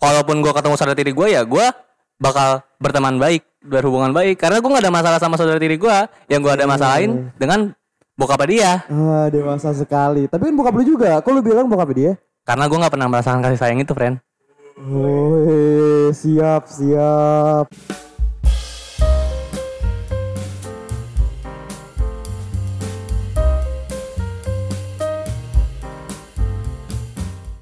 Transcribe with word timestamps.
kalaupun 0.00 0.40
gue 0.40 0.48
ketemu 0.50 0.74
saudara 0.74 0.96
tiri 0.96 1.12
gue 1.12 1.26
ya 1.28 1.44
gue 1.44 1.66
bakal 2.16 2.64
berteman 2.80 3.20
baik 3.20 3.44
berhubungan 3.60 4.10
baik 4.10 4.40
karena 4.40 4.56
gue 4.58 4.70
nggak 4.72 4.84
ada 4.88 4.92
masalah 4.92 5.18
sama 5.20 5.36
saudara 5.36 5.60
tiri 5.60 5.76
gue 5.76 5.96
yang 6.26 6.40
gue 6.40 6.52
ada 6.52 6.64
masalahin 6.64 7.28
dengan 7.36 7.76
bokapnya 8.16 8.48
dia 8.48 8.72
Ah, 8.88 9.28
dewasa 9.28 9.72
sekali. 9.72 10.28
Tapi 10.28 10.48
kan 10.48 10.54
bokap 10.56 10.76
lu 10.76 10.84
juga. 10.84 11.20
Kok 11.20 11.32
lu 11.32 11.40
bilang 11.40 11.68
bokap 11.68 11.92
dia? 11.92 12.12
karena 12.40 12.66
gue 12.66 12.78
nggak 12.80 12.92
pernah 12.96 13.06
merasakan 13.06 13.44
kasih 13.44 13.60
sayang 13.60 13.80
itu 13.84 13.92
friend 13.92 14.16
Oh, 14.80 16.08
siap, 16.10 16.64
siap. 16.66 17.68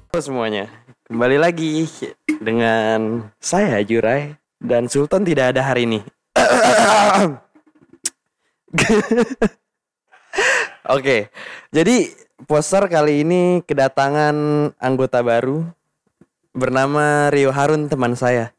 Halo 0.09 0.21
semuanya, 0.21 0.65
kembali 1.09 1.41
lagi 1.41 1.89
dengan 2.37 3.25
saya 3.41 3.81
Jurai 3.81 4.37
dan 4.61 4.85
Sultan 4.85 5.25
tidak 5.25 5.57
ada 5.57 5.65
hari 5.65 5.89
ini. 5.89 6.05
Oke, 10.93 11.33
jadi 11.73 12.13
poster 12.45 12.85
kali 12.85 13.25
ini 13.25 13.65
kedatangan 13.65 14.37
anggota 14.77 15.25
baru 15.25 15.65
bernama 16.53 17.33
Rio 17.33 17.49
Harun 17.49 17.89
teman 17.89 18.13
saya. 18.13 18.53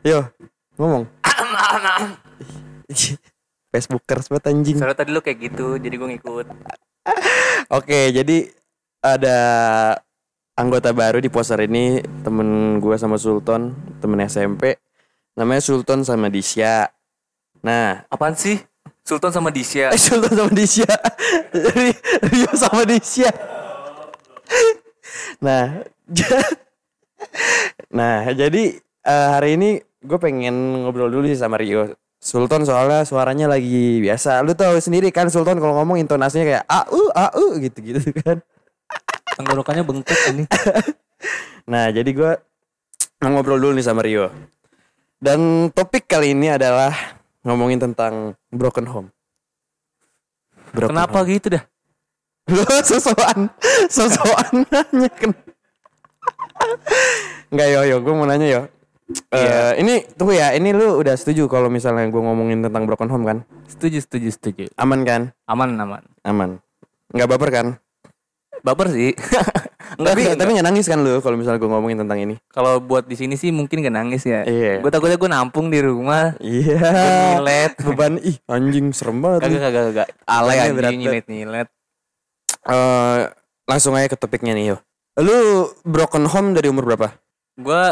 Yo, 0.00 0.32
ngomong. 0.80 1.04
Facebookers 3.70 4.32
banget 4.32 4.50
anjing. 4.50 4.76
soalnya 4.80 4.98
tadi 4.98 5.14
lu 5.14 5.22
kayak 5.22 5.46
gitu 5.46 5.78
jadi 5.78 5.94
gue 5.94 6.08
ngikut 6.10 6.42
Oke, 7.70 8.10
jadi 8.10 8.50
ada 8.98 9.38
anggota 10.60 10.92
baru 10.92 11.24
di 11.24 11.32
poster 11.32 11.64
ini 11.64 12.04
temen 12.20 12.76
gue 12.84 12.96
sama 13.00 13.16
Sultan, 13.16 13.72
temen 14.04 14.20
SMP. 14.28 14.76
Namanya 15.32 15.64
Sultan 15.64 16.04
sama 16.04 16.28
Disya. 16.28 16.92
Nah, 17.64 18.04
apaan 18.12 18.36
sih 18.36 18.60
Sultan 19.00 19.32
sama 19.32 19.48
Disya 19.48 19.90
eh 19.90 20.00
Sultan 20.00 20.36
sama 20.36 20.52
Disya. 20.52 20.92
Rio 22.28 22.50
sama 22.52 22.84
Disya. 22.84 23.32
Nah, 25.40 25.80
nah 27.98 28.28
jadi 28.28 28.76
eh, 28.84 29.28
hari 29.32 29.56
ini 29.56 29.80
gue 30.04 30.18
pengen 30.20 30.84
ngobrol 30.84 31.08
dulu 31.08 31.24
sih 31.24 31.40
sama 31.40 31.56
Rio. 31.56 31.96
Sultan 32.20 32.68
soalnya 32.68 33.08
suaranya 33.08 33.48
lagi 33.48 34.04
biasa. 34.04 34.44
Lu 34.44 34.52
tahu 34.52 34.76
sendiri 34.76 35.08
kan 35.08 35.32
Sultan 35.32 35.56
kalau 35.56 35.80
ngomong 35.80 35.96
intonasinya 35.96 36.44
kayak 36.44 36.64
au 36.68 37.08
au 37.08 37.46
gitu-gitu 37.56 38.12
kan. 38.20 38.44
Tenggorokannya 39.40 39.82
bengkak 39.82 40.20
ini 40.30 40.44
Nah, 41.70 41.86
jadi 41.88 42.10
gue 42.10 42.32
mau 43.20 43.30
ngobrol 43.30 43.60
dulu 43.60 43.72
nih 43.74 43.84
sama 43.84 44.02
Rio. 44.02 44.26
Dan 45.16 45.70
topik 45.70 46.08
kali 46.08 46.32
ini 46.32 46.50
adalah 46.50 46.90
ngomongin 47.40 47.78
tentang 47.78 48.32
broken 48.48 48.88
home. 48.88 49.08
Broken 50.72 50.90
kenapa 50.90 51.20
home. 51.20 51.30
gitu 51.30 51.54
dah 51.54 51.64
Lu 52.48 52.64
sosokan, 52.88 53.46
sosokan 53.86 54.64
nanya 54.72 55.10
kan. 55.12 55.30
Enggak 57.50 57.68
yo 57.68 57.80
yo, 57.84 57.96
gue 58.00 58.14
mau 58.14 58.26
nanya 58.26 58.46
yo. 58.48 58.62
Eh, 59.30 59.38
Iya. 59.38 59.74
ini 59.76 60.06
tunggu 60.14 60.34
ya, 60.34 60.54
ini 60.54 60.70
lu 60.70 60.98
udah 60.98 61.14
setuju 61.14 61.46
kalau 61.46 61.66
misalnya 61.66 62.06
gue 62.06 62.18
ngomongin 62.18 62.62
tentang 62.62 62.86
broken 62.86 63.10
home 63.10 63.26
kan? 63.26 63.38
setuju 63.66 63.98
setuju 63.98 64.28
setuju 64.30 64.64
Aman 64.74 65.02
kan? 65.02 65.34
aman 65.46 65.74
aman 65.74 66.02
Aman. 66.22 66.50
Nggak 67.10 67.28
baper 67.28 67.50
kan? 67.50 67.66
Baper 68.60 68.88
sih 68.88 69.10
enggak, 69.98 70.12
tapi 70.12 70.20
enggak, 70.22 70.36
tapi 70.36 70.50
nggak 70.52 70.66
nangis 70.66 70.86
kan 70.86 70.98
lu 70.98 71.18
kalau 71.18 71.34
misalnya 71.34 71.58
gue 71.58 71.68
ngomongin 71.68 71.98
tentang 71.98 72.18
ini? 72.18 72.34
kalau 72.46 72.78
buat 72.78 73.04
di 73.04 73.14
sini 73.14 73.34
sih 73.34 73.50
mungkin 73.50 73.80
gak 73.80 73.92
nangis 73.92 74.22
ya 74.22 74.44
Iya. 74.44 74.78
gue 74.78 74.88
takutnya 74.88 75.16
gue 75.16 75.26
nampung 75.26 75.66
di 75.66 75.80
rumah 75.80 76.36
Iya. 76.36 76.78
nyilet 77.34 77.72
Beban 77.84 78.16
ih 78.18 78.36
anjing 78.46 78.90
serem 78.90 79.18
banget. 79.18 79.44
kagak 79.44 79.60
kagak 79.62 79.84
kagak 79.86 80.08
alay 80.24 80.54
Bebannya 80.54 80.72
berat 80.72 80.88
anjing 80.88 81.00
nyilet 81.00 81.26
nyilet 81.26 81.68
Eh, 82.60 83.20
langsung 83.64 83.96
aja 83.96 84.04
ke 84.04 84.16
topiknya 84.16 84.52
nih 84.52 84.66
yo. 84.66 84.76
Lu 85.16 85.38
broken 85.80 86.28
home 86.28 86.52
dari 86.52 86.68
umur 86.68 86.84
berapa? 86.86 87.16
gue 87.56 87.82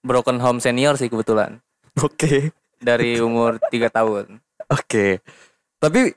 broken 0.00 0.38
home 0.38 0.58
senior 0.58 0.94
sih 0.94 1.06
kebetulan 1.06 1.58
Oke. 1.96 2.50
dari 2.76 3.18
umur 3.18 3.58
3 3.70 3.86
tahun 3.88 4.38
Oke. 4.68 5.22
Tapi 5.76 6.10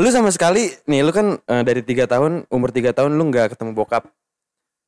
lu 0.00 0.08
sama 0.08 0.32
sekali 0.32 0.72
nih 0.88 1.04
lu 1.04 1.12
kan 1.12 1.36
eh, 1.36 1.62
dari 1.62 1.84
tiga 1.84 2.08
tahun 2.08 2.48
umur 2.48 2.72
tiga 2.72 2.96
tahun 2.96 3.14
lu 3.14 3.28
nggak 3.28 3.52
ketemu 3.54 3.76
bokap. 3.76 4.08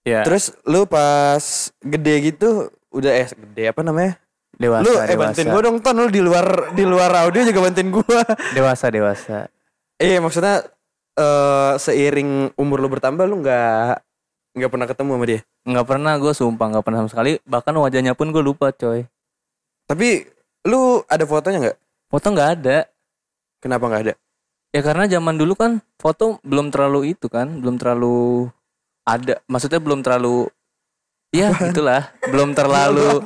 ya 0.03 0.25
Terus 0.25 0.57
lu 0.65 0.89
pas 0.89 1.45
gede 1.85 2.33
gitu 2.33 2.73
udah 2.91 3.13
eh 3.13 3.29
gede 3.29 3.71
apa 3.71 3.85
namanya? 3.85 4.17
dewasa 4.53 4.85
lu 4.85 4.93
eh 4.97 5.07
dewasa 5.09 5.17
bantuin 5.33 5.49
gua 5.49 5.61
dong 5.65 5.79
ton 5.81 5.97
lu 5.97 6.09
di 6.13 6.21
luar 6.21 6.47
di 6.77 6.85
luar 6.85 7.11
audio 7.25 7.41
juga 7.45 7.61
bantuin 7.61 7.89
gua. 7.93 8.21
dewasa 8.57 8.89
dewasa 8.89 9.39
eh 10.01 10.17
maksudnya 10.21 10.65
eh 11.13 11.73
seiring 11.77 12.57
umur 12.57 12.81
lu 12.81 12.89
bertambah 12.89 13.29
lu 13.29 13.41
nggak 13.45 14.01
nggak 14.53 14.71
pernah 14.71 14.87
ketemu 14.89 15.11
sama 15.17 15.25
dia. 15.29 15.41
nggak 15.65 15.87
pernah 15.89 16.13
gue 16.21 16.33
sumpah 16.37 16.67
nggak 16.73 16.85
pernah 16.85 16.99
sama 17.05 17.11
sekali 17.13 17.33
bahkan 17.49 17.73
wajahnya 17.73 18.13
pun 18.13 18.29
gue 18.33 18.43
lupa 18.45 18.69
coy 18.75 19.07
Tapi 19.89 20.25
lu 20.69 21.01
ada 21.09 21.25
fotonya 21.25 21.59
nggak? 21.69 21.79
foto 22.13 22.27
nggak 22.33 22.51
ada 22.61 22.79
Kenapa 23.63 23.87
nggak 23.89 24.03
ada? 24.11 24.15
Ya 24.73 24.81
karena 24.81 25.05
zaman 25.05 25.37
dulu 25.37 25.53
kan 25.55 25.79
foto 26.01 26.41
belum 26.43 26.73
terlalu 26.73 27.13
itu 27.13 27.29
kan 27.29 27.61
belum 27.61 27.77
terlalu 27.77 28.49
ada 29.05 29.39
maksudnya 29.45 29.79
belum 29.79 30.01
terlalu 30.01 30.49
ya 31.33 31.53
itulah 31.69 32.09
belum 32.29 32.57
terlalu 32.57 33.21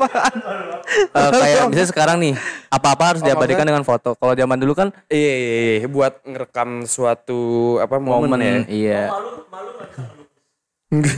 eh, 1.14 1.30
kayak 1.30 1.70
misalnya 1.70 1.88
sekarang 1.90 2.16
nih 2.22 2.34
apa-apa 2.70 3.14
harus 3.14 3.22
Oh, 3.22 3.26
diabadikan 3.26 3.66
dengan 3.66 3.82
foto. 3.82 4.14
Kalau 4.14 4.34
zaman 4.34 4.58
dulu 4.58 4.74
kan 4.74 4.88
Iya, 5.10 5.34
iya, 5.34 5.54
iya, 5.82 5.86
buat 5.90 6.22
ngerekam 6.22 6.84
suatu 6.86 7.74
apa 7.82 7.98
momen, 7.98 8.30
momen 8.30 8.40
ya. 8.42 8.56
iya. 8.68 9.02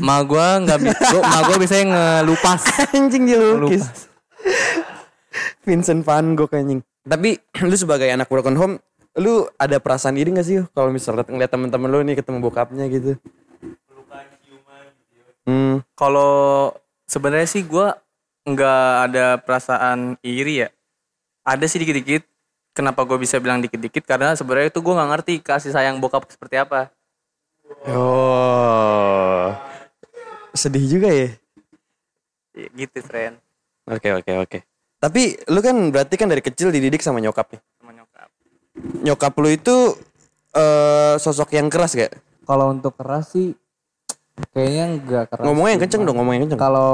Ma 0.00 0.24
gua 0.24 0.64
nggak 0.64 0.80
bisa 0.80 1.18
ma 1.20 1.38
gua 1.44 1.56
bisa 1.60 1.74
ngelupas. 1.84 2.62
Anjing 2.96 3.28
dilukis. 3.28 3.84
ngelupas. 3.84 3.98
Vincent 5.68 6.00
Van 6.08 6.26
Gogh 6.32 6.52
anjing. 6.52 6.80
Tapi 7.04 7.36
lu 7.68 7.76
sebagai 7.76 8.08
anak 8.08 8.32
broken 8.32 8.56
home, 8.56 8.74
lu 9.18 9.50
ada 9.58 9.82
perasaan 9.82 10.14
iri 10.16 10.30
gak 10.30 10.46
sih 10.46 10.62
kalau 10.72 10.94
misalnya 10.94 11.26
ngeliat 11.26 11.50
temen-temen 11.50 11.88
lu 11.90 11.98
nih 12.06 12.16
ketemu 12.16 12.38
bokapnya 12.38 12.86
gitu? 12.86 13.18
Hmm, 15.48 15.80
Kalau 15.96 16.76
sebenarnya 17.08 17.48
sih 17.48 17.64
gua 17.64 17.96
nggak 18.44 18.84
ada 19.08 19.26
perasaan 19.40 20.20
iri 20.20 20.64
ya. 20.64 20.68
Ada 21.40 21.64
sih 21.64 21.80
dikit-dikit. 21.80 22.28
Kenapa 22.76 23.02
gue 23.08 23.16
bisa 23.18 23.40
bilang 23.40 23.64
dikit-dikit? 23.64 24.04
Karena 24.04 24.36
sebenarnya 24.36 24.68
itu 24.68 24.84
gua 24.84 25.00
nggak 25.00 25.10
ngerti 25.16 25.34
kasih 25.40 25.72
sayang 25.72 26.04
bokap 26.04 26.28
seperti 26.28 26.60
apa. 26.60 26.92
Oh. 27.88 29.56
Sedih 30.52 30.84
juga 30.84 31.08
ya. 31.08 31.32
Ya, 32.52 32.68
Gitu, 32.76 33.00
friend. 33.00 33.40
Oke, 33.88 34.12
oke, 34.12 34.32
oke. 34.44 34.58
Tapi 35.00 35.38
lu 35.48 35.60
kan 35.64 35.76
berarti 35.88 36.14
kan 36.20 36.28
dari 36.28 36.44
kecil 36.44 36.68
dididik 36.68 37.00
sama 37.00 37.24
nyokap 37.24 37.56
nih. 37.56 37.62
Nyokap. 39.04 39.32
Lu 39.38 39.48
itu 39.50 39.76
eh 40.54 41.14
sosok 41.20 41.54
yang 41.54 41.68
keras 41.68 41.94
gak? 41.94 42.12
Kalau 42.48 42.72
untuk 42.72 42.96
keras 42.96 43.36
sih 43.36 43.52
kayaknya 44.54 44.84
enggak 44.96 45.24
keras. 45.30 45.44
Ngomongnya 45.44 45.72
yang 45.76 45.82
kenceng 45.82 46.02
dong, 46.06 46.16
ngomongnya 46.16 46.40
kenceng. 46.46 46.60
Kalau 46.60 46.92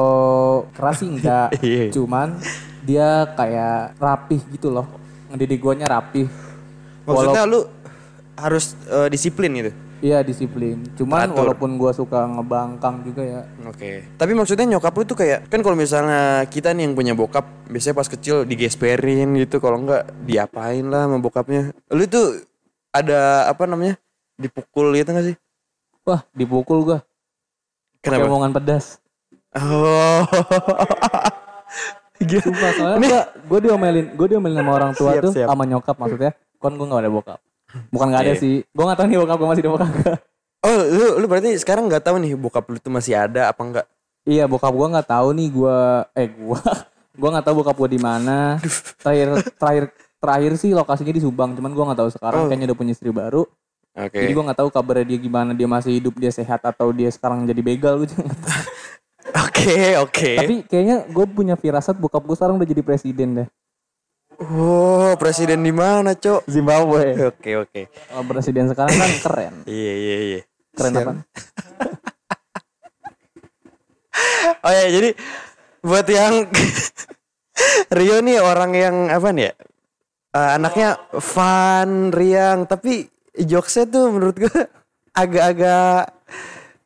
keras 0.75 0.97
sih 1.01 1.09
enggak. 1.09 1.49
Iya. 1.65 1.93
Cuman 1.93 2.41
dia 2.85 3.29
kayak 3.37 3.97
rapih 4.01 4.41
gitu 4.53 4.73
loh. 4.73 4.89
Ngedidik 5.33 5.61
guanya 5.61 5.87
rapih. 5.89 6.27
Maksudnya 7.05 7.45
lu 7.45 7.69
harus 8.35 8.75
eh, 8.91 9.09
disiplin 9.13 9.51
gitu. 9.55 9.73
Iya 10.05 10.21
disiplin. 10.21 10.85
Cuman 11.01 11.33
Teratur. 11.33 11.41
walaupun 11.41 11.81
gua 11.81 11.97
suka 11.97 12.29
ngebangkang 12.29 13.01
juga 13.09 13.25
ya. 13.25 13.41
Oke. 13.65 14.05
Tapi 14.21 14.33
maksudnya 14.37 14.77
nyokap 14.77 14.93
lu 14.93 15.09
tuh 15.09 15.17
kayak 15.17 15.49
kan 15.49 15.65
kalau 15.65 15.73
misalnya 15.73 16.45
kita 16.45 16.77
nih 16.77 16.85
yang 16.85 16.93
punya 16.93 17.17
bokap, 17.17 17.49
biasanya 17.73 17.97
pas 17.97 18.05
kecil 18.13 18.45
digesperin 18.45 19.33
gitu, 19.41 19.65
kalau 19.65 19.81
enggak 19.81 20.05
diapain 20.29 20.85
lah 20.85 21.09
sama 21.09 21.25
bokapnya. 21.25 21.73
Lu 21.89 22.05
tuh 22.05 22.45
ada 22.93 23.49
apa 23.49 23.65
namanya? 23.65 23.97
Dipukul 24.37 24.93
gitu 24.93 25.09
gak 25.09 25.25
sih? 25.33 25.37
Wah 26.05 26.21
dipukul 26.37 26.85
gua. 26.85 26.99
Kenapa? 28.05 28.29
omongan 28.29 28.53
pedas. 28.53 29.01
Oh. 29.57 30.29
Sumpah 32.45 32.71
soalnya 32.77 32.99
gua, 33.01 33.21
gua 33.49 33.59
diomelin, 33.65 34.07
gua 34.13 34.27
diomelin 34.29 34.61
sama 34.61 34.73
orang 34.77 34.93
tua 34.93 35.17
Siap, 35.17 35.25
tuh 35.25 35.33
siap. 35.33 35.49
sama 35.49 35.65
nyokap 35.65 35.97
maksudnya. 35.97 36.37
Kon 36.61 36.77
gua 36.77 36.93
gak 36.93 37.09
ada 37.09 37.13
bokap. 37.13 37.41
Bukan 37.91 38.07
gak 38.11 38.23
ada 38.27 38.35
Oke. 38.35 38.43
sih. 38.43 38.55
Gua 38.71 38.85
gak 38.93 38.99
tahu 39.03 39.07
nih 39.11 39.19
bokap 39.23 39.37
gua 39.39 39.49
masih 39.53 39.63
ada 39.63 39.73
bokap 39.75 39.91
gak. 39.91 40.19
Oh, 40.65 40.81
lu 40.81 41.07
lu 41.21 41.27
berarti 41.29 41.51
sekarang 41.61 41.85
nggak 41.93 42.05
tahu 42.09 42.17
nih 42.25 42.33
bokap 42.41 42.65
lu 42.73 42.81
tuh 42.81 42.89
masih 42.89 43.13
ada 43.13 43.53
apa 43.53 43.61
enggak? 43.61 43.87
Iya 44.25 44.49
bokap 44.49 44.73
gua 44.73 44.89
nggak 44.97 45.09
tahu 45.13 45.29
nih 45.37 45.49
gua 45.53 46.09
eh 46.17 46.29
gua 46.33 46.61
gua 47.21 47.29
nggak 47.37 47.45
tahu 47.45 47.55
bokap 47.61 47.77
gua 47.77 47.91
di 47.93 48.01
mana. 48.01 48.57
Terakhir 49.03 49.29
terakhir 49.61 49.85
terakhir 50.17 50.53
sih 50.57 50.73
lokasinya 50.73 51.13
di 51.13 51.21
Subang, 51.21 51.53
cuman 51.53 51.71
gua 51.77 51.85
nggak 51.93 52.01
tahu 52.01 52.11
sekarang 52.17 52.41
Oh. 52.41 52.49
kayaknya 52.49 52.73
udah 52.73 52.79
punya 52.81 52.93
istri 52.97 53.13
baru. 53.13 53.45
Oke. 53.95 54.17
Jadi 54.25 54.33
gua 54.33 54.45
nggak 54.49 54.59
tahu 54.65 54.69
kabarnya 54.73 55.05
dia 55.05 55.19
gimana, 55.21 55.51
dia 55.53 55.69
masih 55.69 55.93
hidup, 56.01 56.17
dia 56.17 56.33
sehat 56.33 56.65
atau 56.65 56.89
dia 56.97 57.13
sekarang 57.13 57.45
jadi 57.45 57.61
begal 57.61 58.01
gitu. 58.09 58.17
Oke, 59.35 59.97
oke. 59.97 60.31
Tapi 60.37 60.55
kayaknya 60.69 61.09
gue 61.09 61.27
punya 61.27 61.57
firasat 61.57 61.97
bokap 61.97 62.23
gue 62.23 62.37
sekarang 62.37 62.61
udah 62.61 62.69
jadi 62.69 62.85
presiden 62.85 63.29
deh. 63.43 63.49
Oh, 64.43 65.15
presiden 65.15 65.63
di 65.63 65.71
mana, 65.71 66.19
Cok? 66.19 66.49
Zimbabwe. 66.51 67.31
Oke, 67.31 67.51
oke. 67.61 67.83
Kalau 67.91 68.25
presiden 68.27 68.67
sekarang 68.67 68.95
kan 68.95 69.11
keren. 69.23 69.55
Iya, 69.69 69.93
iya, 69.95 70.17
iya. 70.21 70.41
Keren 70.75 70.93
apa? 70.99 71.13
Oh 74.65 74.71
ya, 74.73 74.87
jadi 74.89 75.11
buat 75.83 76.07
yang 76.07 76.47
Rio 77.99 78.17
nih 78.23 78.39
orang 78.41 78.71
yang 78.73 78.97
apa 79.11 79.29
nih 79.35 79.51
ya? 79.51 79.55
Eh, 80.35 80.51
anaknya 80.57 80.89
fun, 81.19 82.15
riang, 82.15 82.65
tapi 82.65 83.11
jokesnya 83.35 83.85
tuh 83.91 84.15
menurut 84.15 84.37
gue 84.39 84.51
agak-agak 85.23 86.15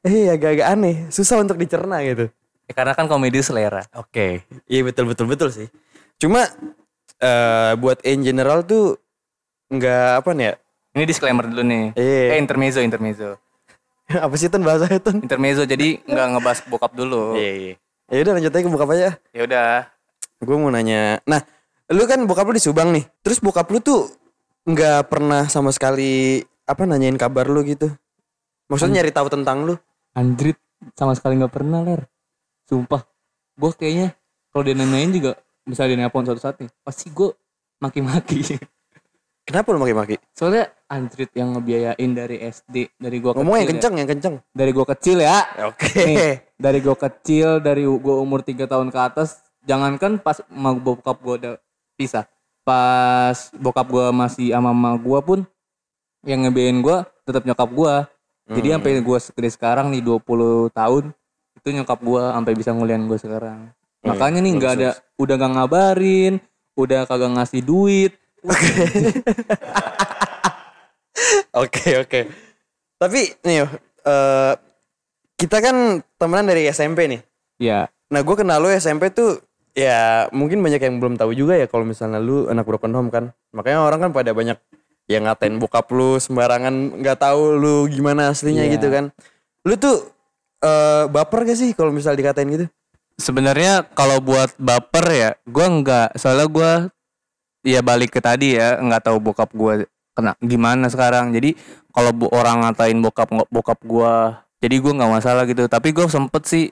eh 0.08 0.32
agak-agak 0.32 0.66
aneh, 0.66 0.96
susah 1.12 1.40
untuk 1.44 1.60
dicerna 1.60 2.00
gitu. 2.02 2.32
Ya, 2.68 2.72
karena 2.72 2.92
kan 2.96 3.08
komedi 3.08 3.40
selera. 3.44 3.84
Oke, 3.96 4.44
iya 4.68 4.80
betul 4.84 5.08
betul 5.08 5.28
betul 5.28 5.48
sih. 5.52 5.68
Cuma 6.20 6.44
eh 7.18 7.72
buat 7.78 7.98
in 8.06 8.22
general 8.22 8.62
tuh 8.62 8.98
nggak 9.68 10.24
apa 10.24 10.30
nih 10.34 10.44
ya? 10.50 10.54
Ini 10.98 11.04
disclaimer 11.04 11.44
dulu 11.46 11.62
nih. 11.62 11.84
Iya. 11.94 12.24
Eh 12.34 12.38
intermezzo, 12.40 12.80
intermezzo. 12.80 13.36
apa 14.24 14.34
sih 14.40 14.48
tuh 14.48 14.62
bahasa 14.64 14.88
itu? 14.88 15.10
Intermezzo 15.12 15.62
jadi 15.68 16.00
nggak 16.06 16.26
ngebahas 16.36 16.58
bokap 16.66 16.92
dulu. 16.96 17.36
Iya 17.36 17.52
iya. 17.54 17.74
Ya 18.08 18.18
udah 18.24 18.32
lanjut 18.40 18.52
aja 18.56 18.64
ke 18.64 18.70
bokap 18.72 18.90
aja. 18.96 19.10
Ya 19.36 19.42
udah. 19.44 19.70
Gue 20.40 20.56
mau 20.56 20.72
nanya. 20.72 21.20
Nah, 21.28 21.44
lu 21.92 22.02
kan 22.08 22.24
bokap 22.24 22.48
lu 22.48 22.56
di 22.56 22.64
Subang 22.64 22.88
nih. 22.94 23.04
Terus 23.20 23.42
bokap 23.44 23.68
lu 23.68 23.84
tuh 23.84 24.08
nggak 24.64 25.12
pernah 25.12 25.44
sama 25.52 25.68
sekali 25.76 26.40
apa 26.64 26.88
nanyain 26.88 27.20
kabar 27.20 27.44
lu 27.52 27.60
gitu. 27.68 27.92
Maksudnya 28.72 29.04
nyari 29.04 29.12
tahu 29.12 29.28
tentang 29.28 29.68
lu. 29.68 29.74
Anjrit 30.16 30.56
sama 30.96 31.12
sekali 31.12 31.36
nggak 31.36 31.52
pernah 31.52 31.84
ler. 31.84 32.08
Sumpah. 32.64 33.04
Gue 33.60 33.76
kayaknya 33.76 34.16
kalau 34.52 34.64
dia 34.64 34.74
nanyain 34.76 35.12
juga 35.12 35.36
misalnya 35.68 35.92
dia 35.92 36.00
nelpon 36.02 36.24
suatu 36.24 36.40
saat 36.40 36.56
nih, 36.58 36.72
pasti 36.80 37.12
gue 37.12 37.30
maki-maki. 37.78 38.56
Kenapa 39.48 39.72
lu 39.72 39.80
maki-maki? 39.80 40.20
Soalnya 40.36 40.68
anjrit 40.92 41.32
yang 41.32 41.56
ngebiayain 41.56 42.10
dari 42.12 42.36
SD, 42.42 43.00
dari 43.00 43.16
gua 43.16 43.32
Ngomong 43.32 43.56
yang 43.56 43.64
kecil 43.64 43.72
ya. 43.72 43.72
kenceng, 43.80 43.94
yang 43.96 44.08
kenceng. 44.08 44.34
Dari 44.52 44.70
gua 44.76 44.86
kecil 44.92 45.16
ya. 45.24 45.38
Oke. 45.72 45.88
Nih, 46.04 46.32
dari 46.60 46.78
gua 46.84 46.96
kecil, 47.00 47.48
dari 47.56 47.88
gua 47.88 48.20
umur 48.20 48.44
3 48.44 48.68
tahun 48.68 48.92
ke 48.92 48.98
atas, 49.00 49.40
jangankan 49.64 50.20
pas 50.20 50.44
sama 50.44 50.76
bokap 50.76 51.16
gua 51.24 51.34
udah 51.40 51.54
pisah. 51.96 52.28
Pas 52.60 53.48
bokap 53.56 53.88
gua 53.88 54.12
masih 54.12 54.52
sama 54.52 54.68
mama 54.76 55.00
gua 55.00 55.24
pun 55.24 55.40
yang 56.28 56.44
ngebiayain 56.44 56.84
gua 56.84 57.08
tetap 57.24 57.48
nyokap 57.48 57.70
gua. 57.72 57.94
Jadi 58.48 58.68
Hmm. 58.68 58.74
sampai 58.84 59.00
gua 59.00 59.16
segede 59.16 59.48
sekarang 59.48 59.88
nih 59.88 60.04
20 60.04 60.68
tahun 60.72 61.16
itu 61.56 61.68
nyokap 61.72 62.00
gua 62.04 62.36
sampai 62.36 62.52
bisa 62.52 62.76
nguliahin 62.76 63.08
gua 63.08 63.16
sekarang. 63.16 63.72
Hmm, 63.98 64.14
Makanya 64.14 64.38
nih 64.40 64.52
nggak 64.54 64.72
ada 64.78 64.90
udah 65.18 65.34
gak 65.34 65.52
ngabarin, 65.58 66.34
udah 66.78 67.00
kagak 67.04 67.34
ngasih 67.34 67.62
duit. 67.62 68.12
Oke, 71.50 71.98
oke. 71.98 72.20
Tapi 72.96 73.20
nih, 73.42 73.66
eh 74.06 74.52
kita 75.34 75.58
kan 75.58 75.76
temenan 76.14 76.46
dari 76.46 76.70
SMP 76.70 77.10
nih. 77.10 77.20
Ya, 77.58 77.90
Nah, 78.08 78.22
gue 78.24 78.36
kenal 78.38 78.62
lu 78.62 78.70
SMP 78.70 79.12
tuh 79.12 79.42
ya 79.76 80.26
mungkin 80.32 80.64
banyak 80.64 80.80
yang 80.80 80.96
belum 80.96 81.20
tahu 81.20 81.36
juga 81.36 81.54
ya 81.54 81.68
kalau 81.68 81.84
misalnya 81.84 82.16
lu 82.16 82.48
anak 82.48 82.64
broken 82.64 82.94
home 82.94 83.10
kan. 83.12 83.34
Makanya 83.52 83.84
orang 83.84 84.00
kan 84.08 84.10
pada 84.14 84.30
banyak 84.32 84.56
yang 85.10 85.26
ngatain 85.26 85.58
bokap 85.58 85.90
lu 85.92 86.16
sembarangan 86.16 87.02
nggak 87.02 87.18
tahu 87.20 87.58
lu 87.58 87.76
gimana 87.90 88.30
aslinya 88.32 88.64
Iya. 88.64 88.78
gitu 88.78 88.88
kan. 88.88 89.04
Lu 89.66 89.74
tuh 89.76 90.08
eh 90.58 91.04
baper 91.06 91.44
gak 91.44 91.58
sih 91.58 91.70
kalau 91.76 91.92
misal 91.92 92.16
dikatain 92.16 92.48
gitu? 92.48 92.66
Sebenarnya 93.18 93.82
kalau 93.98 94.22
buat 94.22 94.54
baper 94.62 95.06
ya, 95.10 95.30
gua 95.42 95.66
nggak. 95.66 96.08
Soalnya 96.14 96.46
gua 96.46 96.70
ya 97.66 97.82
balik 97.82 98.14
ke 98.14 98.22
tadi 98.22 98.54
ya, 98.54 98.78
nggak 98.78 99.10
tahu 99.10 99.18
bokap 99.18 99.50
gua 99.50 99.82
kena 100.14 100.38
gimana 100.38 100.86
sekarang. 100.86 101.34
Jadi 101.34 101.58
kalau 101.90 102.14
bu- 102.14 102.30
orang 102.30 102.62
ngatain 102.62 102.98
bokap 103.02 103.26
bokap 103.50 103.82
gua, 103.82 104.46
jadi 104.62 104.78
gua 104.78 104.92
nggak 105.02 105.12
masalah 105.18 105.42
gitu. 105.50 105.66
Tapi 105.66 105.90
gua 105.90 106.06
sempet 106.06 106.46
sih 106.46 106.70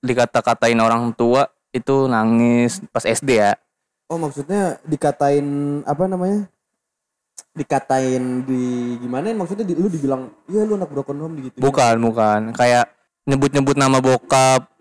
dikata-katain 0.00 0.80
orang 0.80 1.12
tua 1.12 1.46
itu 1.76 2.08
nangis 2.08 2.80
pas 2.88 3.04
SD 3.04 3.36
ya. 3.36 3.52
Oh, 4.08 4.16
maksudnya 4.16 4.80
dikatain 4.88 5.80
apa 5.84 6.04
namanya? 6.08 6.48
Dikatain 7.52 8.48
di 8.48 8.96
gimana 8.96 9.28
maksudnya 9.36 9.64
di, 9.68 9.76
lu 9.76 9.92
dibilang 9.92 10.32
iya 10.48 10.64
lu 10.64 10.76
anak 10.76 10.88
broken 10.88 11.20
home 11.20 11.36
gitu. 11.48 11.60
Bukan, 11.60 12.00
bukan. 12.00 12.40
Kayak 12.56 12.92
nyebut-nyebut 13.28 13.76
nama 13.76 14.00
bokap. 14.00 14.71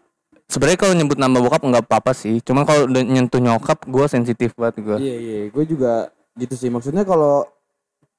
Sebenarnya 0.52 0.80
kalau 0.84 0.94
nyebut 1.00 1.16
nama 1.16 1.40
bokap 1.40 1.64
nggak 1.64 1.88
apa-apa 1.88 2.12
sih. 2.12 2.44
Cuman 2.44 2.68
kalau 2.68 2.84
nyentuh 2.92 3.40
nyokap, 3.40 3.88
gua 3.88 4.12
sensitif 4.12 4.52
banget 4.60 4.84
gua. 4.84 4.98
Iya 5.00 5.16
iya, 5.16 5.38
gue 5.48 5.64
juga 5.64 6.12
gitu 6.36 6.60
sih. 6.60 6.68
Maksudnya 6.68 7.08
kalau 7.08 7.48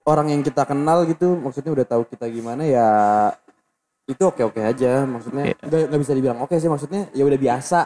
orang 0.08 0.32
yang 0.32 0.40
kita 0.40 0.64
kenal 0.64 1.04
gitu, 1.04 1.36
maksudnya 1.36 1.76
udah 1.76 1.84
tahu 1.84 2.08
kita 2.08 2.32
gimana 2.32 2.64
ya 2.64 2.88
itu 4.08 4.22
oke 4.24 4.40
oke 4.48 4.64
aja. 4.64 5.04
Maksudnya 5.04 5.52
Iya. 5.52 5.56
nggak 5.60 5.80
nggak 5.92 6.00
bisa 6.00 6.12
dibilang 6.16 6.38
oke 6.40 6.56
sih. 6.56 6.72
Maksudnya 6.72 7.12
ya 7.12 7.22
udah 7.28 7.36
biasa 7.36 7.78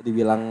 dibilang 0.00 0.42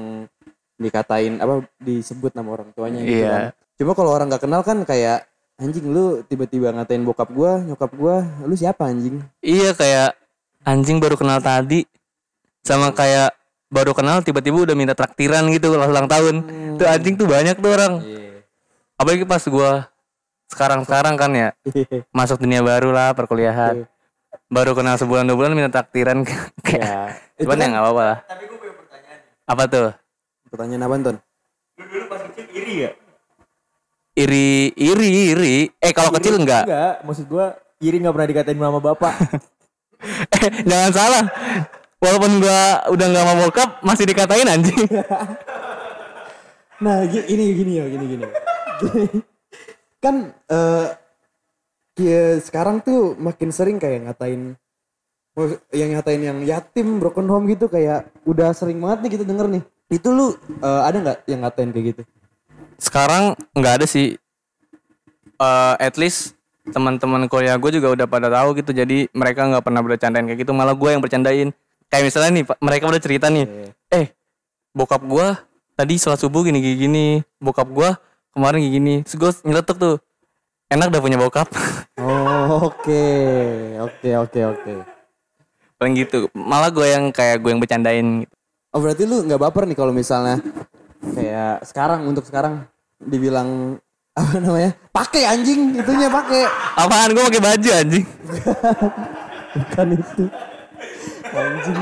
dikatain 0.78 1.42
apa 1.42 1.66
disebut 1.82 2.38
nama 2.38 2.50
orang 2.54 2.70
tuanya 2.78 3.02
gitu 3.02 3.26
Iya. 3.26 3.34
kan. 3.34 3.42
Cuma 3.82 3.92
kalau 3.98 4.14
orang 4.14 4.30
nggak 4.30 4.46
kenal 4.46 4.62
kan 4.62 4.78
kayak 4.86 5.26
anjing 5.58 5.90
lu 5.90 6.22
tiba-tiba 6.22 6.70
ngatain 6.70 7.02
bokap 7.02 7.34
gua, 7.34 7.58
nyokap 7.66 7.92
gua, 7.98 8.22
lu 8.46 8.54
siapa 8.54 8.86
anjing? 8.86 9.26
Iya 9.42 9.74
kayak 9.74 10.14
anjing 10.64 11.02
baru 11.02 11.18
kenal 11.18 11.42
tadi 11.42 11.84
sama 12.62 12.94
kayak 12.94 13.34
baru 13.70 13.94
kenal 13.94 14.26
tiba-tiba 14.26 14.66
udah 14.66 14.76
minta 14.76 14.98
traktiran 14.98 15.46
gitu 15.54 15.78
kalau 15.78 15.88
ulang 15.88 16.10
tahun. 16.10 16.36
Tuh 16.76 16.86
anjing 16.90 17.16
tuh 17.16 17.30
banyak 17.30 17.56
tuh 17.62 17.70
orang. 17.70 17.94
Iya. 18.02 18.44
Apalagi 19.00 19.24
pas 19.24 19.46
gua 19.48 19.88
sekarang-sekarang 20.50 21.14
kan 21.16 21.32
ya 21.32 21.50
masuk 22.18 22.42
dunia 22.42 22.66
baru 22.66 22.90
lah 22.90 23.14
perkuliahan. 23.14 23.86
Baru 24.50 24.74
kenal 24.74 24.98
sebulan 24.98 25.30
dua 25.30 25.38
bulan 25.38 25.54
minta 25.54 25.70
traktiran 25.70 26.26
kayak. 26.66 26.82
Ya. 26.82 27.00
Itu 27.38 27.46
Cuman 27.46 27.62
ya 27.62 27.68
nggak 27.70 27.84
apa-apa 27.86 28.04
lah. 28.04 28.18
Apa 29.50 29.64
tuh? 29.70 29.90
pertanyaan 30.50 30.90
apa, 30.90 30.96
Ton? 30.98 31.18
Iri, 34.18 34.74
iri, 34.74 35.10
iri. 35.32 35.56
Eh 35.78 35.94
kalau 35.94 36.10
kecil 36.10 36.42
enggak. 36.42 36.66
enggak, 36.66 36.94
maksud 37.06 37.26
gua 37.30 37.54
iri 37.78 38.02
nggak 38.02 38.14
pernah 38.18 38.30
dikatain 38.34 38.60
sama 38.60 38.82
bapak. 38.82 39.14
Eh, 40.32 40.64
jangan 40.64 40.92
salah. 40.96 41.24
Walaupun 42.00 42.40
gua 42.40 42.88
udah 42.90 43.06
nggak 43.06 43.26
mau 43.28 43.38
bokap 43.44 43.70
masih 43.84 44.08
dikatain 44.08 44.48
anjing. 44.48 44.76
Nah, 46.80 47.04
gi- 47.04 47.28
ini 47.28 47.52
gini 47.52 47.74
ya, 47.76 47.92
gini 47.92 48.06
gini. 48.08 48.24
kan 50.04 50.32
eh 50.32 50.88
ya 52.00 52.40
sekarang 52.40 52.80
tuh 52.80 53.20
makin 53.20 53.52
sering 53.52 53.76
kayak 53.76 54.08
ngatain 54.08 54.56
yang 55.76 55.90
ngatain 55.92 56.22
yang 56.24 56.40
yatim 56.48 57.04
broken 57.04 57.28
home 57.28 57.52
gitu 57.52 57.68
kayak 57.68 58.08
udah 58.24 58.56
sering 58.56 58.80
banget 58.80 59.04
nih 59.04 59.12
kita 59.12 59.24
denger 59.28 59.48
nih. 59.52 59.64
Itu 59.92 60.16
lu 60.16 60.32
eh, 60.64 60.82
ada 60.88 60.98
nggak 61.04 61.18
yang 61.28 61.44
ngatain 61.44 61.70
kayak 61.76 61.88
gitu? 61.92 62.04
sekarang 62.80 63.36
nggak 63.52 63.84
ada 63.84 63.86
sih 63.86 64.16
Eh 65.36 65.76
at 65.80 65.96
least 65.96 66.36
teman-teman 66.72 67.28
kuliah 67.28 67.56
gue 67.56 67.72
juga 67.76 67.92
udah 67.92 68.08
pada 68.08 68.28
tahu 68.28 68.56
gitu 68.56 68.72
jadi 68.72 69.08
mereka 69.12 69.48
nggak 69.48 69.64
pernah 69.64 69.84
bercandain 69.84 70.24
kayak 70.28 70.48
gitu 70.48 70.52
malah 70.56 70.72
gue 70.72 70.90
yang 70.92 71.04
bercandain 71.04 71.52
kayak 71.90 72.04
misalnya 72.06 72.32
nih 72.38 72.46
Pak, 72.46 72.58
mereka 72.62 72.84
udah 72.88 73.02
cerita 73.02 73.28
nih 73.28 73.46
eh 73.90 74.14
bokap 74.72 75.02
gue 75.04 75.28
tadi 75.74 75.98
sholat 75.98 76.22
subuh 76.22 76.46
gini 76.46 76.62
gini, 76.62 76.76
gini. 76.78 77.06
bokap 77.42 77.68
gue 77.70 77.90
kemarin 78.32 78.62
gini 78.62 78.72
gini 78.78 78.96
terus 79.02 79.18
gue 79.18 79.32
nyeletuk 79.50 79.78
tuh 79.82 79.96
enak 80.70 80.94
udah 80.94 81.02
punya 81.02 81.18
bokap 81.18 81.50
Oh, 82.00 82.72
oke. 82.72 83.04
Oke, 83.84 84.10
oke, 84.16 84.40
oke. 84.56 84.74
paling 85.76 85.96
gitu 85.96 86.28
malah 86.36 86.72
gue 86.72 86.88
yang 86.88 87.08
kayak 87.12 87.40
gue 87.40 87.52
yang 87.56 87.60
bercandain 87.60 88.24
gitu. 88.24 88.34
Oh, 88.72 88.80
berarti 88.80 89.04
lu 89.08 89.24
nggak 89.24 89.40
baper 89.40 89.64
nih 89.68 89.76
kalau 89.80 89.92
misalnya 89.96 90.40
kayak 91.16 91.64
sekarang 91.64 92.04
untuk 92.08 92.24
sekarang 92.28 92.68
dibilang 93.00 93.80
apa 94.12 94.40
namanya? 94.44 94.76
Pakai 94.92 95.24
anjing, 95.24 95.76
itunya 95.76 96.12
pakai. 96.12 96.44
apaan 96.76 97.16
gue 97.16 97.24
pakai 97.32 97.44
baju 97.44 97.70
anjing 97.72 98.06
bukan 99.56 99.88
itu 99.96 100.24
anjing. 101.30 101.80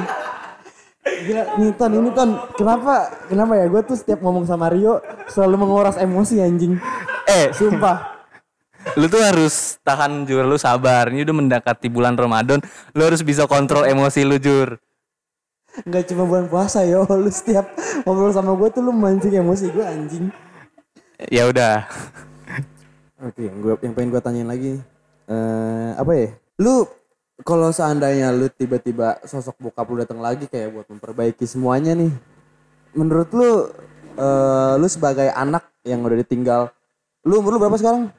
Gila 1.07 1.43
nih 1.55 1.71
ton 1.79 1.91
ini 1.95 2.09
ton 2.11 2.29
kenapa 2.53 2.93
kenapa 3.31 3.53
ya? 3.55 3.65
Gue 3.71 3.81
tuh 3.87 3.97
setiap 3.97 4.19
ngomong 4.19 4.43
sama 4.43 4.67
Rio 4.69 4.99
selalu 5.31 5.55
menguras 5.67 5.95
emosi 5.95 6.43
anjing. 6.43 6.75
Eh. 7.27 7.51
Sumpah. 7.55 8.19
Lu 8.95 9.11
tuh 9.11 9.19
harus 9.19 9.79
tahan 9.83 10.23
jur 10.27 10.47
lu 10.47 10.55
sabar. 10.55 11.11
Ini 11.11 11.27
udah 11.27 11.35
mendekati 11.35 11.87
bulan 11.87 12.15
Ramadan 12.15 12.59
lu 12.91 13.01
harus 13.03 13.23
bisa 13.23 13.47
kontrol 13.47 13.87
emosi 13.87 14.23
lu 14.23 14.39
jur 14.39 14.79
nggak 15.85 16.03
cuma 16.09 16.23
bulan 16.25 16.45
puasa 16.49 16.81
yo. 16.87 17.05
Lu 17.23 17.29
setiap 17.29 17.69
ngobrol 18.07 18.33
sama 18.33 18.57
gue 18.57 18.69
tuh 18.73 18.81
lu 18.81 18.89
mancing 18.95 19.37
emosi 19.37 19.69
gue 19.69 19.85
anjing. 19.85 20.25
Ya 21.29 21.45
udah. 21.45 21.85
Oke 23.21 23.45
yang 23.49 23.57
gue 23.61 23.73
yang 23.81 23.93
pengen 23.93 24.09
gue 24.13 24.21
tanyain 24.21 24.49
lagi 24.49 24.73
eh 25.27 25.89
apa 25.93 26.11
ya? 26.15 26.29
Lu 26.57 26.87
kalau 27.45 27.69
seandainya 27.69 28.33
lu 28.33 28.49
tiba-tiba 28.49 29.21
sosok 29.25 29.69
bokap 29.69 29.85
lu 29.89 30.01
datang 30.01 30.21
lagi 30.21 30.49
kayak 30.49 30.73
buat 30.73 30.87
memperbaiki 30.89 31.45
semuanya 31.45 31.93
nih. 31.93 32.09
Menurut 32.97 33.29
lu 33.33 33.69
eh, 34.17 34.73
lu 34.79 34.87
sebagai 34.89 35.29
anak 35.33 35.69
yang 35.85 36.01
udah 36.01 36.17
ditinggal 36.17 36.61
lu 37.27 37.43
umur 37.43 37.57
lu 37.57 37.61
berapa 37.61 37.77
sekarang? 37.77 38.09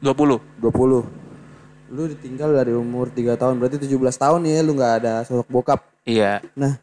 20. 0.00 0.40
20. 0.64 1.92
Lu 1.92 2.02
ditinggal 2.08 2.50
dari 2.56 2.72
umur 2.72 3.12
3 3.12 3.36
tahun 3.36 3.60
berarti 3.60 3.76
17 3.84 3.92
tahun 4.16 4.40
ya 4.48 4.64
lu 4.64 4.72
nggak 4.74 4.94
ada 5.04 5.14
sosok 5.28 5.46
bokap. 5.52 5.84
Iya. 6.08 6.40
Nah, 6.56 6.80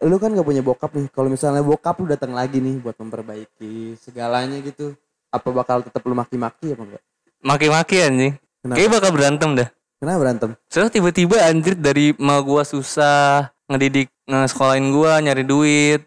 lu 0.00 0.16
kan 0.16 0.32
gak 0.32 0.46
punya 0.46 0.64
bokap 0.64 0.90
nih. 0.96 1.06
Kalau 1.12 1.28
misalnya 1.28 1.60
bokap 1.60 2.00
lu 2.00 2.08
datang 2.08 2.32
lagi 2.32 2.58
nih 2.58 2.80
buat 2.80 2.96
memperbaiki 2.96 4.00
segalanya 4.00 4.56
gitu, 4.64 4.96
apa 5.28 5.48
bakal 5.52 5.84
tetap 5.84 6.00
lu 6.08 6.16
maki-maki 6.16 6.72
apa 6.72 6.82
enggak? 6.82 7.02
Maki-maki 7.44 7.96
anjing. 8.00 8.34
Kenapa? 8.64 8.76
Kayaknya 8.80 8.94
bakal 8.96 9.10
berantem 9.12 9.50
dah. 9.52 9.68
Kenapa 10.04 10.20
berantem? 10.20 10.50
Soalnya 10.68 10.92
tiba-tiba 10.92 11.40
anjir 11.40 11.72
dari 11.72 12.12
ma 12.20 12.36
gua 12.44 12.60
susah 12.60 13.48
ngedidik 13.72 14.12
nge-sekolahin 14.28 14.92
gua 14.92 15.16
nyari 15.16 15.40
duit. 15.40 16.04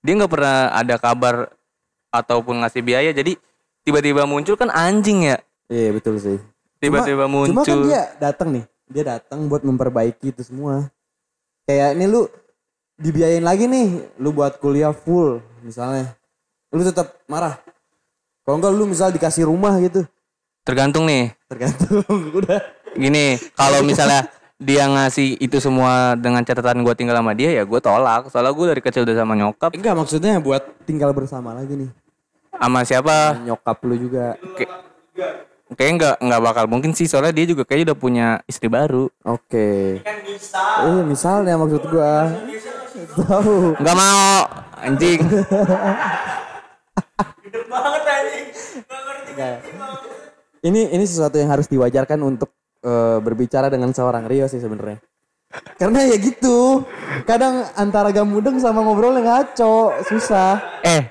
Dia 0.00 0.16
nggak 0.16 0.32
pernah 0.32 0.72
ada 0.72 0.96
kabar 0.96 1.52
ataupun 2.08 2.64
ngasih 2.64 2.80
biaya. 2.80 3.12
Jadi 3.12 3.36
tiba-tiba 3.84 4.24
muncul 4.24 4.56
kan 4.56 4.72
anjing 4.72 5.28
ya. 5.28 5.36
Iya 5.68 5.92
betul 5.92 6.16
sih. 6.16 6.40
Tiba-tiba 6.80 7.28
Cuma 7.28 7.44
kan 7.44 7.52
muncul. 7.52 7.84
dia 7.84 8.16
datang 8.16 8.48
nih, 8.48 8.64
dia 8.88 9.04
datang 9.12 9.44
buat 9.44 9.60
memperbaiki 9.60 10.32
itu 10.32 10.40
semua. 10.40 10.88
Kayak 11.68 12.00
ini 12.00 12.08
lu 12.08 12.24
dibiayain 12.96 13.44
lagi 13.44 13.68
nih, 13.68 14.08
lu 14.16 14.32
buat 14.32 14.56
kuliah 14.56 14.96
full 14.96 15.44
misalnya. 15.60 16.16
Lu 16.72 16.80
tetap 16.80 17.12
marah. 17.28 17.60
Kalau 18.40 18.56
enggak 18.56 18.72
lu 18.72 18.88
misal 18.88 19.12
dikasih 19.12 19.48
rumah 19.48 19.76
gitu, 19.80 20.04
Tergantung 20.64 21.04
nih. 21.04 21.28
tergantung 21.44 22.00
udah. 22.40 22.60
Gini, 22.94 23.36
kalau 23.58 23.82
misalnya 23.82 24.30
dia 24.62 24.86
ngasih 24.86 25.36
itu 25.42 25.58
semua 25.58 26.14
dengan 26.14 26.40
catatan 26.46 26.86
gua 26.86 26.94
tinggal 26.94 27.18
sama 27.18 27.34
dia 27.34 27.50
ya 27.50 27.62
gua 27.66 27.82
tolak. 27.82 28.30
Soalnya 28.30 28.54
gua 28.54 28.66
dari 28.70 28.82
kecil 28.82 29.02
udah 29.02 29.16
sama 29.18 29.34
nyokap. 29.34 29.70
Enggak 29.74 29.94
maksudnya 29.98 30.38
buat 30.38 30.62
tinggal 30.86 31.10
bersama 31.10 31.52
lagi 31.52 31.74
nih. 31.74 31.90
Sama 32.54 32.80
siapa? 32.86 33.42
Nyokap 33.42 33.76
lu 33.82 33.94
juga. 33.98 34.38
Kayaknya 35.74 35.94
nggak 35.98 36.16
nggak 36.22 36.42
bakal 36.44 36.64
mungkin 36.70 36.94
sih 36.94 37.10
soalnya 37.10 37.34
dia 37.34 37.50
juga 37.50 37.66
kayaknya 37.66 37.92
udah 37.92 37.98
punya 37.98 38.26
istri 38.46 38.70
baru. 38.70 39.10
Oke. 39.26 39.98
Eh, 40.06 41.02
misalnya 41.02 41.58
maksud 41.58 41.82
gua. 41.90 42.30
Tahu. 43.14 43.74
Nggak 43.82 43.96
mau 43.98 44.46
anjing. 44.78 45.20
Enggak. 49.34 49.56
Ini 50.64 50.80
ini 50.94 51.04
sesuatu 51.04 51.36
yang 51.36 51.50
harus 51.50 51.66
diwajarkan 51.66 52.22
untuk 52.22 52.54
eh, 52.84 53.18
berbicara 53.24 53.72
dengan 53.72 53.96
seorang 53.96 54.28
Rio 54.28 54.44
sih 54.44 54.60
sebenarnya. 54.60 55.00
Karena 55.80 56.04
ya 56.04 56.16
gitu. 56.18 56.84
Kadang 57.24 57.64
antara 57.78 58.12
gamudeng 58.12 58.60
sama 58.60 58.84
ngobrolnya 58.84 59.24
ngaco, 59.24 59.96
susah. 60.04 60.60
eh, 60.84 61.08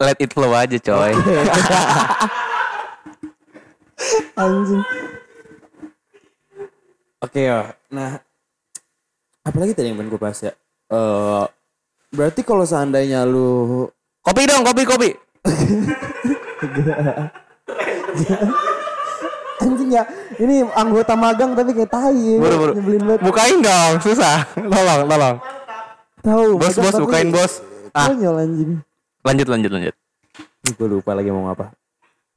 let 0.00 0.16
it 0.18 0.32
flow 0.32 0.56
aja 0.56 0.78
coy. 0.80 1.12
Anjing. 4.40 4.82
Oke 7.20 7.40
ya. 7.44 7.76
Nah, 7.92 8.16
apalagi 9.44 9.76
tadi 9.76 9.92
yang 9.92 10.00
pengen 10.00 10.08
gue 10.08 10.22
bahas 10.22 10.40
ya? 10.40 10.56
Eh, 10.90 11.44
berarti 12.14 12.40
kalau 12.40 12.64
seandainya 12.64 13.28
lu 13.28 13.84
Kopi 14.20 14.44
dong, 14.44 14.68
kopi 14.68 14.84
kopi. 14.84 15.10
anjing 19.60 19.90
ya, 19.92 20.02
ini 20.40 20.64
anggota 20.72 21.12
magang 21.14 21.52
tapi 21.52 21.76
kayak 21.76 21.92
tai. 21.92 22.40
Buru 22.40 22.56
buru. 22.56 22.72
Nyebelin 22.76 23.02
banget. 23.04 23.20
Bukain 23.22 23.58
dong, 23.60 23.92
susah. 24.00 24.36
Tolong, 24.56 25.00
tolong. 25.06 25.36
Tahu. 26.20 26.46
Bos, 26.56 26.76
bos, 26.76 26.96
bukain, 27.00 27.28
bos. 27.28 27.52
Ah. 27.92 28.08
Konyol 28.08 28.36
anjing. 28.40 28.72
Lanjut 29.20 29.46
lanjut 29.52 29.70
lanjut. 29.70 29.94
Gue 30.76 30.88
lupa 30.88 31.12
lagi 31.12 31.28
mau 31.28 31.48
apa. 31.52 31.72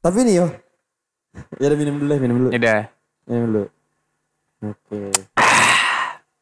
Tapi 0.04 0.24
nih 0.28 0.44
yo. 0.44 0.46
Ya 1.58 1.66
udah 1.72 1.78
minum 1.78 1.94
dulu 1.98 2.08
deh, 2.12 2.20
minum 2.20 2.36
dulu. 2.44 2.48
Udah. 2.52 2.80
Minum 3.26 3.42
dulu. 3.48 3.64
Oke. 4.64 5.02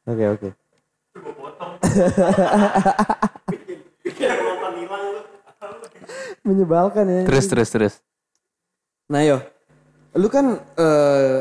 Oke, 0.03 0.25
oke. 0.35 0.49
Menyebalkan 6.43 7.05
ya. 7.07 7.23
Terus 7.27 7.47
terus 7.47 7.69
terus. 7.71 7.95
Nah 9.07 9.23
yo, 9.23 9.39
lu 10.13 10.29
kan 10.29 10.61
eh 10.77 11.39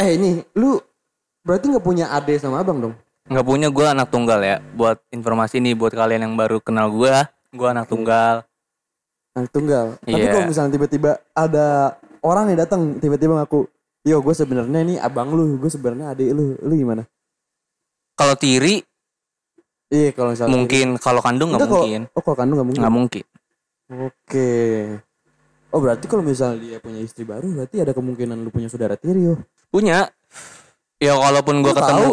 eh 0.00 0.10
ini 0.16 0.40
lu 0.56 0.80
berarti 1.44 1.68
nggak 1.72 1.84
punya 1.84 2.12
ade 2.12 2.36
sama 2.40 2.60
abang 2.60 2.80
dong? 2.80 2.94
Nggak 3.30 3.46
punya 3.46 3.68
gue 3.70 3.86
anak 3.86 4.08
tunggal 4.10 4.40
ya. 4.42 4.56
Buat 4.74 5.04
informasi 5.12 5.60
nih 5.62 5.76
buat 5.76 5.92
kalian 5.94 6.26
yang 6.26 6.34
baru 6.34 6.58
kenal 6.58 6.90
gue, 6.90 7.14
gue 7.54 7.68
anak 7.68 7.86
tunggal. 7.86 8.42
Anak 9.36 9.50
tunggal. 9.54 10.00
Tapi 10.02 10.18
Iya. 10.18 10.32
kalau 10.34 10.46
misalnya 10.50 10.72
tiba-tiba 10.74 11.10
ada 11.36 11.94
orang 12.24 12.50
nih 12.50 12.58
datang 12.58 12.98
tiba-tiba 12.98 13.38
ngaku, 13.38 13.70
yo 14.02 14.18
gue 14.18 14.34
sebenarnya 14.34 14.80
ini 14.82 14.94
abang 14.98 15.30
lu, 15.30 15.60
gue 15.60 15.70
sebenarnya 15.70 16.10
adik 16.16 16.34
lu, 16.34 16.58
lu 16.58 16.74
gimana? 16.74 17.06
Kalau 18.18 18.34
tiri 18.36 18.82
Iya 19.90 20.14
kalau 20.14 20.30
misalnya 20.30 20.54
mungkin, 20.54 20.86
kalau 21.02 21.18
kandung 21.18 21.50
nggak 21.50 21.66
mungkin. 21.66 22.02
Oh 22.14 22.22
kalau 22.22 22.36
kandung 22.38 22.56
nggak 22.62 22.68
mungkin. 22.70 22.82
Nggak 22.82 22.94
mungkin. 22.94 23.24
Oke. 23.90 24.50
Oh 25.70 25.78
berarti 25.78 26.10
kalau 26.10 26.26
misalnya 26.26 26.58
dia 26.58 26.76
punya 26.82 26.98
istri 26.98 27.22
baru, 27.22 27.46
berarti 27.46 27.78
ada 27.78 27.94
kemungkinan 27.94 28.34
lu 28.36 28.50
punya 28.50 28.66
saudara 28.66 28.98
tiri 28.98 29.22
yo. 29.22 29.38
Punya. 29.70 30.10
Ya 30.98 31.14
walaupun 31.14 31.62
gue 31.62 31.70
Lu 31.70 31.78
ketemu. 31.78 32.02
tahu? 32.02 32.12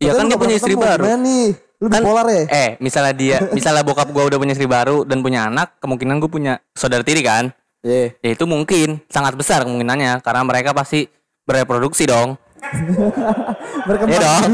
Iya 0.00 0.10
Katanya 0.10 0.16
kan 0.16 0.26
dia 0.32 0.38
punya 0.40 0.54
istri 0.56 0.74
baru. 0.74 1.02
Gimana 1.04 1.20
nih? 1.20 1.46
Lu 1.76 1.86
Kan- 1.88 2.02
bipolar 2.02 2.26
ya? 2.28 2.44
Eh, 2.48 2.70
misalnya 2.80 3.14
dia, 3.14 3.36
misalnya 3.56 3.84
bokap 3.84 4.08
gue 4.08 4.24
udah 4.26 4.38
punya 4.40 4.52
istri 4.52 4.64
baru 4.64 5.04
dan 5.04 5.20
punya 5.20 5.46
anak, 5.46 5.76
kemungkinan 5.78 6.16
gue 6.18 6.30
punya 6.32 6.52
saudara 6.72 7.04
tiri 7.04 7.20
kan? 7.20 7.52
Iya. 7.84 8.16
Ya 8.20 8.30
itu 8.32 8.44
mungkin, 8.44 9.00
sangat 9.08 9.36
besar 9.36 9.64
kemungkinannya, 9.64 10.20
karena 10.20 10.40
mereka 10.44 10.72
pasti 10.72 11.04
bereproduksi 11.44 12.04
dong. 12.04 12.36
Berkembang. 13.88 14.12
Iya 14.12 14.20
dong, 14.20 14.50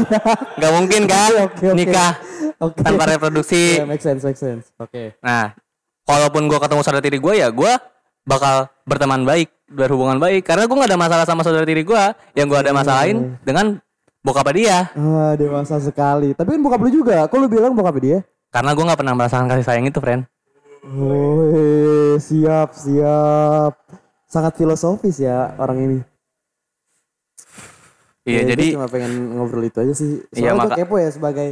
nggak 0.55 0.71
mungkin 0.73 1.01
kan 1.11 1.31
Oke, 1.47 1.65
oke. 1.67 1.75
nikah 1.75 2.11
Oke. 2.59 2.79
tanpa 2.83 3.03
reproduksi. 3.05 3.79
Iya, 3.79 3.87
make 3.87 3.99
sense, 3.99 4.23
make 4.23 4.39
sense. 4.39 4.71
Oke. 4.77 5.15
Nah, 5.19 5.51
walaupun 6.03 6.47
gue 6.47 6.55
ketemu 6.55 6.81
saudara 6.81 7.03
tiri 7.03 7.19
gue 7.19 7.33
ya, 7.35 7.51
gue 7.51 7.71
bakal 8.27 8.67
berteman 8.83 9.23
baik, 9.23 9.47
berhubungan 9.65 10.19
baik, 10.19 10.43
karena 10.43 10.67
gue 10.67 10.75
nggak 10.75 10.91
ada 10.91 10.99
masalah 10.99 11.25
sama 11.25 11.41
saudara 11.41 11.63
tiri 11.63 11.81
gue. 11.81 12.03
Yang 12.35 12.45
gue 12.45 12.59
ada 12.59 12.71
masalahin 12.71 13.17
dengan 13.41 13.79
bokap 14.19 14.51
dia, 14.51 14.91
Ah, 14.91 15.33
dewasa 15.33 15.79
sekali. 15.79 16.35
Tapi 16.35 16.49
kan 16.51 16.61
bokap 16.61 16.83
lu 16.83 16.91
juga. 16.93 17.23
Kok 17.25 17.37
lu 17.37 17.47
bilang 17.47 17.71
bokap 17.71 17.97
dia? 17.97 18.19
karena 18.47 18.71
gue 18.71 18.83
nggak 18.83 18.97
pernah 18.97 19.13
merasakan 19.13 19.47
kasih 19.47 19.65
sayang 19.65 19.85
itu, 19.85 19.99
friend. 19.99 20.23
Oh, 20.87 22.15
siap, 22.17 22.71
siap. 22.73 23.75
Sangat 24.25 24.55
filosofis 24.55 25.19
ya 25.19 25.51
orang 25.57 25.77
ini. 25.79 25.99
Iya, 28.23 28.43
Ya, 28.43 28.55
jadi 28.55 28.75
cuma 28.75 28.87
pengen 28.87 29.35
ngobrol 29.35 29.63
itu 29.63 29.79
aja 29.79 29.93
sih. 29.93 30.19
Iya, 30.31 30.51
Soalnya 30.51 30.51
gue 30.51 30.63
maka- 30.63 30.77
kepo 30.79 30.95
ya 30.97 31.09
sebagai 31.09 31.49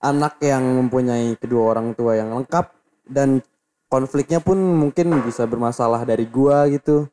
anak 0.00 0.34
yang 0.40 0.62
mempunyai 0.80 1.34
kedua 1.36 1.62
orang 1.70 1.92
tua 1.92 2.14
yang 2.14 2.30
lengkap 2.32 2.66
dan 3.06 3.42
konfliknya 3.90 4.38
pun 4.38 4.56
mungkin 4.56 5.10
bisa 5.26 5.44
bermasalah 5.44 6.06
dari 6.06 6.24
gua 6.30 6.70
gitu. 6.70 7.10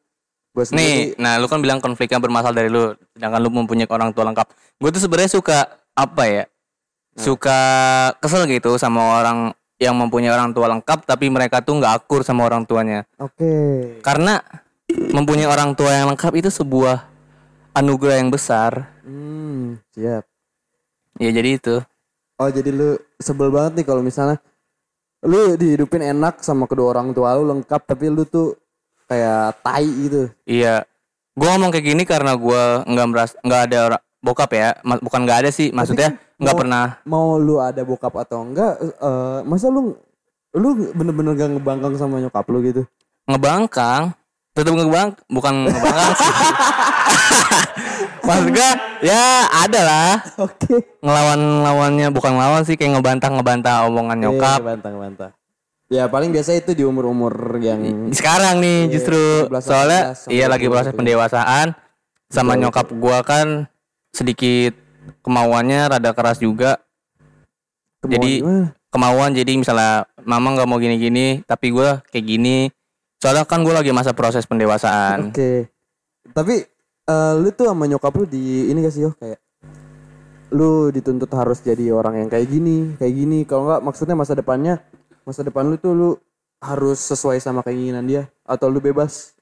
Gua 0.53 0.63
Nih, 0.63 1.13
sendiri 1.13 1.19
nah 1.19 1.41
lu 1.41 1.49
kan 1.49 1.59
bilang 1.59 1.81
konfliknya 1.81 2.21
bermasalah 2.21 2.53
dari 2.53 2.69
lu, 2.69 2.93
sedangkan 3.17 3.41
lu 3.41 3.49
mempunyai 3.49 3.89
orang 3.89 4.13
tua 4.13 4.29
lengkap. 4.29 4.47
Gue 4.77 4.89
tuh 4.93 5.01
sebenarnya 5.01 5.31
suka 5.33 5.57
apa 5.97 6.23
ya? 6.29 6.43
Suka 7.17 7.59
kesel 8.21 8.45
gitu 8.45 8.77
sama 8.77 9.21
orang 9.21 9.57
yang 9.77 9.97
mempunyai 9.97 10.33
orang 10.33 10.53
tua 10.53 10.69
lengkap 10.69 11.05
tapi 11.05 11.29
mereka 11.29 11.61
tuh 11.61 11.81
nggak 11.81 12.05
akur 12.05 12.21
sama 12.21 12.45
orang 12.45 12.65
tuanya. 12.65 13.05
Oke. 13.17 13.97
Karena 14.05 14.41
mempunyai 14.89 15.49
orang 15.49 15.73
tua 15.77 15.93
yang 15.93 16.13
lengkap 16.13 16.33
itu 16.37 16.49
sebuah 16.49 17.05
anugerah 17.77 18.17
yang 18.21 18.29
besar. 18.33 18.89
Hmm, 19.05 19.77
siap. 19.93 20.25
Ya 21.17 21.29
jadi 21.33 21.57
itu. 21.57 21.81
Oh, 22.37 22.49
jadi 22.49 22.69
lu 22.69 23.01
sebel 23.17 23.49
banget 23.49 23.81
nih 23.81 23.85
kalau 23.85 24.01
misalnya 24.05 24.37
lu 25.25 25.57
dihidupin 25.57 26.03
enak 26.13 26.45
sama 26.45 26.69
kedua 26.69 26.93
orang 26.93 27.15
tua 27.15 27.33
lu 27.39 27.49
lengkap 27.49 27.81
tapi 27.87 28.11
lu 28.11 28.27
tuh 28.27 28.53
kayak 29.09 29.63
tai 29.63 29.87
gitu. 29.87 30.29
Iya. 30.45 30.83
Gue 31.37 31.47
ngomong 31.47 31.69
kayak 31.69 31.85
gini 31.85 32.03
karena 32.05 32.33
gua 32.33 32.81
nggak 32.85 33.07
meras 33.09 33.31
nggak 33.45 33.61
ada 33.69 33.77
ora- 33.93 34.05
bokap 34.21 34.51
ya. 34.53 34.69
Bukan 34.81 35.21
nggak 35.25 35.39
ada 35.45 35.49
sih, 35.53 35.69
maksudnya 35.69 36.17
nggak 36.41 36.55
pernah. 36.57 36.85
Mau 37.05 37.37
lu 37.37 37.61
ada 37.61 37.81
bokap 37.85 38.13
atau 38.17 38.41
enggak 38.41 38.77
eh, 38.81 39.39
masa 39.45 39.69
lu 39.69 39.93
lu 40.57 40.89
bener-bener 40.95 41.37
gak 41.37 41.53
ngebangkang 41.53 41.93
sama 42.01 42.17
nyokap 42.17 42.47
lu 42.49 42.59
gitu? 42.65 42.81
ngebangkang 43.27 44.15
tetap 44.57 44.73
ngebang 44.73 45.13
bukan 45.29 45.53
ngebangkang 45.69 46.11
sih. 46.17 46.31
Maksud 48.27 48.47
gue 48.49 48.69
ya 49.05 49.45
ada 49.45 49.81
lah. 49.85 50.13
Oke. 50.41 50.81
ngelawan 51.05 51.39
lawannya 51.61 52.09
bukan 52.09 52.33
ngelawan 52.33 52.65
sih 52.65 52.73
kayak 52.73 52.97
ngebantah 52.97 53.29
ngebantah 53.29 53.85
omongan 53.85 54.17
nyokap. 54.17 54.59
Iya, 54.59 54.67
bantah 54.73 54.91
bantah. 54.97 55.31
Ya 55.87 56.03
paling 56.09 56.33
biasa 56.33 56.57
itu 56.57 56.73
di 56.73 56.83
umur-umur 56.83 57.31
yang 57.61 58.11
sekarang 58.11 58.59
nih 58.59 58.89
Iya, 58.89 58.93
justru. 58.97 59.21
17, 59.47 59.61
soalnya 59.61 60.01
18 60.11 60.19
sampai 60.25 60.35
iya 60.35 60.45
lagi 60.49 60.65
20 60.67 60.73
proses 60.73 60.89
gitu. 60.91 60.99
pendewasaan. 60.99 61.67
Sama 62.27 62.59
nyokap 62.59 62.91
gua 62.97 63.23
kan 63.23 63.69
sedikit 64.11 64.73
kemauannya 65.21 65.87
rada 65.87 66.11
keras 66.11 66.41
juga. 66.41 66.81
Kemauan 68.01 68.11
Jadi, 68.17 68.31
gimana? 68.41 68.65
kemauan 68.91 69.31
jadi 69.37 69.51
misalnya 69.55 69.93
mama 70.27 70.57
nggak 70.57 70.67
mau 70.67 70.79
gini-gini 70.79 71.41
tapi 71.47 71.71
gue 71.71 72.01
kayak 72.11 72.25
gini 72.25 72.71
soalnya 73.17 73.43
kan 73.49 73.65
gue 73.65 73.73
lagi 73.73 73.91
masa 73.93 74.13
proses 74.13 74.45
pendewasaan 74.45 75.33
Oke. 75.33 75.73
Tapi 76.27 76.55
eh, 77.07 77.33
lu 77.39 77.49
tuh 77.55 77.71
sama 77.71 77.87
nyokap 77.87 78.13
lu 78.19 78.25
di 78.27 78.67
ini 78.67 78.83
gak 78.83 78.93
sih 78.93 79.07
yo 79.07 79.15
kayak 79.15 79.39
lu 80.47 80.91
dituntut 80.95 81.27
harus 81.35 81.59
jadi 81.59 81.91
orang 81.91 82.23
yang 82.23 82.29
kayak 82.31 82.47
gini, 82.47 82.95
kayak 82.95 83.13
gini. 83.19 83.43
Kalau 83.43 83.67
nggak 83.67 83.83
maksudnya 83.83 84.15
masa 84.15 84.31
depannya, 84.31 84.79
masa 85.27 85.43
depan 85.43 85.67
lu 85.67 85.75
tuh 85.75 85.91
lu 85.91 86.09
harus 86.63 87.03
sesuai 87.03 87.43
sama 87.43 87.67
keinginan 87.67 88.07
dia 88.07 88.31
atau 88.47 88.71
lu 88.71 88.79
bebas. 88.79 89.35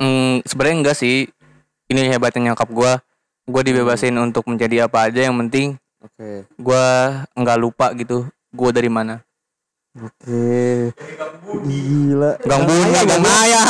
Hmm, 0.00 0.40
sebenarnya 0.48 0.76
enggak 0.80 0.96
sih 0.96 1.28
ini 1.92 2.08
hebatnya 2.08 2.52
nyokap 2.52 2.72
gue 2.72 2.92
gue 3.50 3.62
dibebasin 3.66 4.14
untuk 4.16 4.46
menjadi 4.46 4.86
apa 4.86 5.10
aja 5.10 5.26
yang 5.26 5.36
penting 5.44 5.76
Oke. 6.00 6.46
gue 6.46 6.86
nggak 7.34 7.58
lupa 7.60 7.92
gitu 7.98 8.24
gue 8.54 8.70
dari 8.70 8.88
mana 8.88 9.20
Oke. 9.98 10.94
Gila. 11.66 12.38
gang 12.46 12.62
bunga 12.62 13.00
gang 13.02 13.22
maya 13.22 13.64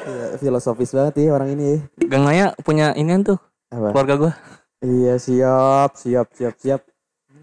Iya, 0.00 0.26
filosofis 0.42 0.90
banget 0.90 1.22
ya 1.22 1.30
orang 1.38 1.54
ini. 1.54 1.64
ya. 1.70 1.78
gang 2.10 2.24
maya 2.26 2.46
punya 2.66 2.90
ini 2.98 3.14
tuh 3.22 3.38
Apa? 3.70 3.94
keluarga 3.94 4.14
gue 4.18 4.32
Iya 4.80 5.20
siap, 5.20 5.94
siap, 5.94 6.32
siap, 6.32 6.54
siap. 6.56 6.80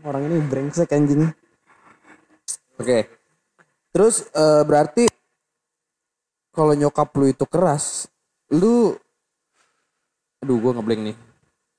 Orang 0.01 0.25
ini 0.25 0.41
brengsek 0.41 0.89
anjing. 0.89 1.29
Oke. 2.81 3.05
Terus 3.93 4.25
eh, 4.33 4.61
berarti 4.65 5.05
kalau 6.49 6.73
nyokap 6.73 7.13
lu 7.13 7.29
itu 7.29 7.45
keras, 7.45 8.09
lu 8.49 8.97
Aduh, 10.41 10.57
gua 10.57 10.73
ngeblank 10.73 11.01
nih. 11.01 11.17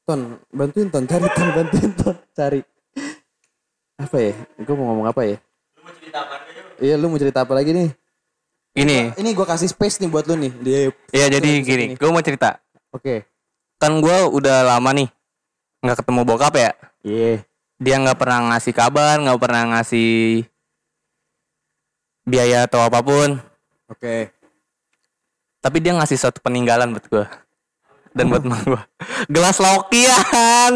Ton, 0.02 0.38
bantuin 0.50 0.90
Ton, 0.90 1.06
cari 1.06 1.26
Ton, 1.30 1.48
bantuin 1.50 1.90
Ton, 1.94 2.16
cari. 2.34 2.60
Apa 3.98 4.16
ya? 4.18 4.34
Gua 4.62 4.74
mau 4.78 4.86
ngomong 4.94 5.06
apa 5.10 5.22
ya? 5.26 5.36
Iya, 6.78 6.94
lu 6.94 7.10
mau 7.10 7.18
cerita 7.18 7.42
apa 7.42 7.52
lagi 7.52 7.74
nih? 7.74 7.90
ini 8.76 9.10
Ini 9.16 9.30
gua 9.34 9.42
kasih 9.44 9.66
space 9.66 9.98
nih 9.98 10.06
buat 10.06 10.22
lu 10.24 10.38
nih. 10.38 10.52
Dia 10.62 10.78
ya 11.10 11.26
jadi 11.28 11.50
gini 11.60 11.84
gue 11.98 12.08
mau 12.08 12.22
cerita 12.22 12.62
Oke. 12.94 13.26
kan 13.76 13.98
gue 13.98 14.18
udah 14.30 14.62
lama 14.64 14.90
nih 14.94 15.08
nggak 15.82 15.98
ketemu 15.98 16.20
bokap 16.22 16.54
ya 16.54 16.70
Iya. 17.02 17.42
dia 17.78 17.96
nggak 17.98 18.18
pernah 18.18 18.54
ngasih 18.54 18.74
kabar 18.74 19.18
nggak 19.18 19.38
pernah 19.38 19.62
ngasih 19.74 20.46
biaya 22.22 22.66
atau 22.66 22.82
apa 22.82 23.00
pun 23.00 23.38
Oke. 23.88 24.30
tapi 25.58 25.76
dia 25.80 25.94
ngasih 25.94 26.18
suatu 26.18 26.38
peninggalan 26.38 26.92
buat 26.92 27.06
gue 27.08 27.26
dan 28.14 28.24
buat 28.30 28.42
emak 28.46 28.62
gue 28.62 28.82
gelas 29.26 29.58
lokian 29.58 30.72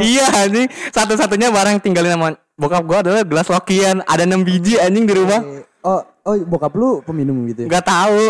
iya 0.00 0.26
anjing 0.36 0.68
satu-satunya 0.90 1.48
barang 1.48 1.78
yang 1.78 1.82
tinggalin 1.82 2.12
sama 2.16 2.28
bokap 2.54 2.82
gue 2.84 2.98
adalah 3.02 3.22
gelas 3.22 3.48
lokian 3.48 4.00
ada 4.04 4.22
6 4.22 4.46
biji 4.46 4.78
anjing 4.78 5.04
di 5.04 5.14
rumah. 5.14 5.40
Eh, 5.42 5.62
Oh, 5.84 6.00
oh 6.00 6.34
bokap 6.48 6.72
lu 6.72 7.04
peminum 7.04 7.44
gitu 7.44 7.64
ya? 7.64 7.68
nggak 7.68 7.84
tahu. 7.84 8.24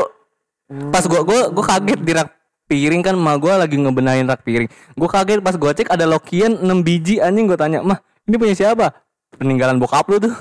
Pas 0.91 1.05
gue 1.07 1.21
gue 1.23 1.41
gue 1.55 1.65
kaget 1.65 2.01
di 2.03 2.13
rak 2.13 2.29
piring 2.67 2.99
kan 2.99 3.15
emak 3.15 3.37
gue 3.39 3.53
lagi 3.55 3.77
ngebenahin 3.79 4.27
rak 4.27 4.43
piring. 4.43 4.67
Gue 4.93 5.07
kaget 5.07 5.39
pas 5.39 5.55
gue 5.55 5.71
cek 5.71 5.87
ada 5.87 6.03
lokian 6.03 6.59
6 6.59 6.67
biji 6.83 7.23
anjing 7.23 7.47
gue 7.47 7.55
tanya 7.55 7.79
mah 7.79 8.03
ini 8.27 8.35
punya 8.35 8.59
siapa? 8.59 8.91
Peninggalan 9.39 9.79
bokap 9.79 10.09
lu 10.11 10.19
tuh. 10.19 10.35